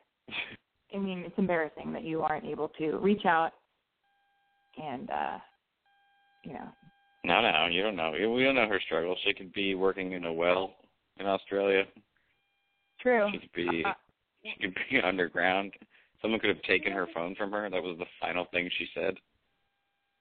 [0.94, 3.52] I mean, it's embarrassing that you aren't able to reach out
[4.82, 5.38] and, uh,
[6.44, 6.68] you know,
[7.24, 8.12] No, no, you don't know.
[8.12, 9.16] We don't know her struggle.
[9.24, 10.76] She could be working in a well
[11.20, 11.84] in Australia.
[13.00, 13.30] true.
[13.32, 13.94] She could be Uh,
[14.44, 15.74] she could be underground.
[16.22, 17.70] Someone could have taken her phone from her.
[17.70, 19.16] That was the final thing she said.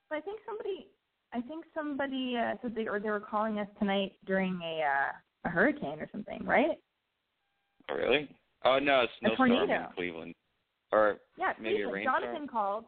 [0.08, 0.88] But I think somebody,
[1.32, 5.12] I think somebody uh, said they or they were calling us tonight during a uh,
[5.44, 6.78] a hurricane or something, right?
[7.90, 8.28] Oh, really?
[8.64, 9.86] Oh no, a snowstorm in.
[9.94, 10.34] Cleveland.
[10.92, 12.22] Or Yeah, maybe a rainstorm.
[12.22, 12.84] Jonathan called.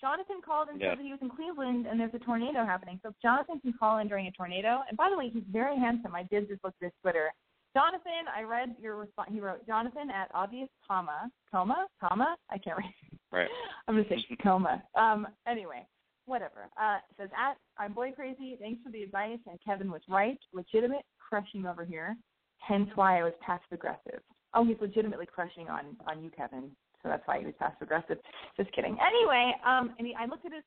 [0.00, 0.92] Jonathan called and Yeah.
[0.92, 3.00] said that he was in Cleveland and there's a tornado happening.
[3.02, 4.82] So Jonathan can call in during a tornado.
[4.88, 6.14] And by the way, he's very handsome.
[6.14, 7.32] I did just look at his Twitter.
[7.78, 9.30] Jonathan, I read your response.
[9.32, 12.36] He wrote Jonathan at obvious comma coma comma.
[12.50, 12.92] I can't read.
[13.30, 13.48] Right.
[13.88, 14.82] I'm gonna say coma.
[14.96, 15.28] Um.
[15.46, 15.86] Anyway,
[16.26, 16.68] whatever.
[16.80, 16.96] Uh.
[16.96, 18.56] it Says at I'm boy crazy.
[18.60, 19.38] Thanks for the advice.
[19.46, 20.38] And Kevin was right.
[20.52, 22.16] Legitimate crushing over here.
[22.58, 24.22] Hence why I was passive aggressive.
[24.54, 26.72] Oh, he's legitimately crushing on on you, Kevin.
[27.04, 28.18] So that's why he was passive aggressive.
[28.56, 28.98] Just kidding.
[28.98, 30.64] Anyway, um, and he, I looked at his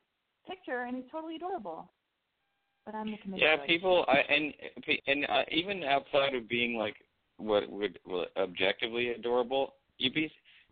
[0.48, 1.92] picture and he's totally adorable.
[2.86, 3.44] But I'm the committee.
[3.46, 4.54] Yeah, people, I, and
[5.08, 6.96] and uh, even outside of being like
[7.38, 10.32] what would what, objectively adorable, you be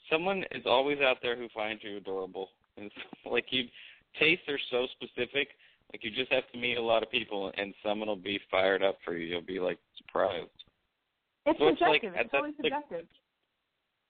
[0.10, 2.50] someone is always out there who finds you adorable.
[2.78, 2.96] And it's
[3.32, 3.66] like you
[4.20, 5.50] tastes are so specific.
[5.94, 8.84] Like you just have to meet a lot of people, and someone will be fired
[8.84, 9.28] up for you.
[9.28, 10.50] You'll be like surprised.
[11.46, 12.14] It's So it's like- subjective.
[12.16, 13.08] it's like- subjective.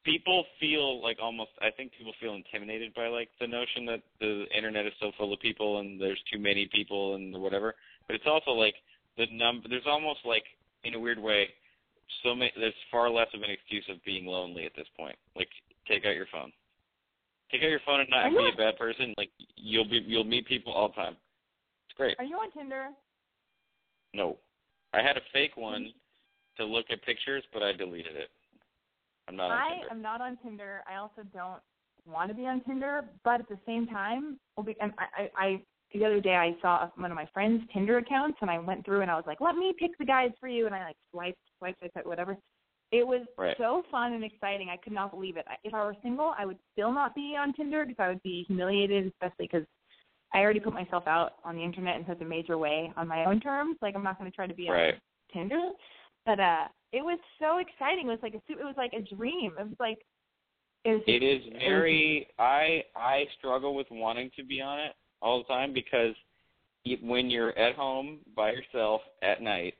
[0.03, 4.45] People feel like almost I think people feel intimidated by like the notion that the
[4.55, 7.75] internet is so full of people and there's too many people and whatever.
[8.07, 8.75] But it's also like
[9.17, 10.43] the number there's almost like
[10.83, 11.49] in a weird way
[12.23, 15.15] so many there's far less of an excuse of being lonely at this point.
[15.35, 15.49] Like
[15.87, 16.51] take out your phone.
[17.51, 19.13] Take out your phone and not be a bad person.
[19.17, 21.17] Like you'll be you'll meet people all the time.
[21.87, 22.15] It's great.
[22.19, 22.89] Are you on Tinder?
[24.13, 24.37] No.
[24.93, 26.63] I had a fake one mm-hmm.
[26.63, 28.29] to look at pictures, but I deleted it.
[29.29, 30.83] I'm not I am not on Tinder.
[30.89, 31.61] I also don't
[32.05, 35.45] want to be on Tinder, but at the same time, well, be- and I, I,
[35.45, 38.85] I the other day I saw one of my friends' Tinder accounts, and I went
[38.85, 40.97] through and I was like, "Let me pick the guys for you," and I like
[41.11, 42.37] swiped, swiped, swiped, whatever.
[42.91, 43.55] It was Right.
[43.57, 44.69] so fun and exciting.
[44.69, 45.45] I could not believe it.
[45.63, 48.43] If I were single, I would still not be on Tinder because I would be
[48.47, 49.65] humiliated, especially because
[50.33, 53.25] I already put myself out on the internet in such a major way on my
[53.25, 53.77] own terms.
[53.81, 54.95] Like I'm not going to try to be Right.
[54.95, 54.99] on
[55.33, 55.69] Tinder,
[56.25, 58.07] but uh, it was so exciting.
[58.07, 59.53] It was like a it was like a dream.
[59.59, 59.99] It was like
[60.85, 61.01] it was.
[61.07, 62.27] It is it was- very.
[62.37, 66.15] I I struggle with wanting to be on it all the time because
[67.01, 69.75] when you're at home by yourself at night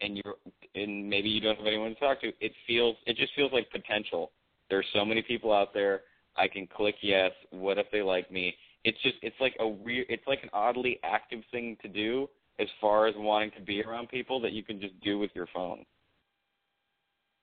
[0.00, 0.36] and you're
[0.74, 3.70] and maybe you don't have anyone to talk to, it feels it just feels like
[3.70, 4.30] potential.
[4.70, 6.02] There's so many people out there.
[6.36, 7.30] I can click yes.
[7.50, 8.54] What if they like me?
[8.84, 10.06] It's just it's like a weird.
[10.08, 12.28] It's like an oddly active thing to do
[12.60, 15.48] as far as wanting to be around people that you can just do with your
[15.52, 15.84] phone.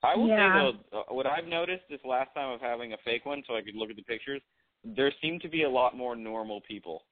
[0.03, 0.71] I will Yeah.
[0.71, 3.55] say though, uh, what I've noticed this last time of having a fake one, so
[3.55, 4.41] I could look at the pictures,
[4.83, 7.05] there seem to be a lot more normal people.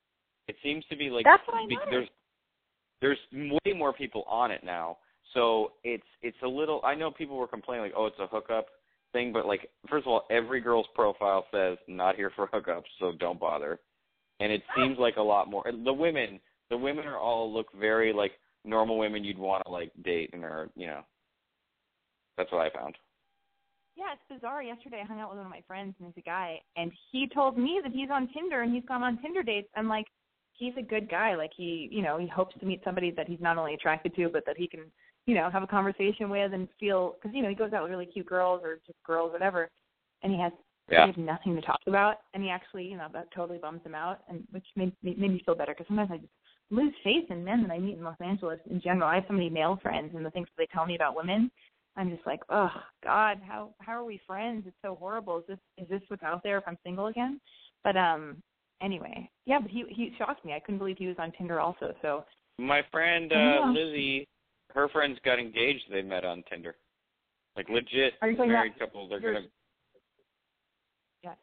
[0.48, 2.10] It seems to be like That's what I be- there's
[3.02, 4.98] there's way more people on it now.
[5.34, 6.82] So it's it's a little.
[6.84, 8.68] I know people were complaining like, oh, it's a hookup
[9.14, 13.12] thing, but like first of all, every girl's profile says not here for hookups, so
[13.20, 13.80] don't bother.
[14.40, 15.64] And it seems like a lot more.
[15.72, 16.40] The women,
[16.70, 18.32] the women are all look very like
[18.66, 21.02] normal women you'd want to like date and are you know.
[22.40, 22.96] That's what I found.
[23.98, 24.64] Yeah, it's bizarre.
[24.64, 27.28] Yesterday, I hung out with one of my friends, and he's a guy, and he
[27.28, 29.68] told me that he's on Tinder and he's gone on Tinder dates.
[29.76, 30.06] And like,
[30.54, 31.36] he's a good guy.
[31.36, 34.30] Like he, you know, he hopes to meet somebody that he's not only attracted to,
[34.30, 34.86] but that he can,
[35.26, 37.18] you know, have a conversation with and feel.
[37.22, 39.70] Because you know, he goes out with really cute girls or just girls, whatever,
[40.24, 40.54] and he has
[40.90, 41.08] Yeah.
[41.08, 42.20] he has nothing to talk about.
[42.34, 45.44] And he actually, you know, that totally bums him out, and which made made me
[45.46, 46.32] feel better because sometimes I just
[46.72, 49.10] lose faith in men that I meet in Los Angeles in general.
[49.10, 51.52] I have so many male friends, and the things that they tell me about women.
[52.00, 52.72] I'm just like, oh
[53.04, 54.64] God, how how are we friends?
[54.66, 55.40] It's so horrible.
[55.40, 57.42] Is this is this what's out there if I'm single again?
[57.84, 58.38] But um,
[58.82, 59.60] anyway, yeah.
[59.60, 60.54] But he he shocked me.
[60.54, 61.94] I couldn't believe he was on Tinder also.
[62.02, 62.24] So
[62.58, 63.66] My friend uh.
[63.68, 64.30] Lizzie,
[64.74, 65.84] her friends got engaged.
[65.92, 66.76] They met on Tinder.
[67.58, 69.10] Like legit Are you talking married about couple.
[69.10, 69.48] They're gonna.
[71.22, 71.36] yes,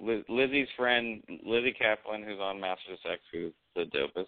[0.00, 4.26] Liz, Lizzie's friend Lizzy Caplan, who's on Master of Sex, who's the dopest.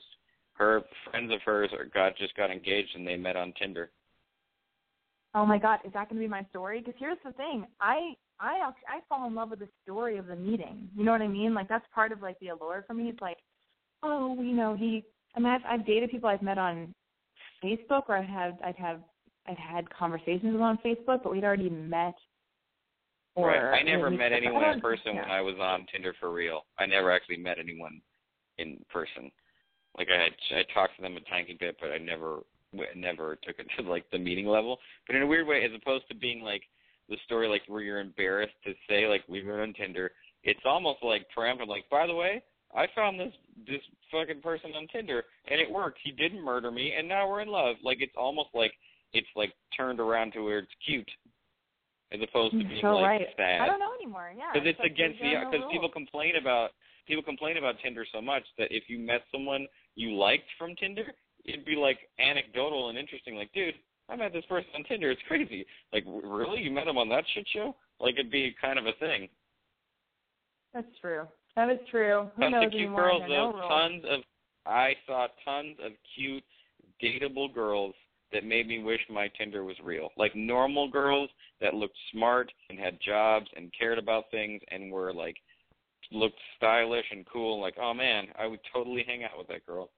[0.54, 0.80] Her
[1.10, 3.90] friends of hers are, got just got engaged and they met on Tinder.
[5.34, 6.80] Oh my God, is that going to be my story?
[6.80, 10.36] Because here's the thing, I I I fall in love with the story of the
[10.36, 10.88] meeting.
[10.96, 11.54] You know what I mean?
[11.54, 13.08] Like that's part of like the allure for me.
[13.08, 13.38] It's like,
[14.02, 15.04] oh, you know, he.
[15.36, 16.92] I mean, I've, I've dated people I've met on
[17.62, 19.00] Facebook, or I've had I'd have
[19.46, 22.14] I'd had conversations with on Facebook, but we'd already met.
[23.36, 23.80] Or right.
[23.80, 25.24] I never met anyone in person when.
[25.30, 26.62] I was on Tinder for real.
[26.78, 28.00] I never actually met anyone
[28.58, 29.30] in person.
[29.96, 32.40] Like I had, I talked to them a tiny bit, but I never,
[32.96, 34.78] never took it to like the meeting level.
[35.06, 36.62] But in a weird way, as opposed to being like
[37.08, 40.12] the story like where you're embarrassed to say like we met on Tinder,
[40.44, 41.68] it's almost like triumphant.
[41.68, 42.42] Like by the way,
[42.74, 43.32] I found this
[43.66, 43.80] this
[44.10, 45.98] fucking person on Tinder and it worked.
[46.02, 47.76] He didn't murder me, and now we're in love.
[47.82, 48.72] Like it's almost like
[49.12, 51.10] it's like turned around to where it's cute,
[52.12, 53.26] as opposed to mm, being so like right.
[53.36, 54.32] sad I don't know anymore.
[54.36, 56.70] Yeah, because it's like against the because people complain about
[57.06, 59.66] people complain about Tinder so much that if you met someone
[59.96, 61.12] you liked from Tinder,
[61.44, 63.36] it'd be like anecdotal and interesting.
[63.36, 63.74] Like, dude,
[64.08, 65.10] I met this person on Tinder.
[65.10, 65.66] It's crazy.
[65.92, 67.76] Like, really, you met him on that shit show?
[68.00, 69.28] Like, it'd be kind of a thing.
[70.74, 71.26] That's true.
[71.56, 72.30] That is true.
[72.36, 73.52] Who Tons knows of cute girls, though.
[73.52, 73.68] no.
[73.68, 74.20] Tons of
[74.66, 76.44] I saw tons of cute,
[77.02, 77.94] dateable girls
[78.32, 80.10] that made me wish my Tinder was real.
[80.16, 81.30] Like normal girls
[81.60, 85.36] that looked smart and had jobs and cared about things and were like
[86.12, 87.60] looked stylish and cool.
[87.60, 89.90] Like, oh man, I would totally hang out with that girl.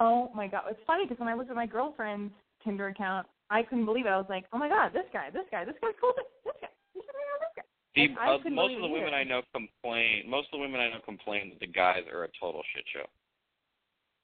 [0.00, 2.32] Oh my god, it's funny because when I looked at my girlfriend's
[2.64, 4.10] Tinder account, I couldn't believe it.
[4.10, 6.12] I was like, oh my god, this guy, this guy, this guy's cool.
[6.16, 7.62] This, this guy, this guy, this guy.
[7.94, 9.16] I uh, most of the women either.
[9.16, 10.24] I know complain.
[10.28, 13.06] Most of the women I know complain that the guys are a total shit show.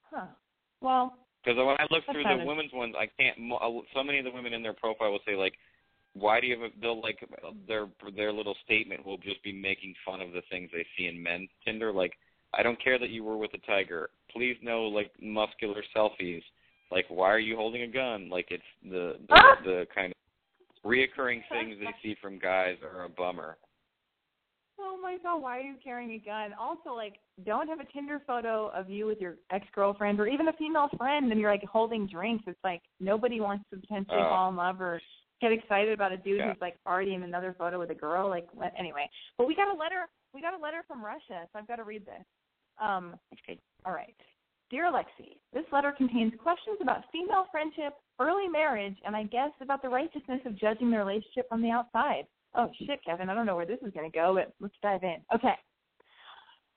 [0.09, 0.25] Huh.
[0.81, 1.13] Well,
[1.43, 3.37] Because when I look through the women's ones, I can't.
[3.37, 5.53] mo- uh, So many of the women in their profile will say like,
[6.13, 7.19] "Why do you have?" A, they'll like
[7.67, 11.21] their their little statement will just be making fun of the things they see in
[11.21, 11.91] men's Tinder.
[11.93, 12.17] Like,
[12.57, 14.09] I don't care that you were with a tiger.
[14.31, 16.41] Please no like muscular selfies.
[16.91, 18.29] Like, why are you holding a gun?
[18.29, 19.55] Like, it's the the, Ah!
[19.63, 23.57] the kind of reoccurring things they see from guys are a bummer.
[24.81, 26.53] Oh my god, why are you carrying a gun?
[26.59, 30.47] Also, like, don't have a Tinder photo of you with your ex girlfriend or even
[30.47, 32.45] a female friend and you're like holding drinks.
[32.47, 34.29] It's like nobody wants to potentially Oh.
[34.29, 35.01] fall in love or
[35.41, 36.53] get excited about a dude Yeah.
[36.53, 38.29] who's like already in another photo with a girl.
[38.29, 39.09] Like, what- anyway.
[39.37, 40.07] But we got a letter.
[40.33, 42.23] We got a letter from Russia, so I've got to read this.
[42.79, 43.59] Um, okay.
[43.85, 44.15] All right.
[44.69, 49.81] Dear Alexi, this letter contains questions about female friendship, early marriage, and I guess about
[49.81, 52.25] the righteousness of judging the relationship from the outside.
[52.55, 55.03] Oh shit, Kevin, I don't know where this is going to go, but let's dive
[55.03, 55.17] in.
[55.33, 55.55] Okay.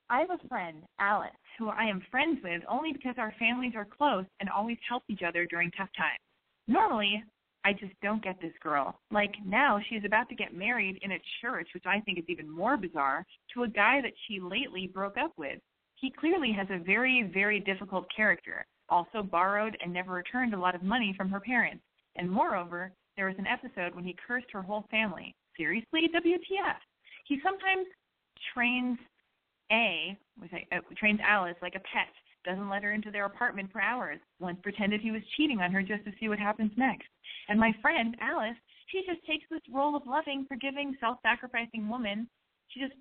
[0.08, 3.86] I have a friend, Alice, who I am friends with only because our families are
[3.86, 6.18] close and always help each other during tough times.
[6.68, 7.22] Normally,
[7.64, 8.98] I just don't get this girl.
[9.10, 12.50] Like now, she's about to get married in a church, which I think is even
[12.50, 13.24] more bizarre,
[13.54, 15.58] to a guy that she lately broke up with.
[16.02, 20.74] He clearly has a very, very difficult character, also borrowed and never returned a lot
[20.74, 21.84] of money from her parents.
[22.16, 25.32] And moreover, there was an episode when he cursed her whole family.
[25.56, 26.76] Seriously, WTF?
[27.26, 27.86] He sometimes
[28.52, 28.98] trains
[29.70, 32.12] A, uh, trains Alice like a pet,
[32.44, 35.82] doesn't let her into their apartment for hours, once pretended he was cheating on her
[35.82, 37.06] just to see what happens next.
[37.48, 38.56] And my friend, Alice,
[38.88, 42.28] she just takes this role of loving, forgiving, self sacrificing woman.
[42.70, 42.94] She just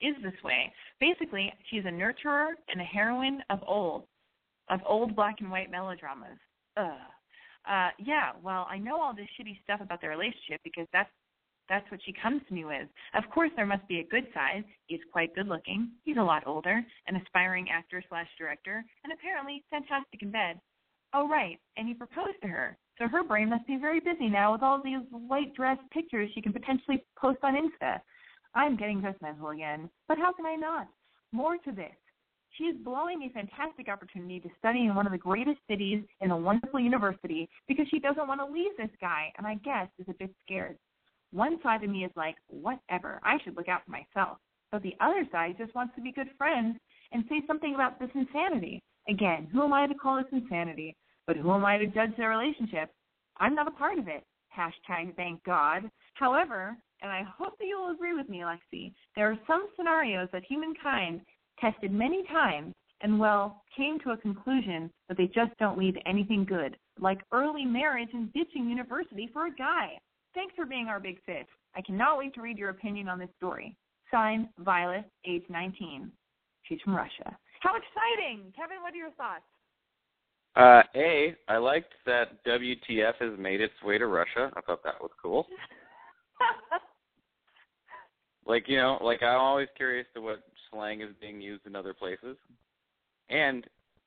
[0.00, 0.72] is this way.
[1.00, 4.04] Basically, she's a nurturer and a heroine of old,
[4.70, 6.38] of old black and white melodramas.
[6.76, 6.98] Ugh.
[7.68, 11.10] Uh, yeah, well, I know all this shitty stuff about their relationship because that's
[11.68, 12.88] that's what she comes to me with.
[13.14, 14.64] Of course, there must be a good side.
[14.86, 15.90] He's quite good looking.
[16.04, 20.58] He's a lot older, an aspiring actor slash director, and apparently fantastic in bed.
[21.12, 22.76] Oh, right, and he proposed to her.
[22.98, 26.42] So her brain must be very busy now with all these white dress pictures she
[26.42, 28.00] can potentially post on Insta.
[28.54, 30.88] I'm getting judgmental again, but how can I not?
[31.32, 31.94] More to this.
[32.52, 36.30] She is blowing a fantastic opportunity to study in one of the greatest cities in
[36.30, 40.08] a wonderful university because she doesn't want to leave this guy, and I guess is
[40.08, 40.76] a bit scared.
[41.30, 44.38] One side of me is like, whatever, I should look out for myself.
[44.72, 46.78] But the other side just wants to be good friends
[47.12, 48.82] and say something about this insanity.
[49.08, 50.96] Again, who am I to call this insanity?
[51.26, 52.90] But who am I to judge their relationship?
[53.38, 54.24] I'm not a part of it.
[54.56, 55.90] Hashtag thank God.
[56.14, 60.42] However, and I hope that you'll agree with me, Lexi, there are some scenarios that
[60.48, 61.20] humankind
[61.60, 66.08] tested many times and, well, came to a conclusion that they just don't lead to
[66.08, 69.92] anything good, like early marriage and ditching university for a guy.
[70.34, 71.46] Thanks for being our big sis.
[71.76, 73.76] I cannot wait to read your opinion on this story.
[74.10, 76.10] Signed, Violet, age 19.
[76.64, 77.36] She's from Russia.
[77.60, 78.52] How exciting!
[78.56, 79.44] Kevin, what are your thoughts?
[80.56, 84.50] Uh, A, I liked that WTF has made its way to Russia.
[84.56, 85.46] I thought that was cool.
[88.48, 91.94] Like, you know, like I'm always curious to what slang is being used in other
[91.94, 92.36] places.
[93.28, 93.64] And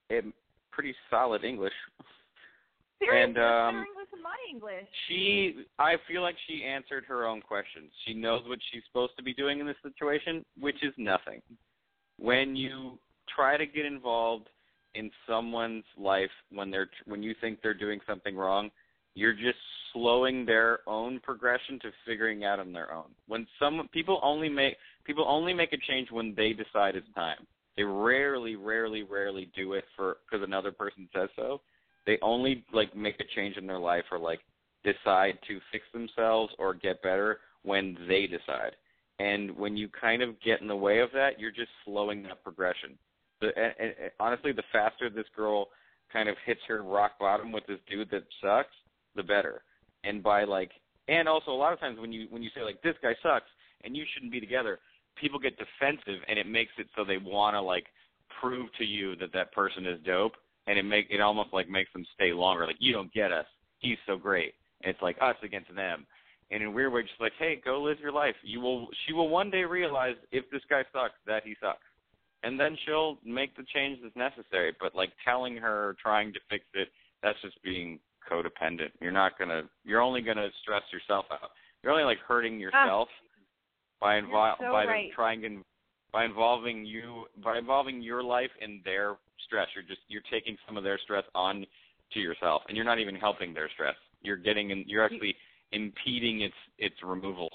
[0.09, 0.25] it
[0.71, 1.73] pretty solid English.
[2.99, 4.87] Seriously, And, um, English than my English.
[5.07, 7.91] She I feel like she answered her own questions.
[8.05, 11.41] She knows what she's supposed to be doing in this situation, which is nothing.
[12.17, 12.99] When you
[13.33, 14.49] try to get involved
[14.93, 18.69] in someone's life when they're when you think they're doing something wrong,
[19.15, 19.57] you're just
[19.93, 23.09] slowing their own progression to figuring out on their own.
[23.27, 27.47] When some people only make people only make a change when they decide it's time.
[27.77, 31.61] They rarely, rarely, rarely do it for because another person says so.
[32.05, 34.39] They only like make a change in their life or like
[34.83, 38.75] decide to fix themselves or get better when they decide.
[39.19, 42.43] And when you kind of get in the way of that, you're just slowing that
[42.43, 42.97] progression.
[43.41, 45.67] And, and, honestly, the faster this girl
[46.11, 48.75] kind of hits her rock bottom with this dude that sucks,
[49.15, 49.63] the better.
[50.03, 50.71] And by like,
[51.07, 53.49] and also a lot of times when you when you say like this guy sucks
[53.83, 54.79] and you shouldn't be together,
[55.19, 57.85] people get defensive and it makes it so they want to like
[58.39, 60.33] prove to you that that person is dope,
[60.67, 62.65] and it make it almost like makes them stay longer.
[62.65, 63.45] Like you don't get us,
[63.79, 64.53] he's so great.
[64.83, 66.05] And it's like us against them.
[66.49, 68.35] And in a weird way, just like, hey, go live your life.
[68.43, 68.87] You will.
[69.05, 71.83] She will one day realize if this guy sucks, that he sucks
[72.43, 74.73] and then she'll make the change that's necessary.
[74.79, 76.89] But like telling her, trying to fix it,
[77.21, 77.99] that's just being
[78.29, 78.91] codependent.
[79.01, 79.63] You're not gonna.
[79.83, 81.51] You're only gonna stress yourself out.
[81.83, 82.59] You're only like hurting ah.
[82.59, 83.07] yourself
[83.99, 85.11] by invo- so by right.
[85.15, 85.63] trying and
[86.11, 89.67] by involving you by involving your life in their stress.
[89.75, 91.65] You're just you're taking some of their stress on
[92.13, 93.95] to yourself, and you're not even helping their stress.
[94.21, 94.83] You're getting in.
[94.87, 95.35] You're actually
[95.71, 97.49] impeding its its removal.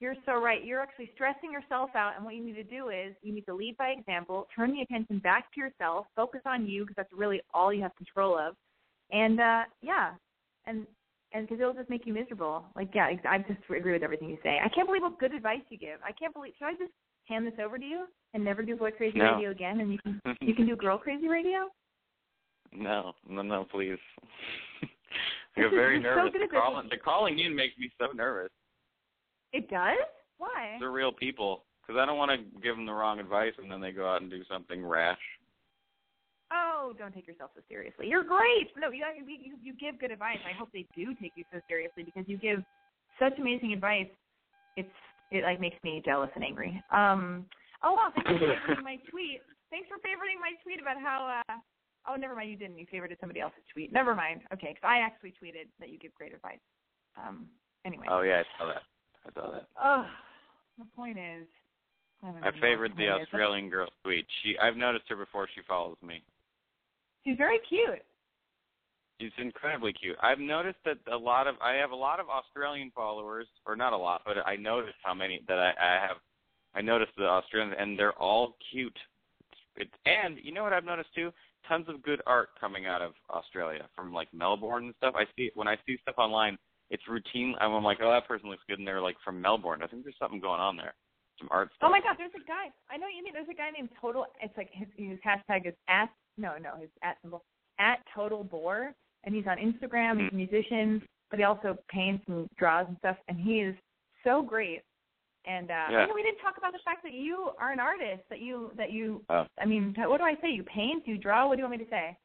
[0.00, 0.64] You're so right.
[0.64, 3.54] You're actually stressing yourself out, and what you need to do is you need to
[3.54, 7.40] lead by example, turn the attention back to yourself, focus on you because that's really
[7.54, 8.56] all you have control of,
[9.12, 10.12] and uh yeah,
[10.66, 10.86] and
[11.32, 12.64] and because it'll just make you miserable.
[12.74, 14.58] Like yeah, I just agree with everything you say.
[14.62, 15.98] I can't believe what good advice you give.
[16.04, 16.52] I can't believe.
[16.58, 16.92] Should I just
[17.28, 19.34] hand this over to you and never do boy crazy No.
[19.34, 21.68] radio again, and you can you can do girl crazy radio?
[22.74, 23.98] No, no, no, please.
[24.82, 26.32] I get very You're very nervous.
[26.32, 28.48] good the, calling, the calling in makes me so nervous.
[29.52, 29.98] It does?
[30.38, 30.76] Why?
[30.80, 31.64] They're real people.
[31.82, 34.22] Because I don't want to give them the wrong advice and then they go out
[34.22, 35.18] and do something rash.
[36.52, 38.06] Oh, don't take yourself so seriously.
[38.08, 38.68] You're great.
[38.76, 40.38] No, you you you give good advice.
[40.44, 42.62] I hope they do take you so seriously because you give
[43.18, 44.08] such amazing advice.
[44.76, 44.92] It's
[45.30, 46.82] it like makes me jealous and angry.
[46.90, 47.46] Um.
[47.82, 48.12] Oh wow!
[48.14, 48.36] Thanks for
[48.76, 49.40] favoriting my tweet.
[49.70, 51.42] Thanks for favoriting my tweet about how.
[51.48, 51.54] uh
[52.08, 52.50] Oh, never mind.
[52.50, 52.78] You didn't.
[52.78, 53.92] You favorited somebody else's tweet.
[53.92, 54.40] Never mind.
[54.52, 56.58] Okay, because I actually tweeted that you give great advice.
[57.16, 57.46] Um.
[57.84, 58.06] Anyway.
[58.10, 58.82] Oh, yeah, I saw that.
[59.26, 59.66] I saw that.
[59.82, 60.06] Oh,
[60.78, 61.46] the point is.
[62.22, 63.08] I, I favored the.
[63.08, 64.26] Australian girl tweet.
[64.42, 66.22] She, I've noticed her before she follows me.
[67.24, 68.02] She's very cute.
[69.20, 70.16] She's incredibly cute.
[70.20, 73.92] I've noticed that a lot of I have a lot of Australian followers, or not
[73.92, 76.16] a lot, but I noticed how many that I, I have.
[76.74, 78.96] I noticed the Australians, and they're all cute.
[79.76, 81.30] It's, and you know what I've noticed too?
[81.68, 85.14] Tons of good art coming out of Australia, from like Melbourne and stuff.
[85.16, 86.58] I see when I see stuff online,
[86.90, 87.54] it's routine.
[87.60, 89.82] I'm like, oh, that person looks good, and they're like from Melbourne.
[89.82, 90.94] I think there's something going on there.
[91.38, 91.88] Some art stuff.
[91.88, 92.74] Oh my God, there's a guy.
[92.90, 93.34] I know what you mean.
[93.34, 94.26] There's a guy named Total.
[94.42, 97.44] It's like his, his hashtag is at no no his at symbol
[97.78, 98.94] at Total Bore,
[99.24, 100.20] and he's on Instagram.
[100.20, 103.16] He's a musician, but he also paints and draws and stuff.
[103.28, 103.74] And he is
[104.24, 104.82] so great.
[105.44, 105.98] And uh, Yeah.
[105.98, 108.22] I know we didn't talk about the fact that you are an artist.
[108.30, 109.24] That you that you.
[109.28, 109.44] Oh.
[109.60, 110.50] I mean, what do I say?
[110.50, 111.48] You paint, you draw.
[111.48, 112.16] What do you want me to say?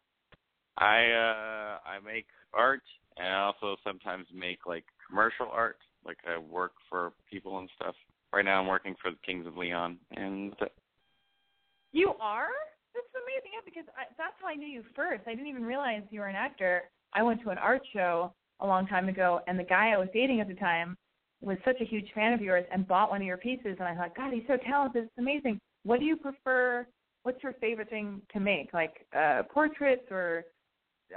[0.77, 2.83] I uh I make art
[3.17, 5.77] and I also sometimes make like commercial art.
[6.05, 7.95] Like I work for people and stuff.
[8.31, 10.53] Right now I'm working for the Kings of Leon and
[11.91, 12.49] You are?
[12.97, 13.51] That's amazing.
[13.53, 15.23] Yeah, because I, that's how I knew you first.
[15.27, 16.89] I didn't even realize you were an actor.
[17.13, 20.09] I went to an art show a long time ago, and the guy I was
[20.13, 20.97] dating at the time
[21.41, 23.77] was such a huge fan of yours and bought one of your pieces.
[23.79, 25.03] And I thought, God, he's so talented.
[25.03, 25.59] It's amazing.
[25.83, 26.87] What do you prefer?
[27.23, 28.73] What's your favorite thing to make?
[28.73, 30.45] Like uh portraits or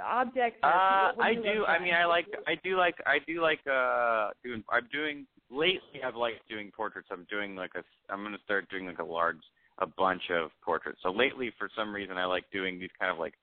[0.03, 0.59] objects?
[0.63, 1.41] Or Uh I do.
[1.41, 5.25] do I mean I like I do like I do like uh doing I'm doing
[5.49, 7.09] lately I've liked doing portraits.
[7.11, 9.41] I'm doing like a I'm gonna start doing like a large
[9.81, 10.99] a bunch of portraits.
[11.03, 13.33] So lately for some reason I like doing these kind of like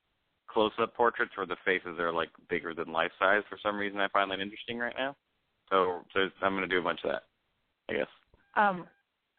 [0.49, 3.43] close up portraits where the faces are like bigger than life size.
[3.51, 5.17] For some reason I find that interesting right now.
[5.71, 7.23] So so I'm gonna do a bunch of that.
[7.91, 8.09] I guess.
[8.57, 8.87] Um,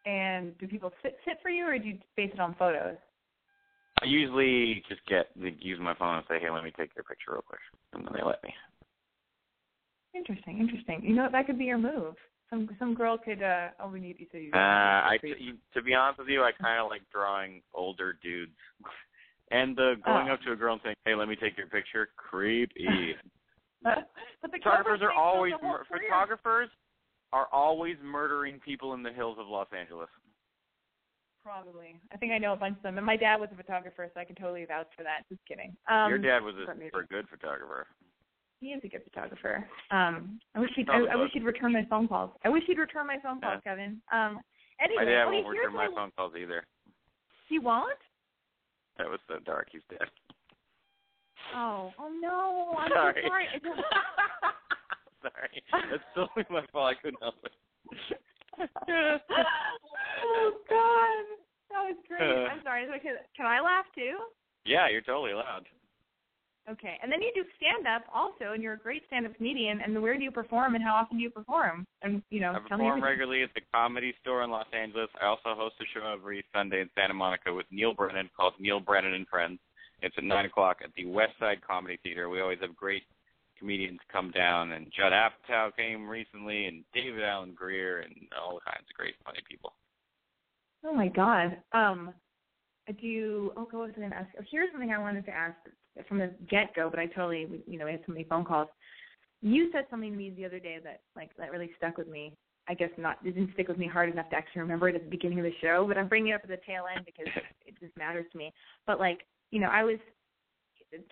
[0.05, 2.97] and do people sit sit for you, or do you base it on photos?
[4.01, 7.31] I usually just get use my phone and say, Hey, let me take your picture
[7.31, 7.59] real quick
[7.93, 8.53] and then they let me.
[10.15, 11.01] Interesting, interesting.
[11.03, 11.31] You know what?
[11.33, 12.15] that could be your move.
[12.49, 13.43] Some some girl could.
[13.43, 14.25] uh Oh, we need you.
[14.31, 14.51] So you.
[14.53, 18.51] Uh, I you, to be honest with you, I kind of like drawing older dudes,
[19.51, 20.33] and the going Oh.
[20.33, 23.15] up to a girl and saying, "Hey, let me take your picture." Creepy.
[23.83, 24.09] but
[24.41, 26.69] the photographers are always goes mur- photographers
[27.31, 30.09] are always murdering people in the hills of Los Angeles.
[31.43, 31.99] Probably.
[32.11, 32.97] I think I know a bunch of them.
[32.97, 35.21] And my dad was a photographer, so I can totally vouch for that.
[35.29, 35.75] Just kidding.
[35.89, 37.87] Um, your dad was a but maybe- super good photographer.
[38.59, 39.65] He is a good photographer.
[39.91, 40.89] Um, I wish he'd.
[40.89, 42.31] I, I wish he'd return my phone calls.
[42.43, 43.71] I wish he'd return my phone calls, Yeah.
[43.71, 44.01] Kevin.
[44.11, 44.39] Um.
[44.81, 46.65] anyway, my dad won't here's return my what phone calls either.
[47.47, 47.97] He won't.
[48.97, 49.67] That was so dark.
[49.71, 50.09] He's dead.
[51.55, 51.91] Oh.
[51.97, 52.75] Oh no.
[52.77, 53.21] I'm Sorry.
[53.23, 53.45] so sorry.
[55.21, 56.95] Sorry, that's totally my fault.
[56.95, 57.51] I couldn't help it.
[58.87, 61.23] oh God,
[61.71, 62.21] that was great.
[62.21, 62.47] Uh.
[62.47, 62.85] I'm sorry.
[62.87, 64.17] Okay- Can I laugh too?
[64.65, 65.65] Yeah, you're totally allowed.
[66.69, 66.99] Okay.
[67.01, 69.79] And then you do stand up also, and you're a great stand up comedian.
[69.81, 71.85] And where do you perform, and how often do you perform?
[72.03, 75.09] And you know, I tell me perform regularly at the Comedy Store in Los Angeles.
[75.21, 78.79] I also host a show every Sunday in Santa Monica with Neal Brennan called Neal
[78.79, 79.59] Brennan and Friends.
[80.01, 82.29] It's at nine o'clock at the West Side Comedy Theater.
[82.29, 83.03] We always have great
[83.57, 88.85] comedians come down, and Judd Apatow came recently, and David Alan Grier, and all kinds
[88.89, 89.73] of great funny people.
[90.85, 91.57] Oh my God.
[91.73, 92.13] Um,
[92.87, 93.53] I do you?
[93.57, 94.29] Oh, go ahead and ask?
[94.39, 95.57] Oh, here's something I wanted to ask
[96.07, 98.67] from the get go, but I totally, you know, we had so many phone calls.
[99.41, 102.33] You said something to me the other day that like that really stuck with me.
[102.67, 103.17] I guess not.
[103.25, 105.45] It didn't stick with me hard enough to actually remember it at the beginning of
[105.45, 107.33] the show, but I'm bringing it up at the tail end because
[107.65, 108.53] it just matters to me.
[108.85, 109.97] But like, you know, I was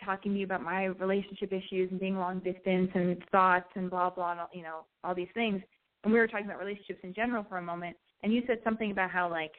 [0.03, 4.09] talking to you about my relationship issues and being long distance and thoughts and blah
[4.09, 5.61] blah, and all, you know, all these things.
[6.03, 8.91] And we were talking about relationships in general for a moment, and you said something
[8.91, 9.53] about how like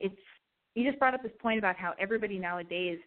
[0.00, 0.14] it's
[0.74, 2.98] you just brought up this point about how everybody nowadays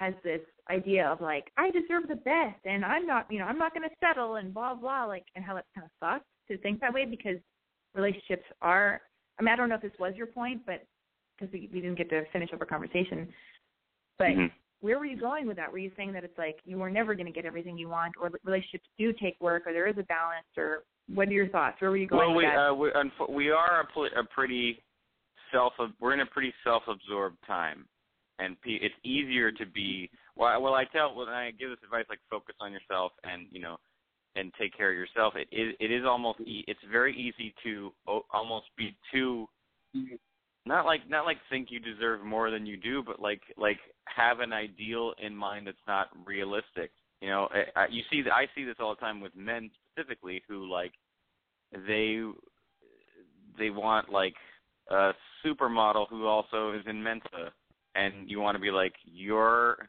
[0.00, 0.40] has this
[0.70, 3.88] idea of like I deserve the best and I'm not you know I'm not going
[3.88, 6.92] to settle and blah blah like and how that kind of sucks to think that
[6.92, 7.36] way because
[7.94, 9.02] relationships are
[9.38, 10.84] I mean I don't know if this was your point but
[11.38, 13.28] because we, we didn't get to finish up our conversation
[14.18, 14.50] but Mhm.
[14.80, 17.14] where were you going with that were you saying that it's like you were never
[17.14, 20.04] going to get everything you want or relationships do take work or there is a
[20.04, 22.74] balance or what are your thoughts where were you going Well, with we that uh,
[23.28, 24.82] we, we are a, pl- a pretty
[25.52, 25.74] self.
[26.00, 27.84] We're in a pretty self-absorbed time,
[28.40, 30.10] and pe- it's easier to be.
[30.36, 33.60] Well, well, I tell when I give this advice, like focus on yourself, and you
[33.60, 33.76] know,
[34.36, 37.92] and take care of yourself, it is it is almost e- it's very easy to
[38.06, 39.46] o- almost be too
[40.66, 44.40] not like not like think you deserve more than you do, but like like have
[44.40, 46.90] an ideal in mind that's not realistic.
[47.20, 50.42] You know, I, I, you see I see this all the time with men specifically
[50.48, 50.92] who like
[51.72, 52.22] they
[53.58, 54.34] they want like
[54.90, 55.12] a
[55.44, 57.52] supermodel who also is in Mensa,
[57.94, 59.88] and you want to be like you're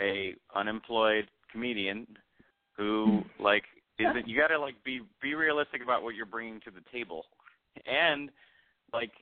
[0.00, 2.06] a unemployed comedian
[2.76, 3.42] who mm-hmm.
[3.42, 3.64] like
[3.98, 7.24] isn't you got to like be be realistic about what you're bringing to the table,
[7.86, 8.30] and
[8.92, 9.12] like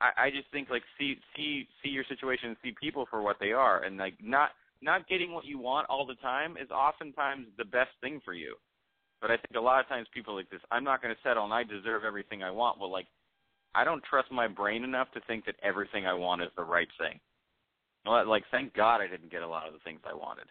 [0.00, 3.36] I I just think like see see see your situation and see people for what
[3.38, 4.50] they are, and like not
[4.80, 8.56] not getting what you want all the time is oftentimes the best thing for you.
[9.20, 11.44] But I think a lot of times people like this, I'm not going to settle
[11.44, 12.78] and I deserve everything I want.
[12.78, 13.06] Well, like,
[13.74, 16.88] I don't trust my brain enough to think that everything I want is the right
[16.98, 17.20] thing.
[18.06, 20.46] Like, thank God I didn't get a lot of the things I wanted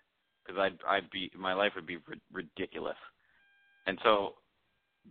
[0.46, 2.98] because I'd, I'd be, my life would be ri- ridiculous.
[3.88, 4.36] And so,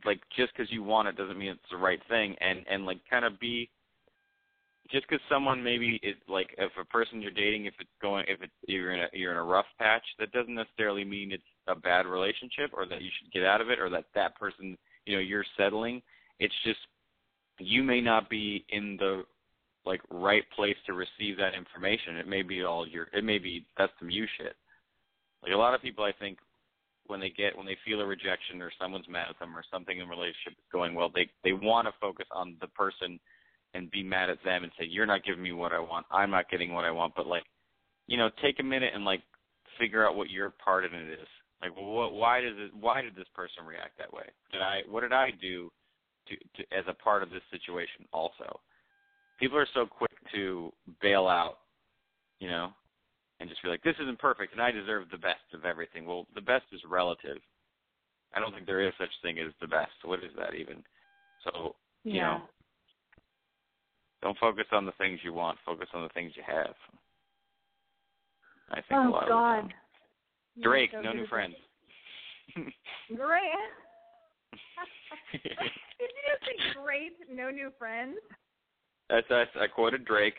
[0.05, 2.37] like, just because you want it doesn't mean it's the right thing.
[2.41, 3.71] And, and like, kind of be,
[4.91, 8.41] just because someone maybe is like if a person you're dating if it's going if
[8.43, 11.75] it's you're in a you're in a rough patch that doesn't necessarily mean it's a
[11.75, 15.15] bad relationship or that you should get out of it or that that person you
[15.17, 16.01] know you're settling
[16.39, 16.79] it's just
[17.59, 19.23] you may not be in the
[19.85, 23.65] like right place to receive that information it may be all your it may be
[23.79, 24.55] that's some you shit
[25.43, 26.39] like a lot of people i think
[27.07, 30.01] when they get when they feel a rejection or someone's mad at them or something
[30.01, 33.21] in relationship is going well they they want to focus on the person
[33.77, 36.07] and be mad at them and say you're not giving me what I want.
[36.11, 37.15] I'm not getting what I want.
[37.15, 37.45] But like,
[38.07, 39.23] you know, take a minute and like
[39.79, 41.29] figure out what your part in it is.
[41.61, 42.71] Like, what, why does it?
[42.79, 44.25] Why did this person react that way?
[44.53, 44.81] Did I?
[44.89, 45.71] What did I do
[46.29, 48.07] to, to as a part of this situation?
[48.13, 48.61] Also,
[49.39, 51.59] people are so quick to bail out,
[52.41, 52.71] you know,
[53.41, 56.07] and just be like, this isn't perfect, and I deserve the best of everything.
[56.07, 57.39] Well, the best is relative.
[58.35, 59.93] I don't think there is such thing as the best.
[60.05, 60.83] What is that even?
[61.45, 62.39] So, you Yeah.
[62.39, 62.49] know,
[64.23, 65.59] don't focus on the things you want.
[65.65, 66.75] Focus on the things you have.
[68.71, 69.59] I think a Oh lot God.
[69.59, 69.75] of the time.
[70.63, 71.55] Drake, so no new friends.
[73.15, 73.53] Great.
[75.33, 75.43] Did
[76.01, 77.13] you just say great?
[77.31, 78.17] No new friends.
[79.09, 79.49] That's us.
[79.61, 80.35] I quoted Drake.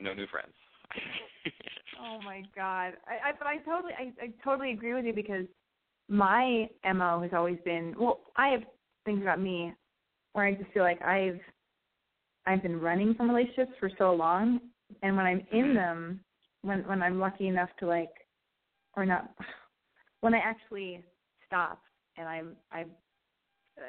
[0.00, 0.52] No new friends.
[2.04, 2.94] Oh my God.
[3.06, 5.46] I, I but I totally I, I totally agree with you because
[6.08, 8.62] my mo has always been well I have
[9.04, 9.72] things about me
[10.32, 11.40] where I just feel like I've
[12.46, 14.60] I've been running from relationships for so long
[15.02, 15.74] and when I'm in mm-hmm.
[15.74, 16.20] them
[16.62, 18.10] when when I'm lucky enough to like
[18.96, 19.30] or not
[20.20, 21.02] when I actually
[21.46, 21.80] stop
[22.16, 22.90] and I'm I've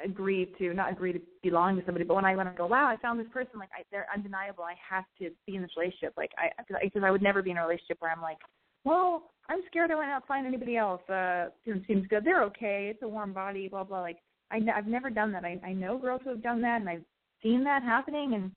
[0.04, 2.86] agreed to not agree to belong to somebody, but when I when I go, wow,
[2.86, 4.64] I found this person, like I, they're undeniable.
[4.64, 6.14] I have to be in this relationship.
[6.16, 8.38] Like I because I, would never be in a relationship where I'm like,
[8.84, 11.02] well, I'm scared I went out find anybody else.
[11.08, 12.24] Uh, seems seems good.
[12.24, 12.88] They're okay.
[12.92, 13.68] It's a warm body.
[13.68, 14.00] Blah blah.
[14.00, 14.18] Like
[14.50, 15.44] I I've never done that.
[15.44, 17.04] I I know girls who have done that, and I've
[17.42, 18.52] seen that happening, and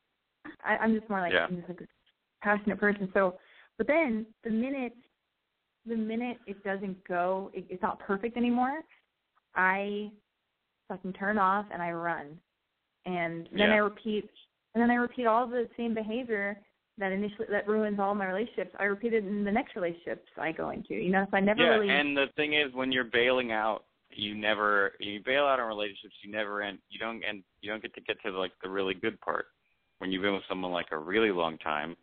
[0.63, 1.45] I, I'm just more like Yeah.
[1.45, 1.87] I'm just like a
[2.43, 3.09] passionate person.
[3.13, 3.35] So,
[3.77, 4.93] but then the minute
[5.85, 8.81] the minute it doesn't go, it, it's not perfect anymore.
[9.55, 10.11] I
[10.87, 12.39] fucking turn off and I run,
[13.05, 13.75] and then Yeah.
[13.75, 14.29] I repeat,
[14.73, 16.61] and then I repeat all the same behavior
[16.97, 18.75] that initially that ruins all my relationships.
[18.79, 20.95] I repeat it in the next relationships I go into.
[20.95, 21.89] You know, so I never yeah, really.
[21.89, 26.15] and the thing is, when you're bailing out, you never you bail out on relationships.
[26.23, 26.79] You never end.
[26.89, 27.43] You don't end.
[27.61, 29.47] You don't get to get to like the really good part
[29.99, 31.95] when you've been with someone like a really long time,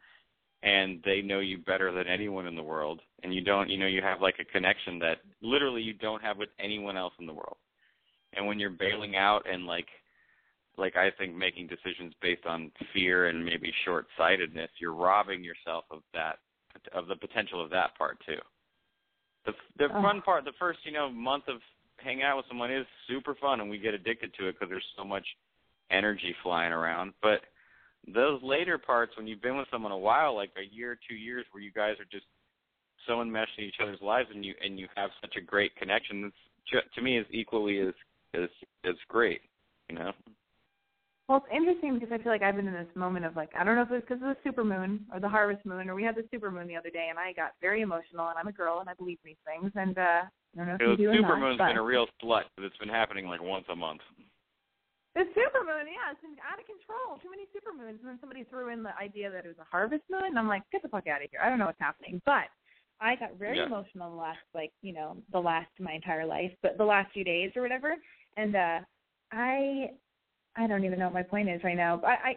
[0.62, 3.68] and they know you better than anyone in the world, and you don't.
[3.68, 7.14] You know, you have like a connection that literally you don't have with anyone else
[7.18, 7.56] in the world.
[8.36, 9.86] And when you're bailing out and like
[10.76, 16.00] like I think making decisions based on fear and maybe short-sightedness, you're robbing yourself of
[16.14, 16.38] that
[16.92, 18.40] of the potential of that part too.
[19.46, 20.02] The the Oh.
[20.02, 21.60] fun part, the first you know month of
[21.98, 24.84] hanging out with someone is super fun, and we get addicted to it because there's
[24.96, 25.26] so much
[25.90, 27.14] energy flying around.
[27.22, 27.42] But
[28.08, 31.46] those later parts, when you've been with someone a while, like a year, two years,
[31.52, 32.26] where you guys are just
[33.06, 36.32] so enmeshed in each other's lives, and you and you have such a great connection,
[36.70, 37.94] ju- to me is equally as
[38.34, 38.48] as
[38.84, 39.40] as great.
[39.88, 40.12] You know.
[41.28, 43.64] Well, it's interesting because I feel like I've been in this moment of like I
[43.64, 46.04] don't know if it's because of the super moon or the harvest moon or we
[46.04, 48.52] had the super moon the other day and I got very emotional and I'm a
[48.52, 51.20] girl and I believe these things and uh I don't know if you do or
[51.20, 54.02] not, supermoon's but been a real slut, but it's been happening like once a month.
[55.14, 57.18] the super moon, yeah, it's been out of control.
[57.22, 59.66] Too many super moons, and then somebody threw in the idea that it was a
[59.70, 61.40] harvest moon, and I'm like, get the fuck out of here.
[61.42, 62.52] I don't know what's happening, but
[63.00, 63.66] I got very Yeah.
[63.66, 67.24] emotional the last like you know the last my entire life, but the last few
[67.24, 67.96] days or whatever,
[68.36, 68.78] and uh
[69.32, 69.90] I
[70.56, 71.96] I don't even know what my point is right now.
[71.96, 72.36] But I,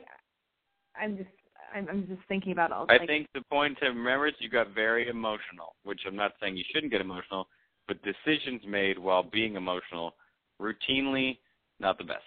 [0.97, 1.29] I I'm just
[1.75, 2.85] I'm, I'm just thinking about all.
[2.89, 6.33] I like, think the point to remember is you got very emotional, which I'm not
[6.39, 7.47] saying you shouldn't get emotional,
[7.87, 10.15] but decisions made while being emotional,
[10.61, 11.37] routinely
[11.79, 12.23] not the best.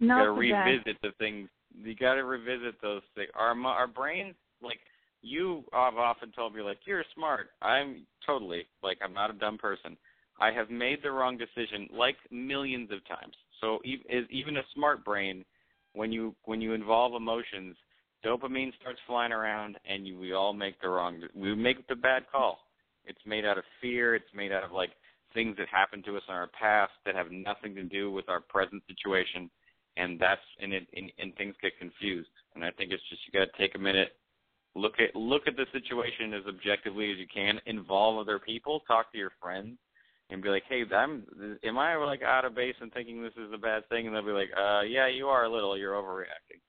[0.00, 0.86] Not You gotta the best.
[0.86, 1.48] revisit the things.
[1.76, 3.30] You gotta revisit those things.
[3.34, 4.80] Our our brains, like
[5.22, 7.48] you have often told me, like you're smart.
[7.62, 9.96] I'm totally like I'm not a dumb person.
[10.40, 13.34] I have made the wrong decision like millions of times.
[13.60, 15.44] So even a smart brain,
[15.94, 17.76] when you when you involve emotions,
[18.24, 21.22] dopamine starts flying around, and you, we all make the wrong.
[21.34, 22.58] We make the bad call.
[23.04, 24.14] It's made out of fear.
[24.14, 24.90] It's made out of like
[25.34, 28.40] things that happened to us in our past that have nothing to do with our
[28.40, 29.50] present situation,
[29.96, 32.30] and that's and it and, and things get confused.
[32.54, 34.16] And I think it's just you got to take a minute,
[34.74, 39.12] look at look at the situation as objectively as you can, involve other people, talk
[39.12, 39.78] to your friends,
[40.30, 41.24] and be like, hey, I'm
[41.64, 44.06] am I like out of base and thinking this is a bad thing?
[44.06, 45.76] And they'll be like, uh, yeah, you are a little.
[45.76, 46.60] You're overreacting.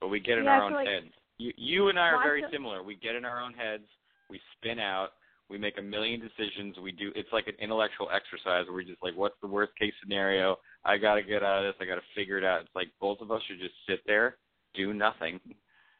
[0.00, 1.06] But we get in Yeah, our own like- heads.
[1.38, 2.82] You you and I are very feel- similar.
[2.82, 3.84] We get in our own heads.
[4.28, 5.10] We spin out.
[5.48, 6.78] We make a million decisions.
[6.78, 7.12] We do.
[7.14, 10.56] It's like an intellectual exercise where we're just like, what's the worst case scenario?
[10.84, 11.80] I got to get out of this.
[11.80, 12.62] I got to figure it out.
[12.62, 14.36] It's like both of us should just sit there,
[14.74, 15.40] do nothing,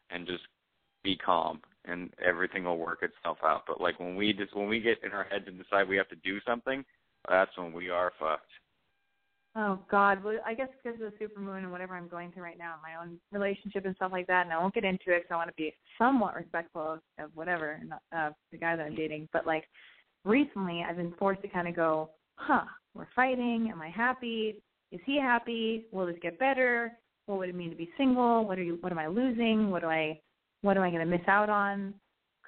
[0.09, 0.43] and just
[1.03, 3.63] be calm, and everything will work itself out.
[3.67, 6.09] But like when we just when we get in our heads and decide we have
[6.09, 6.83] to do something,
[7.29, 8.49] that's when we are fucked.
[9.55, 12.57] Oh God, well, I guess because of the supermoon and whatever I'm going through right
[12.57, 15.31] now, my own relationship and stuff like that, and I won't get into it because
[15.31, 17.79] I want to be somewhat respectful of, of whatever
[18.15, 19.29] uh, the guy that I'm dating.
[19.31, 19.65] But like
[20.25, 22.63] recently, I've been forced to kind of go, huh,
[22.95, 23.69] we're fighting.
[23.71, 24.55] Am I happy?
[24.91, 25.85] Is he happy?
[25.91, 26.91] Will this get better?
[27.27, 28.45] What would it mean to be single?
[28.45, 28.77] What are you?
[28.81, 29.69] What am I losing?
[29.69, 30.19] What do I?
[30.63, 31.93] What am I going to miss out on?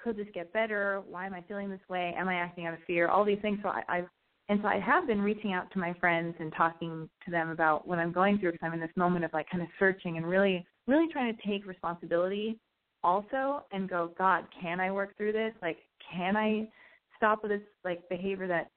[0.02, 1.02] Could this get better?
[1.08, 2.14] Why am I feeling this way?
[2.16, 3.08] Am I acting out of fear?
[3.08, 3.58] All these things.
[3.62, 4.08] So I, I've
[4.48, 7.86] and so I have been reaching out to my friends and talking to them about
[7.86, 10.26] what I'm going through because I'm in this moment of like kind of searching and
[10.26, 12.58] really, really trying to take responsibility
[13.02, 15.52] also and go, God, can I work through this?
[15.62, 15.78] Like,
[16.12, 16.68] can I
[17.16, 18.70] stop with this like behavior that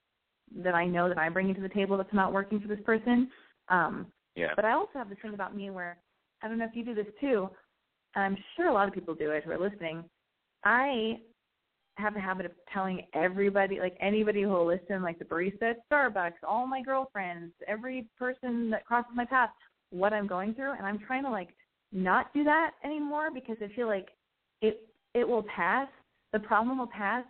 [0.62, 3.30] that I know that I'm bringing to the table that's not working for this person?
[3.68, 4.54] Um, Yeah.
[4.56, 5.98] but I also have this thing about me where
[6.42, 7.48] I don't know if you do this too.
[8.14, 10.04] I'm sure a lot of people do it who are listening.
[10.64, 11.20] I
[11.96, 15.88] have a habit of telling everybody, like anybody who will listen, like the barista at
[15.90, 19.50] Starbucks, all my girlfriends, every person that crosses my path,
[19.90, 21.50] what I'm going through, and I'm trying to like
[21.92, 24.08] not do that anymore because I feel like
[24.62, 25.88] it it will pass.
[26.32, 27.24] The problem will pass.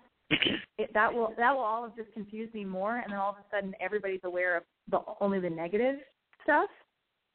[0.79, 3.37] It, that will that will all have just confused me more, and then all of
[3.37, 5.97] a sudden everybody's aware of the only the negative
[6.43, 6.71] stuff.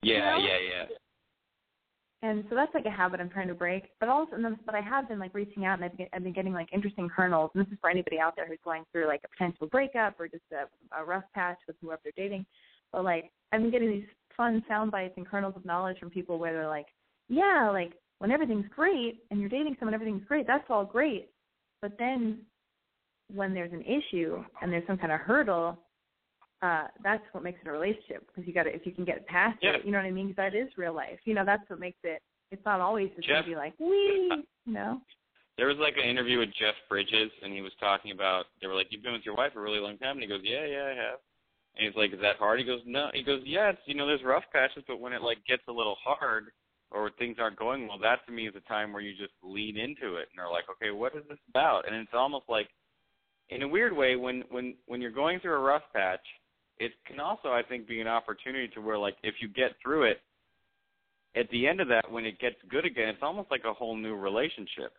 [0.01, 0.47] Yeah, You know?
[0.47, 0.85] yeah, yeah.
[2.25, 3.91] And so that's like a habit I'm trying to break.
[3.99, 6.33] But also, then, but I have been like reaching out, and I've been, I've been
[6.33, 7.51] getting like interesting kernels.
[7.53, 10.27] And this is for anybody out there who's going through like a potential breakup or
[10.27, 12.47] just a, a rough patch with whoever they're dating.
[12.91, 16.39] But like, I've been getting these fun sound bites and kernels of knowledge from people
[16.39, 16.87] where they're like,
[17.29, 20.47] yeah, like when everything's great and you're dating someone, everything's great.
[20.47, 21.29] That's all great.
[21.83, 22.39] But then
[23.31, 25.77] when there's an issue and there's some kind of hurdle,
[26.65, 29.25] uh, that's what makes it a relationship because you got to if you can get
[29.27, 29.71] past Yeah.
[29.75, 30.27] it, you know what I mean?
[30.29, 31.19] Because that is real life.
[31.25, 32.21] You know, that's what makes it.
[32.51, 35.01] It's not always just Jeff- gonna be like we, you know.
[35.57, 38.45] There was like an interview with Jeff Bridges, and he was talking about.
[38.61, 40.27] They were like, "You've been with your wife for a really long time," and he
[40.27, 41.19] goes, "Yeah, yeah, I have."
[41.75, 44.05] And he's like, "Is that hard?" He goes, "No." He goes, "Yeah, it's you know,
[44.07, 46.51] there's rough patches, but when it like gets a little hard
[46.91, 49.77] or things aren't going well, that to me is a time where you just lean
[49.77, 51.87] into it and are like, okay, what is this about?
[51.87, 52.69] And it's almost like,
[53.49, 56.25] in a weird way, when when when you're going through a rough patch,
[56.79, 60.03] it can also, I think, be an opportunity to where like if you get through
[60.03, 60.21] it,
[61.35, 63.95] at the end of that, when it gets good again, it's almost like a whole
[63.95, 64.93] new relationship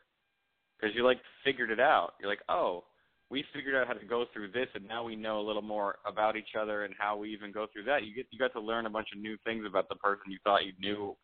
[0.78, 2.12] because you like figured it out.
[2.20, 2.84] You're like, oh,
[3.30, 5.96] we figured out how to go through this, and now we know a little more
[6.06, 8.04] about each other and how we even go through that.
[8.04, 10.38] You get you got to learn a bunch of new things about the person you
[10.44, 11.16] thought you knew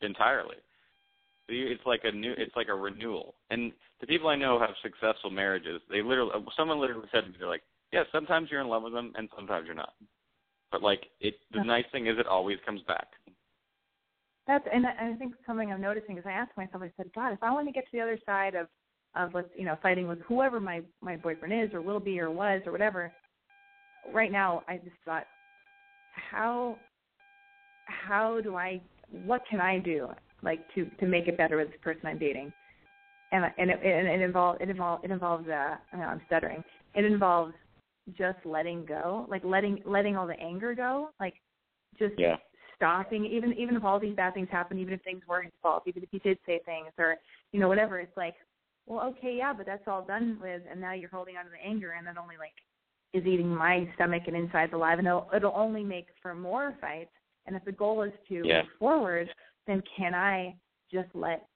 [0.00, 0.56] entirely.
[1.48, 3.34] It's like a new, it's like a renewal.
[3.50, 5.80] And the people I know have successful marriages.
[5.90, 8.92] They literally, someone literally said to me, they're like, yeah, sometimes you're in love with
[8.92, 9.94] them, and sometimes you're not.
[10.70, 13.08] But like, it, the nice thing is, it always comes back.
[14.46, 17.42] That's and I think something I'm noticing is I asked myself, I said, God, if
[17.42, 18.66] I want to get to the other side of
[19.16, 22.30] of let's you know fighting with whoever my my boyfriend is or will be or
[22.30, 23.12] was or whatever,
[24.12, 25.24] right now I just thought,
[26.30, 26.78] how
[27.84, 28.80] how do I
[29.24, 30.08] what can I do
[30.42, 32.52] like to to make it better with this person I'm dating,
[33.32, 36.62] and and it, and it involves it involves it involves uh I know, I'm stuttering
[36.94, 37.54] it involves
[38.16, 41.34] just letting go like letting letting all the anger go like
[41.98, 42.36] just Yeah.
[42.76, 45.82] stopping even even if all these bad things happen even if things were his fault
[45.86, 47.16] even if he did say things or
[47.52, 48.34] you know whatever it's like
[48.86, 51.68] well okay yeah but that's all done with and now you're holding on to the
[51.68, 52.52] anger and that only like
[53.12, 57.10] is eating my stomach and insides alive and it'll, it'll only make for more fights
[57.46, 58.62] and if the goal is to Yeah.
[58.62, 59.28] move forward
[59.66, 60.54] then can i
[60.92, 61.46] just let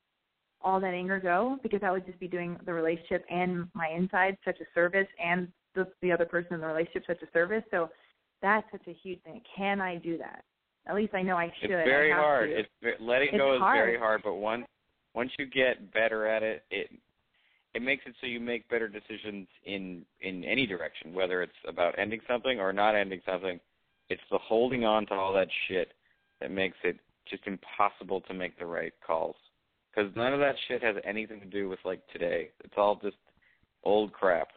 [0.62, 4.36] all that anger go because i would just be doing the relationship and my insides
[4.44, 7.62] such a service and the the other person in the relationship such a service.
[7.70, 7.90] So
[8.42, 9.40] that's such a huge thing.
[9.56, 10.44] Can I do that?
[10.86, 11.70] At least I know I should.
[11.70, 12.50] It's very hard.
[12.50, 12.58] To.
[12.58, 13.78] It's letting It's go is hard.
[13.78, 14.66] very hard, but once
[15.14, 16.90] once you get better at it, it
[17.74, 21.98] it makes it so you make better decisions in in any direction, whether it's about
[21.98, 23.58] ending something or not ending something.
[24.10, 25.92] It's the holding on to all that shit
[26.40, 26.98] that makes it
[27.28, 29.36] just impossible to make the right calls.
[29.94, 32.50] Because none of that shit has anything to do with like today.
[32.62, 33.16] It's all just
[33.82, 34.48] old crap.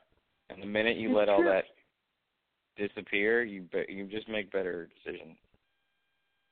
[0.50, 1.66] And the minute you It's let all that
[2.78, 5.38] disappear, you be- you just make better decisions.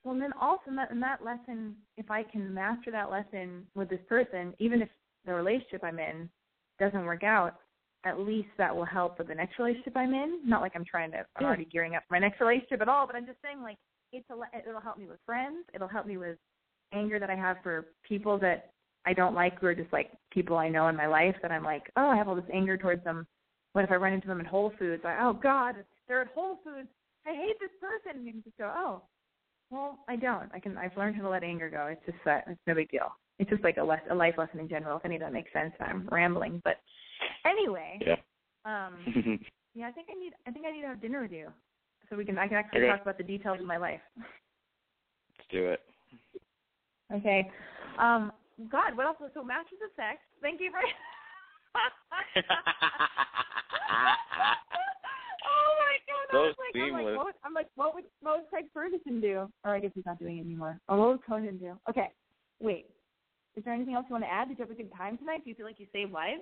[0.03, 3.65] Well, and then also in that, in that lesson, if I can master that lesson
[3.73, 4.89] with this person, even if
[5.25, 6.29] the relationship I'm in
[6.79, 7.59] doesn't work out,
[8.03, 10.41] at least that will help with the next relationship I'm in.
[10.47, 11.47] Not like I'm trying to, I'm Yeah.
[11.47, 13.77] already gearing up for my next relationship at all, but I'm just saying like
[14.11, 15.65] it's a, le- it'll help me with friends.
[15.73, 16.37] It'll help me with
[16.91, 18.71] anger that I have for people that
[19.05, 21.63] I don't like who are just like people I know in my life that I'm
[21.63, 23.25] like, oh, I have all this anger towards them.
[23.75, 25.03] What if I run into them in Whole Foods?
[25.03, 25.75] Like, oh God,
[26.07, 26.87] they're at Whole Foods.
[27.27, 28.17] I hate this person.
[28.19, 29.01] And you can just go, oh,
[29.69, 30.49] well, I don't.
[30.53, 30.77] I can.
[30.77, 31.87] I've learned how to let anger go.
[31.87, 33.13] It's just that it's no big deal.
[33.37, 34.95] It's just like a less a life lesson in general.
[34.95, 36.61] If any of that makes sense, I'm rambling.
[36.63, 36.77] But
[37.45, 38.15] anyway, Yeah.
[38.63, 38.95] um,
[39.75, 40.31] yeah, I think I need.
[40.47, 41.51] I think I need to have dinner with you,
[42.09, 42.37] so we can.
[42.37, 42.91] I can actually Okay.
[42.91, 43.99] talk about the details of my life.
[44.15, 45.81] Let's do it.
[47.13, 47.51] Okay.
[47.99, 48.31] Um,
[48.71, 49.17] God, what else?
[49.33, 50.19] So Masters of Sex.
[50.41, 50.79] Thank you for.
[53.95, 56.25] oh my God!
[56.29, 58.65] I So was like, I'm like, what would, I'm like, what would what would Craig
[58.73, 59.49] Ferguson do?
[59.63, 60.79] Or I guess he's not doing it anymore.
[60.87, 61.79] Or what would Conan do?
[61.89, 62.11] Okay,
[62.59, 62.87] wait.
[63.55, 64.49] Is there anything else you want to add?
[64.49, 65.41] Did you have a good time tonight?
[65.43, 66.41] Do you feel like you saved lives?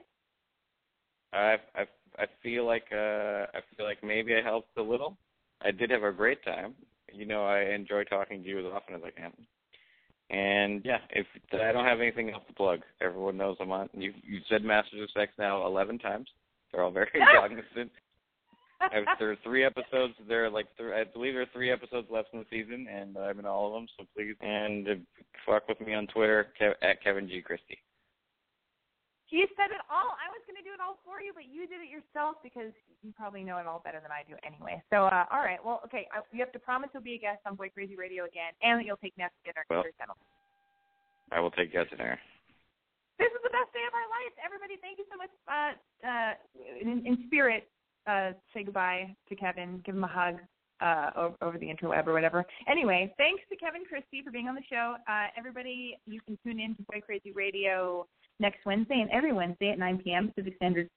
[1.32, 1.86] I I
[2.18, 5.18] I feel like uh I feel like maybe I helped a little.
[5.62, 6.74] I did have a great time.
[7.12, 9.32] You know, I enjoy talking to you as often as I can.
[10.30, 13.90] And yeah, if I don't have anything else to plug, everyone knows I'm on.
[13.94, 16.28] You you said Masters of Sex now eleven times.
[16.74, 17.92] They're all very cognizant.
[18.82, 20.14] I've, there are three episodes.
[20.28, 23.16] There are like th- I believe there are three episodes left in the season, and
[23.18, 23.88] I'm in all of them.
[23.98, 24.94] So please and uh,
[25.46, 27.80] fuck with me on Twitter Kev- at Kevin G Christy.
[29.30, 30.14] You said it all.
[30.22, 32.70] I was going to do it all for you, but you did it yourself because
[33.02, 34.78] you probably know it all better than I do anyway.
[34.94, 35.58] So, uh, all right.
[35.58, 36.06] Well, okay.
[36.14, 38.78] I, you have to promise you'll be a guest on Boy Crazy Radio again, and
[38.78, 39.66] that you'll take Ness to dinner.
[39.74, 39.82] Well.
[39.82, 40.22] you're a gentleman.
[41.34, 42.20] I will take to dinner.
[43.20, 44.34] This is the best day of our life.
[44.42, 45.34] Everybody, thank you so much.
[45.46, 45.74] Uh,
[46.06, 46.34] uh,
[46.82, 47.70] in, in spirit,
[48.08, 49.82] uh, say goodbye to Kevin.
[49.86, 50.42] Give him a hug
[50.82, 52.46] uh, over, over the interweb or whatever.
[52.68, 54.96] Anyway, thanks to Kevin Christy for being on the show.
[55.08, 58.06] Uh, everybody, you can tune in to Boy Crazy Radio
[58.40, 60.32] next Wednesday and every Wednesday at 9 p.m.
[60.34, 60.90] Pacific Standard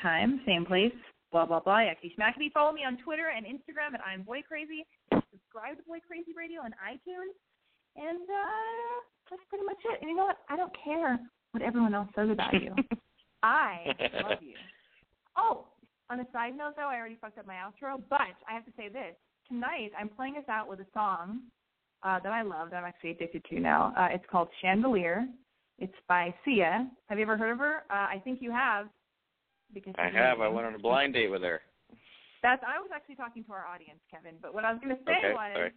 [0.00, 0.94] Time, same place.
[1.32, 1.80] Blah blah blah.
[1.80, 2.52] Yakety schmackety.
[2.52, 4.84] Follow me on Twitter and Instagram at I'm Boy Crazy.
[5.10, 7.32] Subscribe to Boy Crazy Radio on iTunes.
[7.96, 8.96] And uh,
[9.30, 10.00] that's pretty much it.
[10.00, 10.38] And you know what?
[10.48, 11.18] I don't care
[11.52, 12.74] what everyone else says about you.
[13.42, 13.86] I
[14.22, 14.54] love you.
[15.36, 15.66] Oh,
[16.10, 18.72] on a side note, though, I already fucked up my outro, but I have to
[18.76, 19.14] say this.
[19.48, 21.40] Tonight, I'm playing us out with a song
[22.02, 23.92] uh, that I love, that I'm actually addicted to now.
[23.96, 25.26] Uh, it's called Chandelier.
[25.78, 26.88] It's by Sia.
[27.08, 27.84] Have you ever heard of her?
[27.90, 28.88] Uh, I think you have.
[29.74, 30.40] Because I have.
[30.40, 31.60] I went on a blind date with her.
[32.42, 32.62] That's.
[32.66, 34.34] I was actually talking to our audience, Kevin.
[34.40, 35.72] But what I was going to say Okay, was, sorry.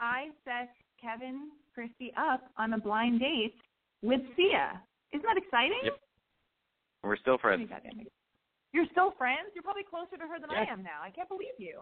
[0.00, 0.70] I set
[1.00, 3.54] Kevin Christy up on a blind date
[4.02, 4.82] with Sia.
[5.12, 5.80] Isn't that exciting?
[5.84, 5.98] Yep.
[7.02, 7.68] We're still friends.
[7.68, 8.08] Pretty.
[8.72, 9.48] You're still friends?
[9.54, 11.00] You're probably closer to her than I am now.
[11.02, 11.80] I can't believe you.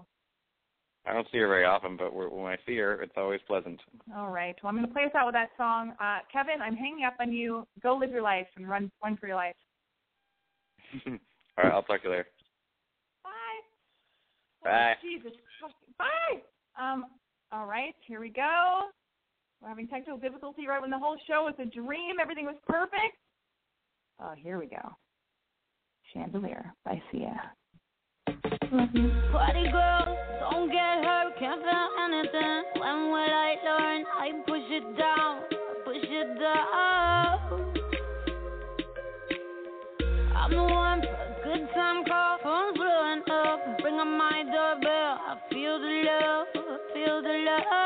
[1.07, 3.81] I don't see her very often, but when I see her, it's always pleasant.
[4.17, 4.57] All right.
[4.63, 5.93] Well, I'm going to play us out with that song.
[6.01, 7.67] Uh, Kevin, I'm hanging up on you.
[7.83, 9.55] Go live your life and run, run for your life.
[11.07, 11.15] All
[11.59, 12.27] right, I'll talk to you later.
[13.23, 13.31] Bye.
[14.65, 14.95] Bye.
[14.97, 15.33] Oh, Jesus.
[15.99, 16.43] Bye.
[16.81, 17.07] Um.
[17.53, 17.95] All right.
[18.07, 18.83] Here we go.
[19.63, 22.17] We're having technical difficulty right when the whole show was a dream.
[22.21, 23.17] Everything was perfect.
[24.21, 24.97] Oh, here we go.
[26.13, 27.53] Chandelier by Sia.
[28.27, 32.63] Party girl, don't get hurt, can't feel anything.
[32.81, 34.05] When will I learn?
[34.19, 35.43] I push it down,
[35.85, 37.75] push it down.
[40.35, 43.79] I'm the one for a good time call, phone's blowing up.
[43.81, 47.86] Bring on my doorbell, I feel the love, I feel the love.